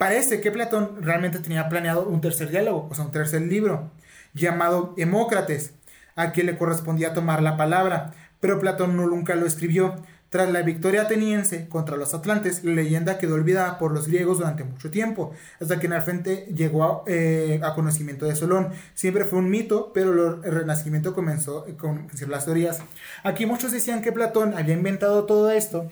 [0.00, 3.90] Parece que Platón realmente tenía planeado un tercer diálogo, o sea, un tercer libro,
[4.32, 5.74] llamado Hemócrates,
[6.16, 9.96] a quien le correspondía tomar la palabra, pero Platón no nunca lo escribió.
[10.30, 14.64] Tras la victoria ateniense contra los atlantes, la leyenda quedó olvidada por los griegos durante
[14.64, 18.70] mucho tiempo, hasta que en el frente llegó eh, a, conocimiento de Solón.
[18.94, 22.80] Siempre fue un mito, pero el renacimiento comenzó con las teorías.
[23.22, 25.90] Aquí muchos decían que Platón había inventado todo esto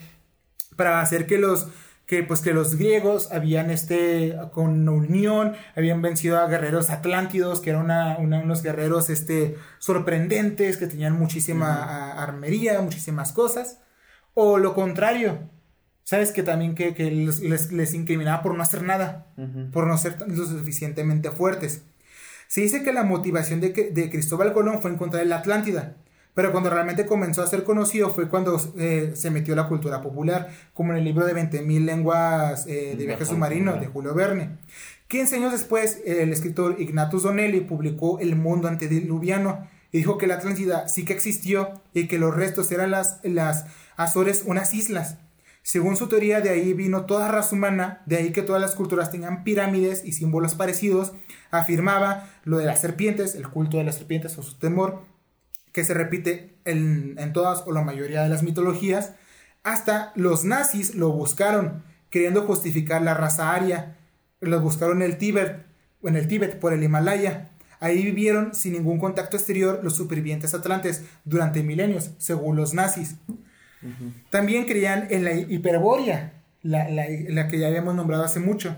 [0.76, 1.68] para hacer que los
[2.08, 7.68] que pues que los griegos habían este con unión habían vencido a guerreros atlántidos que
[7.68, 13.80] eran unos guerreros este sorprendentes que tenían muchísima armería muchísimas cosas.
[14.32, 15.50] O lo contrario
[16.02, 19.26] sabes que también que, les, les, incriminaba por no hacer nada
[19.70, 21.82] por no ser lo suficientemente fuertes.
[22.46, 25.96] Se dice que la motivación de, de Cristóbal Colón fue encontrar la Atlántida
[26.38, 30.48] pero cuando realmente comenzó a ser conocido fue cuando eh, se metió la cultura popular,
[30.72, 34.50] como en el libro de 20.000 lenguas eh, de viaje submarino de Julio Verne.
[35.08, 40.34] 15 años después, el escritor Ignatius Donnelly publicó El mundo antediluviano y dijo que la
[40.34, 43.66] Atlántida sí que existió y que los restos eran las, las
[43.96, 45.16] Azores unas islas.
[45.64, 49.10] Según su teoría, de ahí vino toda raza humana, de ahí que todas las culturas
[49.10, 51.14] tengan pirámides y símbolos parecidos.
[51.50, 55.02] Afirmaba lo de las serpientes, el culto de las serpientes o su temor,
[55.78, 59.12] que se repite en, todas o la mayoría de las mitologías,
[59.62, 63.96] hasta los nazis lo buscaron, queriendo justificar la raza aria.
[64.40, 65.64] Lo buscaron en el Tíbet,
[66.02, 67.50] en el Tíbet por el Himalaya.
[67.78, 73.14] Ahí vivieron sin ningún contacto exterior los supervivientes atlantes durante milenios, según los nazis.
[74.30, 78.76] También creían en la hiperbórea, la que ya habíamos nombrado hace mucho.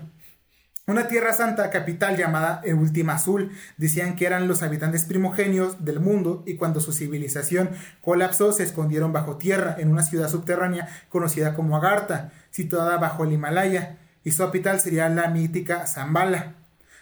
[0.87, 6.43] Una tierra santa capital llamada Última Azul decían que eran los habitantes primogenios del mundo
[6.47, 7.69] y cuando su civilización
[8.01, 13.31] colapsó se escondieron bajo tierra en una ciudad subterránea conocida como Agartha, situada bajo el
[13.31, 16.55] Himalaya, y su capital sería la mítica Zambala.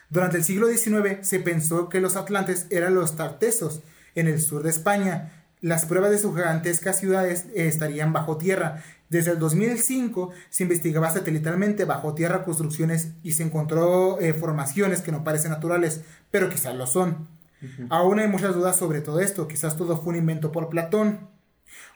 [0.10, 3.82] Durante el siglo XIX se pensó que los atlantes eran los tartesos
[4.14, 5.32] en el sur de España.
[5.62, 11.86] Las pruebas de sus gigantescas ciudades estarían bajo tierra desde el 2005 se investigaba satelitalmente
[11.86, 16.88] bajo tierra construcciones y se encontró eh, formaciones que no parecen naturales, pero quizás lo
[16.88, 17.28] son.
[17.90, 21.28] Aún hay muchas dudas sobre todo esto, quizás todo fue un invento por Platón.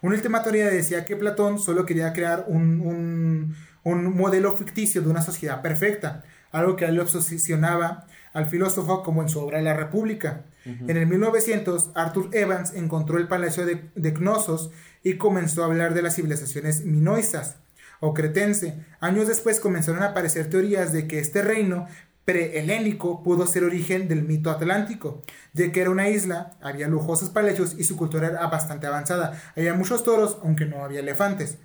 [0.01, 5.21] Una última teoría decía que Platón solo quería crear un, un modelo ficticio de una
[5.21, 10.45] sociedad perfecta, algo que a él obsesionaba al filósofo como en su obra La República.
[10.65, 14.71] En el 1900, Arthur Evans encontró el palacio de, de Cnosos
[15.03, 17.57] y comenzó a hablar de las civilizaciones minoisas
[17.99, 18.85] o cretense.
[18.99, 21.87] Años después comenzaron a aparecer teorías de que este reino
[22.25, 25.21] prehelénico pudo ser origen del mito atlántico,
[25.51, 29.41] de que era una isla, había lujosos palacios y su cultura era bastante avanzada.
[29.55, 31.57] Había muchos toros, aunque no había elefantes.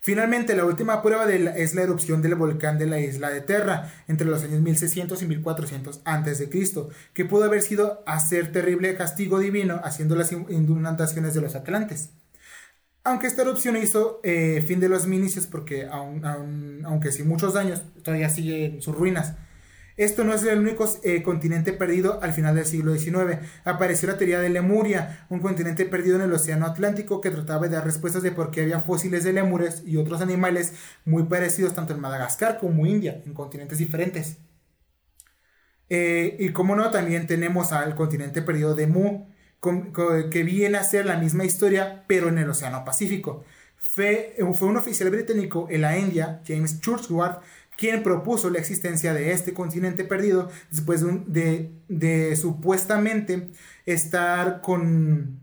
[0.00, 4.26] Finalmente, la última prueba es la erupción del volcán de la isla de Terra entre
[4.26, 6.50] los años 1600 y 1400 a.C.,
[7.14, 12.10] que pudo haber sido hacer terrible castigo divino haciendo las inundaciones de los Atlantes.
[13.04, 18.30] Aunque esta erupción hizo eh, fin de los minicios, porque aunque sin muchos daños, todavía
[18.30, 19.34] sigue en sus ruinas.
[19.96, 23.38] Esto no es el único eh, continente perdido al final del siglo XIX.
[23.64, 27.76] Apareció la teoría de Lemuria, un continente perdido en el Océano Atlántico que trataba de
[27.76, 30.72] dar respuestas de por qué había fósiles de lemures y otros animales
[31.04, 34.38] muy parecidos tanto en Madagascar como India, en continentes diferentes.
[35.88, 39.26] Eh, y como no, también tenemos al continente perdido de Mu,
[40.30, 43.44] que viene a ser la misma historia, pero en el Océano Pacífico.
[43.76, 47.40] Fue, fue un oficial británico en la India, James Churchward,
[47.76, 53.48] quien propuso la existencia de este continente perdido después de, supuestamente
[53.86, 55.40] estar con,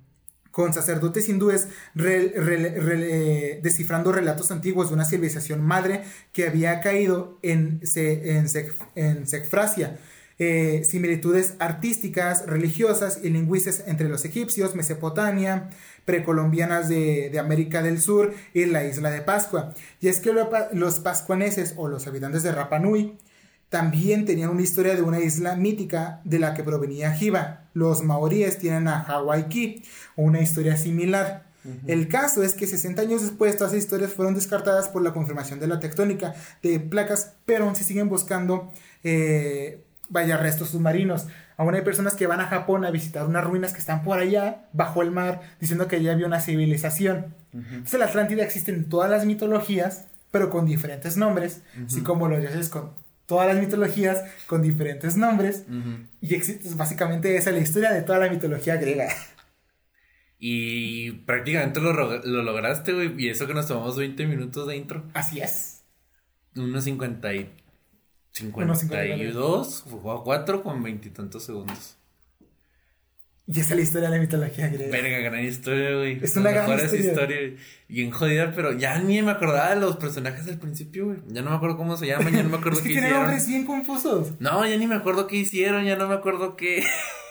[0.73, 6.03] sacerdotes hindúes descifrando relatos antiguos de una civilización madre
[6.33, 8.47] que había caído en, en,
[8.95, 9.27] en
[10.43, 15.69] eh, similitudes artísticas, religiosas y lingüísticas entre los egipcios, Mesopotamia,
[16.03, 19.75] precolombianas de, de, América del Sur y la isla de Pascua.
[19.99, 20.33] Y es que
[20.73, 23.19] los pascuaneses o los habitantes de Rapa Nui
[23.69, 27.69] también tenían una historia de una isla mítica de la que provenía Jiva.
[27.75, 29.83] Los maoríes tienen a Hawaii
[30.15, 31.51] una historia similar.
[31.85, 35.59] El caso es que 60 años después todas esas historias fueron descartadas por la confirmación
[35.59, 38.73] de la tectónica de placas, pero aún se siguen buscando
[39.03, 41.27] eh, vaya restos submarinos.
[41.57, 44.67] Aún hay personas que van a Japón a visitar unas ruinas que están por allá,
[44.73, 47.33] bajo el mar, diciendo que allá había una civilización.
[47.53, 52.39] Entonces la Atlántida existe en todas las mitologías, pero con diferentes nombres, así como los
[52.39, 52.91] dioses con
[53.25, 55.65] todas las mitologías con diferentes nombres.
[56.21, 59.07] Y existe, básicamente esa es la historia de toda la mitología griega.
[60.43, 63.13] Y prácticamente lo, lo lograste, güey.
[63.15, 65.03] Y eso que nos tomamos 20 minutos de intro.
[65.13, 65.83] Así es.
[66.55, 67.51] Unos 50 y
[68.31, 71.97] 52 o 4 con veintitantos segundos.
[73.47, 74.91] Y esa es la historia de la mitología griega.
[74.91, 76.19] Verga, gran historia, güey.
[76.23, 76.99] Es una gran historia.
[76.99, 77.37] historia.
[77.89, 81.17] Bien jodida, pero ya ni me acordaba de los personajes del principio, güey.
[81.27, 83.23] Ya no me acuerdo cómo se llaman, ya no me acuerdo es que qué hicieron.
[83.23, 84.39] nombres bien confusos.
[84.39, 86.85] No, ya ni me acuerdo qué hicieron, ya no me acuerdo qué.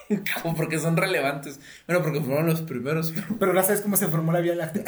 [0.42, 1.60] como porque son relevantes.
[1.86, 3.14] Bueno, porque fueron los primeros.
[3.38, 4.84] Pero ahora sabes cómo se formó la Vía Láctea.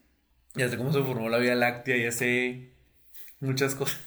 [0.54, 2.72] ya sé cómo se formó la Vía Láctea, ya sé
[3.38, 4.00] muchas cosas.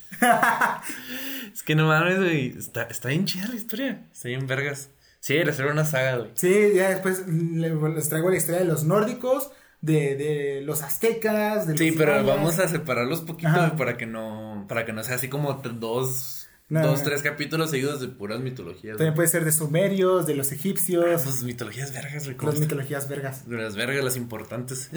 [1.56, 2.48] Es que no mames, güey.
[2.57, 4.06] Está, está bien chida la historia.
[4.11, 4.90] Está bien vergas.
[5.22, 6.32] Sí, les traigo una saga, güey.
[6.36, 11.77] Sí, ya después les traigo la historia de los nórdicos, de, de los aztecas, de
[11.77, 15.53] Sí, pero vamos a separarlos poquito para que no, para que no sea así como
[15.53, 18.98] dos, dos, tres capítulos seguidos de puras mitologías.
[18.98, 21.23] También puede ser de sumerios, de los egipcios.
[21.23, 22.38] pues mitologías vergas, güey.
[22.45, 23.48] Las mitologías vergas.
[23.48, 24.91] De las vergas, las importantes.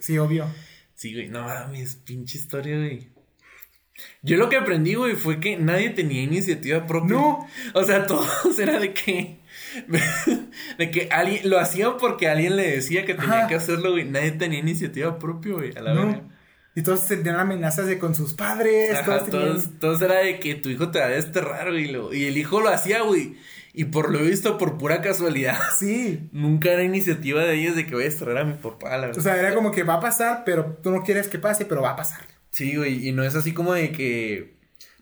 [0.00, 0.46] sí, obvio.
[0.94, 3.08] Sí, güey, no mames, pinche historia, güey.
[4.22, 7.16] Yo lo que aprendí, güey, fue que nadie tenía iniciativa propia.
[7.16, 7.48] No.
[7.74, 9.40] O sea, todos era de que.
[10.78, 11.48] de que alguien.
[11.48, 14.04] Lo hacían porque alguien le decía que tenía que hacerlo, güey.
[14.04, 16.38] Nadie tenía iniciativa propia, güey, a la no.
[16.74, 18.96] Y todos sentían amenazas de con sus padres.
[19.80, 21.90] todos, era de que tu hijo te va a desterrar, güey.
[22.12, 23.36] Y el hijo lo hacía, güey.
[23.72, 25.58] Y por lo visto, por pura casualidad.
[25.78, 26.28] Sí.
[26.32, 29.18] Nunca era iniciativa de ellos de que voy a desterrar a mi papá, la verdad.
[29.18, 31.82] O sea, era como que va a pasar, pero tú no quieres que pase, pero
[31.82, 32.37] va a pasar.
[32.58, 34.56] Sí, güey, y no es así como de que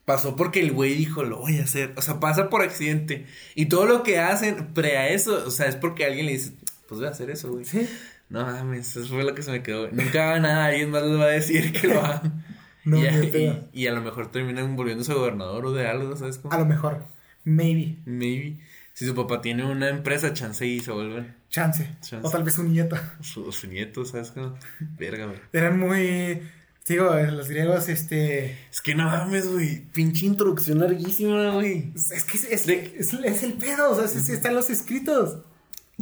[0.04, 1.94] pasó porque el güey dijo, lo voy a hacer.
[1.96, 3.24] O sea, pasa por accidente.
[3.54, 6.52] Y todo lo que hacen pre a eso, o sea, es porque alguien le dice,
[6.86, 7.64] pues voy a hacer eso, güey.
[7.64, 7.88] Sí.
[8.28, 9.88] No mames, eso fue lo que se me quedó.
[9.90, 12.30] Nunca haga nada, alguien más les va a decir que lo haga.
[12.84, 16.52] no, y, a, y, a lo mejor terminan volviéndose gobernador o de algo, ¿sabes cómo?
[16.52, 17.06] A lo mejor.
[17.44, 17.96] Maybe.
[18.04, 18.58] Maybe.
[18.92, 21.34] Si su papá tiene una empresa, chance y se vuelven.
[21.48, 21.88] Chance.
[22.20, 22.98] O tal vez su nieto.
[23.22, 24.58] Su, su nieto, ¿sabes cómo?
[24.98, 25.38] Verga, güey.
[25.54, 26.42] Eran muy
[26.88, 28.58] Digo, los griegos, este.
[28.70, 29.80] Es que no mames, güey.
[29.92, 31.92] Pinche introducción larguísima, güey.
[31.94, 35.38] Es que es, es, el pedo, o sea, sí, están los escritos.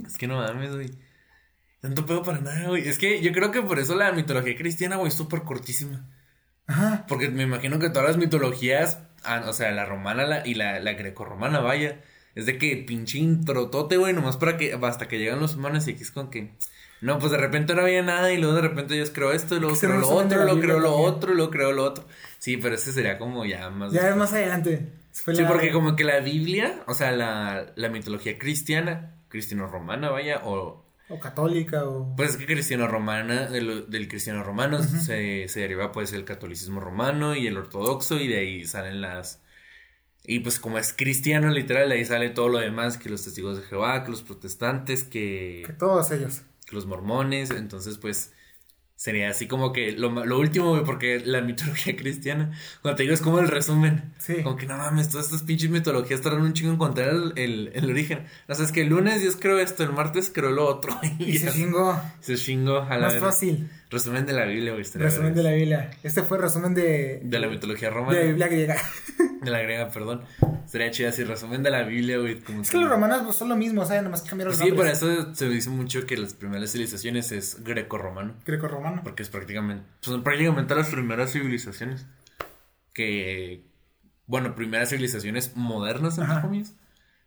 [0.06, 0.90] Es que no mames, güey.
[1.80, 2.86] Tanto pedo para nada, güey.
[2.86, 6.06] Es que yo creo que por eso la mitología cristiana, güey, es súper cortísima.
[6.66, 7.06] Ajá.
[7.08, 10.92] Porque me imagino que todas las mitologías, ah, o sea, la romana y la, la
[10.92, 12.00] grecorromana, vaya,
[12.34, 15.92] es de que pinche introtote, güey, nomás para que, hasta que llegan los humanos y
[15.92, 16.52] aquí es con que
[17.00, 19.60] no, pues de repente no había nada y luego de repente Dios creó esto y
[19.60, 22.04] luego creó lo otro, luego creó lo otro y luego creó lo otro.
[22.38, 23.92] Sí, pero ese sería como ya más...
[23.92, 24.90] Ya es más adelante.
[25.10, 30.84] Sí, porque como que la Biblia, o sea, la, la mitología cristiana, cristiano-romana, vaya, o...
[31.08, 32.16] O católica, o...
[32.16, 37.36] Pues es que cristiano-romana, del, del cristiano romano se, se deriva pues el catolicismo romano
[37.36, 39.42] y el ortodoxo y de ahí salen las...
[40.26, 43.58] Y pues como es cristiano literal, de ahí sale todo lo demás, que los testigos
[43.58, 45.64] de Jehová, que los protestantes, que...
[45.66, 48.32] Que todos ellos los mormones, entonces pues
[48.96, 53.14] sería así como que lo, lo último, güey, porque la mitología cristiana, cuando te digo
[53.14, 54.42] es como el resumen, sí.
[54.42, 57.90] como que no mames, todas estas pinches mitologías tardan un chingo en encontrar el, el,
[57.90, 58.26] origen.
[58.48, 60.98] O sea, es que el lunes Dios creó esto, el martes creó lo otro.
[61.18, 62.00] Y, se chingó.
[62.20, 62.78] Se chingó.
[62.80, 63.68] A la Más fácil.
[63.94, 64.84] Resumen de la Biblia, güey.
[64.94, 65.90] Resumen de la Biblia.
[66.02, 67.20] Este fue resumen de...
[67.22, 68.18] De la mitología romana.
[68.18, 68.76] De la Biblia griega.
[69.40, 70.24] De la griega, perdón.
[70.66, 72.42] Sería chido así, resumen de la Biblia, güey.
[72.62, 74.86] es que los romanos pues, son lo mismo, o sea, nomás cambiaron los Sí, por
[74.86, 78.34] eso se dice mucho que las primeras civilizaciones es greco-romano.
[78.44, 79.02] Greco-romano.
[79.04, 79.84] Porque es prácticamente...
[80.00, 82.06] Son prácticamente las primeras civilizaciones.
[82.92, 83.64] Que...
[84.26, 86.74] Bueno, primeras civilizaciones modernas, entre comillas.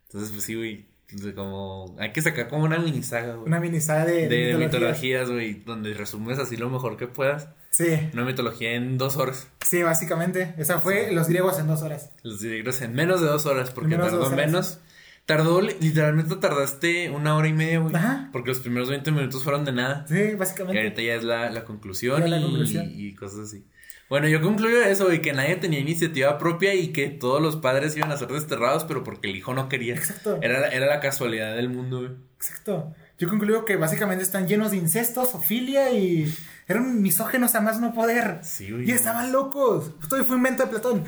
[0.08, 0.87] Entonces, pues sí, güey
[1.34, 3.46] como, hay que sacar como una mini saga, güey.
[3.46, 7.48] Una mini saga de, de, mitologías, güey, donde resumes así lo mejor que puedas.
[7.70, 8.10] Sí.
[8.12, 9.48] Una mitología en dos horas.
[9.64, 10.54] Sí, básicamente.
[10.58, 12.10] Esa fue los griegos en dos horas.
[12.22, 14.80] Los griegos en menos de dos horas, porque tardó menos.
[15.24, 17.94] Tardó, literalmente tardaste una hora y media, güey.
[17.94, 18.30] Ajá.
[18.32, 20.06] Porque los primeros 20 minutos fueron de nada.
[20.08, 20.80] Sí, básicamente.
[20.80, 23.64] Y ahorita ya es la, la conclusión, y, y cosas así.
[24.08, 27.96] Bueno, yo concluyo eso, güey, que nadie tenía iniciativa propia y que todos los padres
[27.96, 29.94] iban a ser desterrados, pero porque el hijo no quería.
[29.94, 30.38] Exacto.
[30.42, 32.10] Era, la- era la casualidad del mundo, güey.
[32.36, 32.94] Exacto.
[33.18, 36.32] Yo concluyo que básicamente están llenos de incestos, ofilia y
[36.68, 38.38] eran misógenos a más no poder.
[38.42, 38.88] Sí, güey.
[38.88, 39.92] Y estaban locos.
[40.08, 41.04] Todo fue invento de Platón.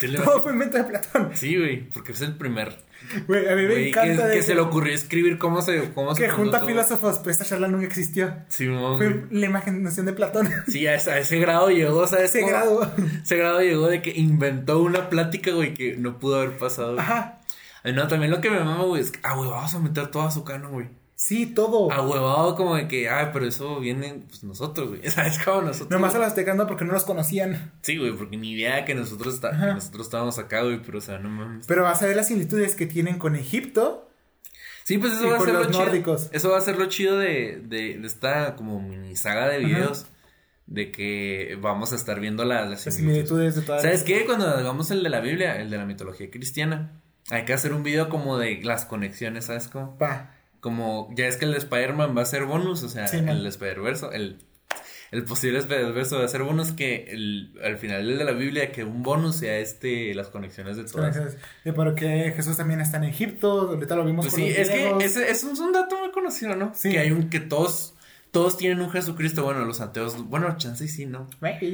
[0.00, 1.30] ¿Te le- Todo fue invento de Platón.
[1.34, 2.87] Sí, güey, porque es el primer.
[3.26, 5.92] Güey, a mí me Güey, que, encanta de que se le ocurrió escribir cómo se.
[5.92, 6.68] Cómo se que fundó junta todo.
[6.68, 8.34] filósofos, pues esta charla nunca existió.
[8.48, 10.48] Sí, no, Fue la imaginación de Platón.
[10.68, 12.26] Sí, a ese, a ese grado llegó, ¿sabes?
[12.30, 12.52] Ese cómo?
[12.52, 12.92] grado.
[13.22, 16.94] Ese grado llegó de que inventó una plática, güey, que no pudo haber pasado.
[16.94, 17.00] güey.
[17.00, 17.40] Ajá.
[17.84, 20.08] Ay, no, también lo que me mama, güey, es que, ah, güey, vamos a meter
[20.08, 20.88] todo a su cano, güey.
[21.20, 21.90] Sí, todo.
[21.90, 25.02] A huevado como de que, ah, pero eso viene, pues, nosotros, güey.
[25.10, 25.90] ¿Sabes cómo nosotros?
[25.90, 27.72] Nomás a las aztecas no porque no los conocían.
[27.82, 31.00] Sí, güey, porque ni idea que nosotros, está, que nosotros estábamos acá, güey, pero, o
[31.00, 31.66] sea, no mames.
[31.66, 34.08] Pero vas a ver las similitudes que tienen con Egipto.
[34.84, 35.84] Sí, pues eso Y va a ser lo los chido.
[35.86, 36.28] nórdicos.
[36.30, 40.06] Eso va a ser lo chido de, de, de esta como mini saga de videos.
[40.66, 43.28] De que vamos a estar viendo la- las Las similitudes.
[43.28, 44.24] similitudes de todas ¿Sabes qué?
[44.24, 46.92] Cuando hagamos el de la Biblia, el de la mitología cristiana,
[47.30, 49.98] hay que hacer un video como de las conexiones, ¿sabes cómo?
[49.98, 50.34] Pa.
[50.60, 53.46] Como, ya es que el de Spider-Man va a ser bonus, o sea, Sí, el
[53.46, 54.38] Spider-Verse, el,
[55.10, 58.72] el posible Spider-Verse va a ser bonus que el, al final el de la Biblia,
[58.72, 61.14] que un bonus sea este, las conexiones de todas.
[61.16, 61.40] Gracias.
[61.64, 63.68] Y porque Jesús también está en Egipto.
[63.70, 65.04] Ahorita lo vimos Pues con sí, los es que griegos.
[65.04, 66.72] ese es un dato muy conocido, ¿no?
[66.74, 66.90] Sí.
[66.90, 67.94] Que hay un, que todos,
[68.32, 71.28] todos tienen un Jesucristo, bueno, los ateos, bueno, chance y sí, ¿no?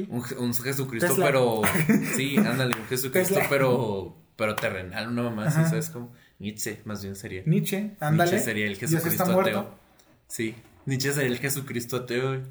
[0.09, 1.25] Un, un Jesucristo, Tesla.
[1.25, 1.61] pero,
[2.15, 3.47] sí, ándale, un Jesucristo, Tesla.
[3.49, 5.67] pero, pero terrenal, una mamá Ajá.
[5.67, 6.13] ¿sabes cómo?
[6.39, 7.43] Nietzsche, más bien sería.
[7.45, 8.31] Nietzsche, ándale.
[8.31, 9.59] Nietzsche sería el Jesucristo muerto.
[9.59, 9.79] ateo.
[10.27, 10.55] Sí,
[10.85, 12.41] Nietzsche sería el Jesucristo ateo, güey.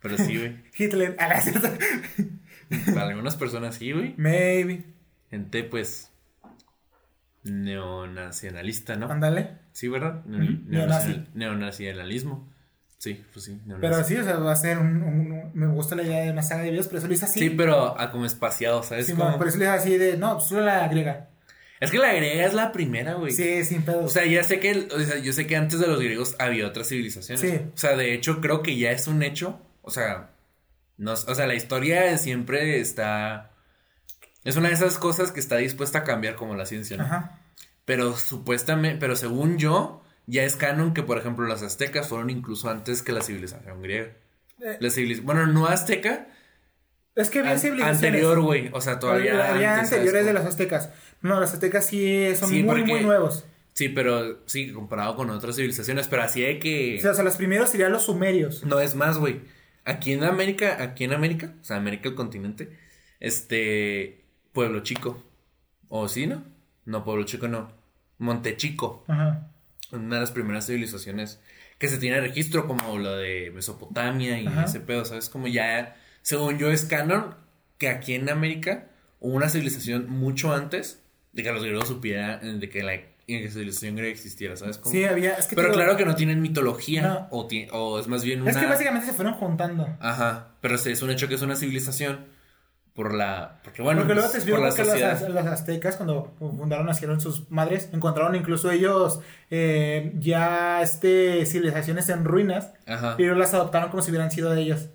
[0.00, 0.56] Pero sí, güey.
[0.78, 1.16] Hitler.
[1.18, 1.42] A la.
[2.94, 4.14] Para algunas personas sí, güey.
[4.16, 4.84] Maybe.
[5.30, 6.10] Gente, pues,
[7.44, 9.10] neonacionalista, ¿no?
[9.10, 9.58] Ándale.
[9.72, 10.24] Sí, ¿verdad?
[10.26, 12.48] Neonacional- Neonacionalismo.
[12.98, 13.60] Sí, pues sí.
[13.80, 16.62] Pero sí, o sea, va a ser un, Me gusta la idea de una saga
[16.64, 17.38] de videos, pero eso lo hice así.
[17.40, 19.06] Sí, pero a como espaciado, ¿sabes?
[19.06, 19.38] Sí, cómo?
[19.38, 20.16] por eso le hice así de.
[20.16, 21.28] No, solo la griega.
[21.80, 23.32] Es que la griega es la primera, güey.
[23.32, 24.04] Sí, sin pedos.
[24.04, 26.66] O sea, ya sé que, o sea, yo sé que antes de los griegos había
[26.66, 27.40] otras civilizaciones.
[27.40, 27.60] Sí.
[27.72, 29.60] O sea, de hecho, creo que ya es un hecho.
[29.82, 30.30] O sea,
[30.96, 33.52] no, o sea, la historia siempre está.
[34.44, 37.04] Es una de esas cosas que está dispuesta a cambiar como la ciencia, ¿no?
[37.04, 37.40] Ajá.
[37.84, 42.68] Pero supuestamente, pero según yo, ya es canon que, por ejemplo, las aztecas fueron incluso
[42.68, 44.12] antes que la civilización griega.
[44.60, 46.26] Eh, La civilización, bueno, no azteca,
[47.18, 48.04] es que había civilizaciones.
[48.04, 48.70] anterior, güey.
[48.72, 49.32] O sea, todavía.
[49.32, 50.90] Había, había antes, ¿sabes anteriores de los aztecas.
[51.20, 53.44] No, los aztecas sí son Sí, muy, porque- muy nuevos.
[53.74, 56.96] Sí, pero sí, comparado con otras civilizaciones, pero así de que.
[56.98, 58.64] O sea, o sea, los primeros serían los sumerios.
[58.64, 59.40] No es más, güey.
[59.84, 62.76] Aquí en América, aquí en América, o sea, América el continente,
[63.20, 65.22] este, Pueblo Chico.
[65.88, 66.42] ¿O sí, no?
[66.84, 67.70] No, Pueblo Chico no.
[68.18, 69.04] Montechico.
[69.08, 69.48] Ajá.
[69.92, 71.40] Una de las primeras civilizaciones
[71.78, 74.64] que se tiene registro, como lo de Mesopotamia y Ajá.
[74.64, 75.28] ese pedo, ¿sabes?
[75.30, 77.36] Como ya, según yo, es canon
[77.78, 78.88] que aquí en América
[79.20, 81.00] hubo una civilización mucho antes
[81.38, 82.98] de que los griegos supieran, de que la
[83.28, 84.76] civilización griega existiera, ¿sabes?
[84.78, 84.92] Cómo?
[84.92, 85.34] Sí, había.
[85.34, 87.28] Es que Pero claro que no tienen mitología, No.
[87.30, 88.50] o, ti- o es más bien una...
[88.50, 89.86] Es que básicamente se fueron juntando.
[90.00, 92.26] Ajá, pero sí, es un hecho que es una civilización
[92.92, 93.60] por la...
[93.62, 94.82] Porque bueno, Porque luego pues, te explico que
[95.30, 99.20] los, aztecas, cuando fundaron, nacieron sus madres, encontraron incluso ellos
[99.50, 103.14] eh, ya este, civilizaciones en ruinas Ajá.
[103.16, 104.88] ellos las adoptaron como si hubieran sido de ellos.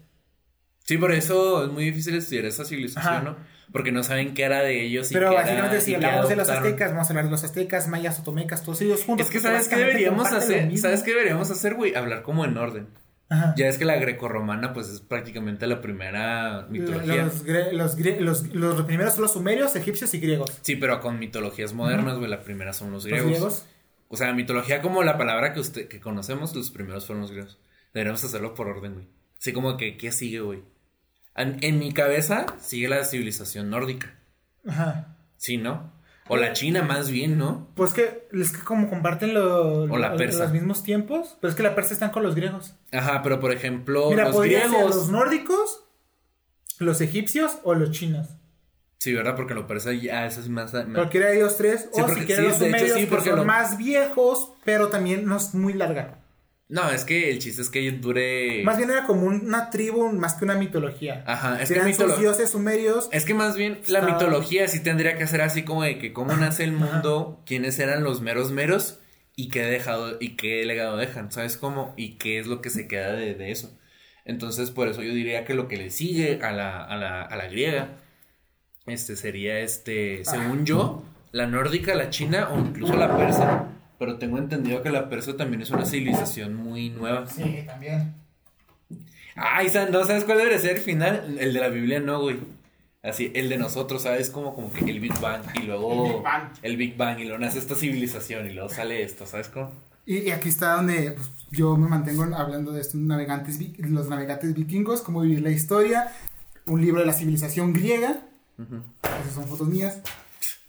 [0.83, 3.21] Sí, por eso es muy difícil estudiar esa civilización, Ajá.
[3.23, 3.52] ¿no?
[3.73, 6.35] Porque no saben qué era de ellos y Pero qué básicamente, si y hablamos de
[6.35, 9.25] los aztecas, vamos a hablar de los aztecas, mayas, otomecas, todos ellos juntos.
[9.27, 10.77] Es que porque ¿sabes qué deberíamos hacer?
[10.77, 11.95] ¿Sabes qué deberíamos hacer, güey?
[11.95, 12.87] Hablar como en orden.
[13.29, 13.55] Ajá.
[13.57, 17.23] Ya es que la grecorromana, pues, es prácticamente la primera mitología.
[17.25, 20.51] Los, los, los, los primeros son los sumerios, egipcios y griegos.
[20.61, 23.31] Sí, pero con mitologías modernas, güey, la primera son los Los griegos.
[23.31, 23.65] griegos.
[24.09, 27.57] O sea, mitología como la palabra que usted que conocemos, los primeros fueron los griegos.
[27.91, 29.07] Deberíamos hacerlo por orden, güey.
[29.39, 30.61] Así como que, ¿qué sigue, güey?
[31.35, 34.13] En, en mi cabeza sigue la civilización nórdica.
[34.67, 35.15] Ajá.
[35.37, 35.91] Sí, ¿no?
[36.29, 37.67] O la China, más bien, ¿no?
[37.75, 40.43] Pues que es que como comparten lo- O la lo- persa.
[40.43, 42.75] los mismos tiempos, pero es que la persa están con los griegos.
[42.93, 44.95] Ajá, pero por ejemplo, Mira, los podría ser griegos.
[44.95, 45.83] los nórdicos,
[46.79, 48.29] los egipcios o los chinos.
[48.99, 49.35] Sí, ¿verdad?
[49.35, 50.71] Porque lo parece ya, eso es más.
[50.73, 51.89] más- Cualquiera de ellos tres.
[51.93, 53.77] Sí, o porque- si quieren sí, los hecho, sumerios, sí, que porque son lo- más
[53.77, 56.19] viejos, pero también no es muy larga.
[56.69, 58.63] No, es que el chiste es que dure.
[58.63, 61.23] Más bien era como una tribu más que una mitología.
[61.27, 63.09] Ajá, es que Eran sus dioses sumerios.
[63.11, 66.35] Es que más bien la mitología sí tendría que ser así como de que cómo
[66.35, 68.99] nace el mundo, quiénes eran los meros meros
[69.35, 71.93] y qué dejado y qué legado dejan, ¿sabes cómo?
[71.97, 73.77] Y qué es lo que se queda de, de eso.
[74.25, 77.35] Entonces, por eso yo diría que lo que le sigue a la, a la, a
[77.35, 77.97] la griega,
[78.85, 83.67] este sería este, según yo, la nórdica, la china o incluso la persa.
[83.99, 87.27] Pero tengo entendido que la persa también es una civilización muy nueva.
[87.27, 88.15] Sí, también.
[89.35, 91.37] Ay, ¿no sabes cuál debería ser el final?
[91.39, 92.39] El de la Biblia no, güey.
[93.01, 94.29] Así, el de nosotros, ¿sabes?
[94.29, 96.05] Como, como que el Big Bang y luego...
[96.05, 96.43] El Big Bang.
[96.61, 99.71] El Big Bang y luego nace esta civilización y luego sale esto, ¿sabes cómo?
[100.05, 104.53] Y, y aquí está donde pues, yo me mantengo hablando de estos navegantes, los navegantes
[104.53, 106.11] vikingos, cómo vivir la historia,
[106.65, 108.21] un libro de la civilización griega,
[109.21, 110.01] esas son fotos mías,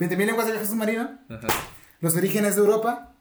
[0.01, 1.19] 20.000 lenguas de viaje submarino,
[2.01, 3.14] los orígenes de Europa,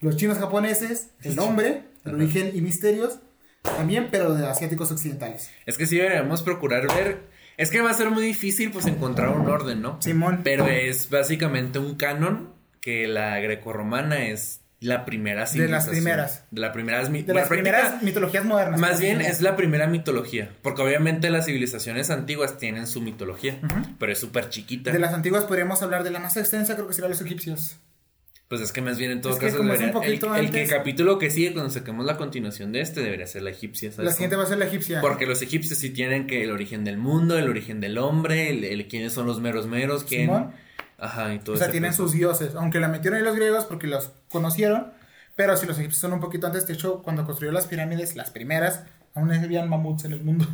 [0.00, 2.16] los chinos japoneses, el hombre, el Ajá.
[2.16, 3.18] origen y misterios,
[3.62, 5.50] también, pero de asiáticos occidentales.
[5.66, 7.22] Es que sí deberíamos procurar ver.
[7.56, 10.00] Es que va a ser muy difícil, pues, encontrar un orden, ¿no?
[10.02, 10.42] Simón.
[10.44, 15.94] Pero es básicamente un canon que la grecorromana es la primera De las civilización.
[15.94, 16.44] primeras.
[16.50, 17.10] De las primeras.
[17.10, 18.78] De las práctica- primeras mitologías modernas.
[18.78, 20.54] Más bien es la primera mitología.
[20.62, 23.58] Porque obviamente las civilizaciones antiguas tienen su mitología.
[23.98, 24.92] Pero es súper chiquita.
[24.92, 27.78] De las antiguas podríamos hablar de la más extensa, creo que serían los egipcios.
[28.48, 30.70] Pues es que más bien en todo Es caso debería- el, poquito el que antes-
[30.70, 33.90] capítulo que sigue cuando saquemos la continuación de este debería ser la egipcia.
[33.90, 35.00] ¿sabes La siguiente va a ser la egipcia.
[35.00, 38.62] Porque los egipcios sí tienen que el origen del mundo, el origen del hombre, el,
[38.64, 40.26] el quiénes son los meros meros, quién.
[40.26, 40.52] Simón.
[40.98, 43.86] Ajá, y todo O sea, tienen sus dioses, aunque la metieron ahí los griegos porque
[43.88, 44.92] los conocieron,
[45.34, 48.30] pero si los egipcios son un poquito antes, de hecho, cuando construyó las pirámides, las
[48.30, 50.46] primeras, aún habían mamuts en el mundo.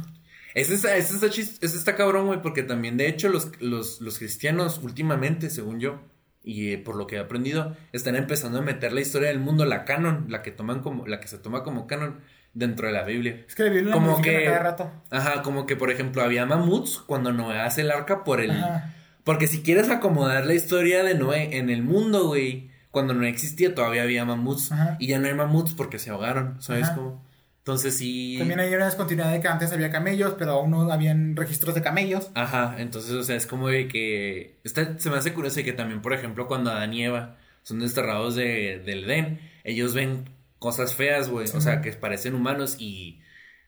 [0.54, 4.00] Ese está, ese está, chis- ese está cabrón, güey, porque también, de hecho, los, los,
[4.00, 6.00] los cristianos últimamente, según yo,
[6.44, 9.64] y eh, por lo que he aprendido, están empezando a meter la historia del mundo,
[9.64, 12.20] la canon, la que toman como, la que se toma como canon
[12.54, 13.44] dentro de la Biblia.
[13.48, 14.90] Es que la Biblia Como que- cada rato.
[15.10, 18.50] Ajá, como que, por ejemplo, había mamuts cuando Noé hace el arca por el...
[18.50, 18.94] Ajá.
[19.24, 23.74] Porque si quieres acomodar la historia de Noé en el mundo, güey, cuando no existía
[23.74, 24.72] todavía había mamuts.
[24.72, 24.96] Ajá.
[24.98, 27.24] Y ya no hay mamuts porque se ahogaron, ¿sabes cómo?
[27.62, 28.34] Entonces sí...
[28.38, 31.82] También hay una descontinuidad de que antes había camellos, pero aún no habían registros de
[31.82, 32.30] camellos.
[32.34, 34.58] Ajá, entonces, o sea, es como de que...
[34.64, 37.78] Está, se me hace curioso de que también, por ejemplo, cuando Adán y Eva son
[37.78, 40.28] desterrados de, del Edén, ellos ven
[40.58, 43.20] cosas feas, güey, o sea, que parecen humanos y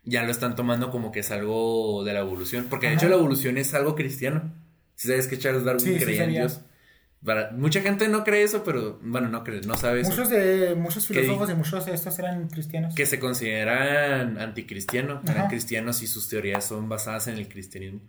[0.03, 2.67] ya lo están tomando como que es algo de la evolución.
[2.69, 4.53] Porque de hecho la evolución es algo cristiano.
[4.97, 6.31] Si sabes que Charles Darwin Sí, sí creía en.
[6.31, 6.61] Dios.
[7.25, 10.11] Para- mucha gente no cree eso, pero bueno, no cree, no sabe eso.
[10.11, 12.95] Muchos de muchos ¿Qué filósofos y muchos de estos eran cristianos.
[12.95, 18.01] que se consideran anticristianos, eran cristianos y sus teorías son basadas en el cristianismo.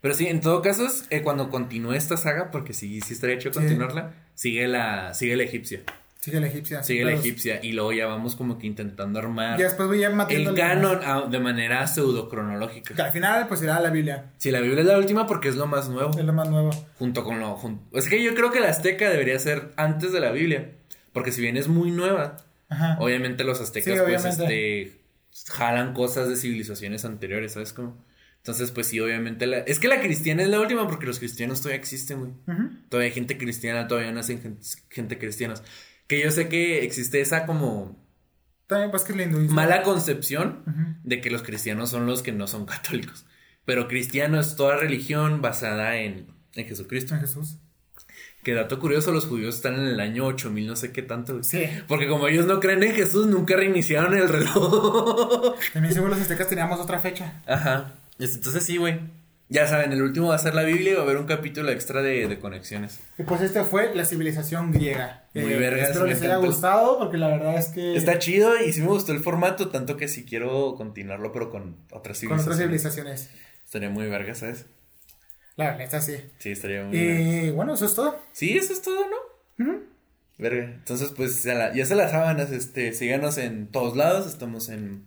[0.00, 3.50] Pero sí, en todo caso, eh, cuando continúe esta saga, porque sí, sí estaría hecho
[3.52, 3.58] Sí.
[3.58, 5.80] continuarla, sigue la, sigue la egipcia,
[6.24, 6.82] Sigue la egipcia.
[6.82, 10.06] sigue la egipcia, y luego ya vamos como que intentando armar Ya después voy a
[10.08, 13.04] el canon ah, de manera pseudo Que cronológica.
[13.04, 14.32] al final, pues irá a la Biblia.
[14.38, 16.70] Si la Biblia es la última porque es lo más nuevo, Es lo más nuevo.
[16.98, 17.54] junto con lo...
[17.58, 20.72] jun- es que yo creo que la azteca debería ser antes de la Biblia,
[21.12, 22.38] porque si bien es muy nueva,
[22.70, 22.96] Ajá.
[23.00, 24.98] Obviamente los aztecas, Sí, pues, este,
[25.52, 28.02] jalan cosas de civilizaciones anteriores, ¿sabes cómo?
[28.38, 29.58] Entonces, pues sí, obviamente la...
[29.58, 32.32] Es que la cristiana es la última porque los cristianos todavía existen, güey.
[32.46, 32.70] Ujú.
[32.88, 34.40] Todavía hay gente cristiana, todavía nacen
[34.90, 35.18] gente, gente.
[36.06, 37.96] Que yo sé que existe esa como
[38.66, 39.54] También, pues que el hinduismo.
[39.54, 40.62] mala concepción
[41.02, 43.26] de que los cristianos son los que no son católicos.
[43.64, 47.14] Pero cristiano es toda religión basada en, en Jesucristo.
[47.14, 47.56] En Jesús.
[48.42, 51.42] Que dato curioso, los judíos están en el año 8000, no sé qué tanto.
[51.42, 51.64] Sí.
[51.88, 55.54] Porque como ellos no creen en Jesús, nunca reiniciaron el reloj.
[55.72, 57.40] También según los aztecas teníamos otra fecha.
[57.46, 57.94] Ajá.
[58.18, 59.00] Es- Entonces sí, güey.
[59.54, 61.70] Ya saben, el último va a ser la Biblia y va a haber un capítulo
[61.70, 62.98] extra de, de conexiones.
[63.18, 65.24] Y pues este fue la civilización griega.
[65.32, 67.94] Eh, Muy vergas, Espero me les haya gustado porque la verdad es que...
[67.96, 71.76] Está chido y sí me gustó el formato, tanto que sí quiero continuarlo, pero con
[71.92, 72.58] otras con otras civilizaciones.
[72.58, 73.30] civilizaciones.
[73.64, 74.66] Estaría muy verga, ¿sabes?
[75.56, 76.16] La neta sí.
[76.38, 77.20] Sí, estaría muy verga.
[77.20, 78.18] Y bueno, eso es todo.
[78.32, 79.06] Sí, eso es todo,
[79.58, 79.78] ¿no?
[80.36, 80.64] Verga.
[80.64, 84.26] Entonces, pues ya, la- ya se las sábanas, este, síganos en todos lados.
[84.26, 85.06] Estamos en,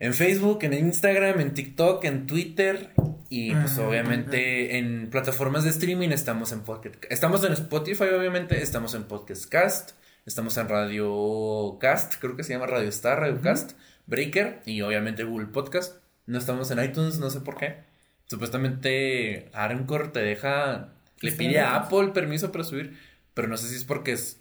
[0.00, 2.90] en Facebook, en Instagram, en TikTok, en Twitter.
[3.30, 6.92] Y pues Ah, obviamente en plataformas de streaming estamos en Pocket.
[7.10, 8.62] Estamos en Spotify, obviamente.
[8.62, 9.90] Estamos en Podcast Cast.
[10.24, 13.72] Estamos en Radio Cast, creo que se llama Radio Star, Radio Cast,
[14.06, 15.96] Breaker y obviamente Google Podcast.
[16.26, 17.76] No estamos en iTunes, no sé por qué.
[18.26, 21.76] Supuestamente Anchor te deja, le ¿Está pide a?
[21.76, 22.98] Apple permiso para subir,
[23.34, 24.40] pero no sé si es porque es-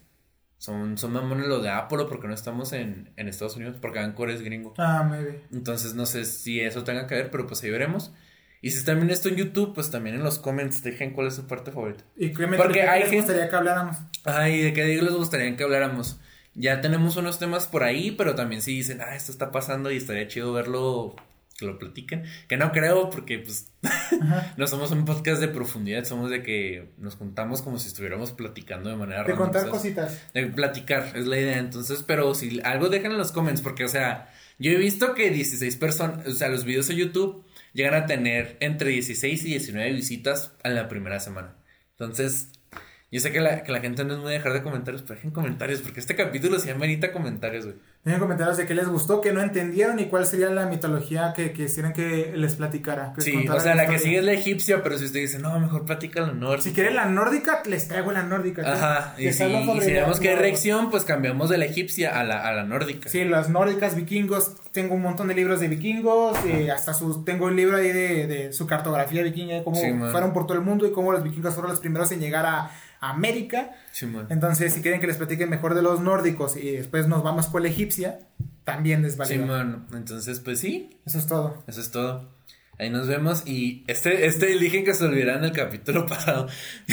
[0.57, 3.99] son, son mamones lo de Apple o porque no estamos en, en Estados Unidos, porque
[3.99, 4.73] Anchor es gringo.
[4.77, 5.43] Ah, maybe.
[5.53, 8.11] Entonces no sé si eso tenga que ver, pero pues ahí veremos.
[8.61, 11.35] Y si están viendo esto en YouTube, pues también en los comments dejen cuál es
[11.35, 12.03] su parte favorita.
[12.15, 13.97] Y créeme Porque que hay les gente- gustaría que habláramos.
[14.25, 16.19] Ay, ¿de qué digo les gustaría que habláramos?
[16.55, 19.97] Ya tenemos unos temas por ahí, pero también si dicen, ah, esto está pasando y
[19.97, 21.15] estaría chido verlo,
[21.57, 22.23] que lo platiquen.
[22.47, 23.71] Que no creo, porque pues
[24.57, 28.89] no somos un podcast de profundidad, somos de que nos juntamos como si estuviéramos platicando
[28.89, 29.75] de manera De random, contar ¿sabes?
[29.75, 30.33] cositas.
[30.33, 31.57] De platicar, es la idea.
[31.57, 35.31] Entonces, pero si algo dejan en los comments, porque, o sea, yo he visto que
[35.31, 37.43] 16 personas, o sea, los videos de YouTube
[37.73, 41.55] llegan a tener entre 16 y 19 visitas en la primera semana.
[41.91, 42.51] Entonces,
[43.11, 45.15] yo sé que la, que la gente no es muy de dejar de comentarios, pero
[45.15, 47.77] dejen comentarios, porque este capítulo sí amerita comentarios, güey.
[48.07, 51.51] Dejen comentarios de qué les gustó, qué no entendieron y cuál sería la mitología que
[51.51, 53.11] quisieran que les platicara.
[53.13, 55.59] que Sí, o sea, la que sigue es la egipcia, pero si usted dice, no,
[55.59, 56.61] mejor platica la nórdica.
[56.63, 58.61] Si quieren la nórdica, les traigo la nórdica.
[58.61, 62.23] Ajá, y si, y si vemos que hay reacción, pues cambiamos de la egipcia a
[62.23, 63.09] la, a la nórdica.
[63.09, 64.53] Sí, las nórdicas, vikingos.
[64.71, 66.37] Tengo un montón de libros de vikingos.
[66.45, 69.91] eh, hasta sus, tengo un libro ahí de, de su cartografía vikinga, de cómo Sí,
[70.11, 72.71] fueron por todo el mundo y cómo los vikingos fueron los primeros en llegar a
[72.99, 73.71] América.
[74.29, 77.61] Entonces, si quieren que les platique mejor de los nórdicos y después nos vamos por
[77.61, 78.19] la egipcia,
[78.63, 79.35] también les vale.
[79.35, 79.87] Simón.
[79.93, 81.63] Entonces, pues sí, Eso es todo.
[81.67, 82.35] eso es todo.
[82.79, 86.47] Ahí nos vemos y este, este dije que se olvidará en el capítulo pasado.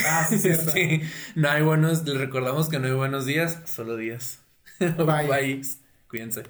[0.06, 0.70] Ah, sí, cierto.
[0.70, 1.02] Sí,
[1.34, 4.40] no hay buenos, les recordamos que no hay buenos días, solo días.
[4.78, 5.26] Bye.
[5.28, 5.62] Bye.
[6.08, 6.44] Cuídense.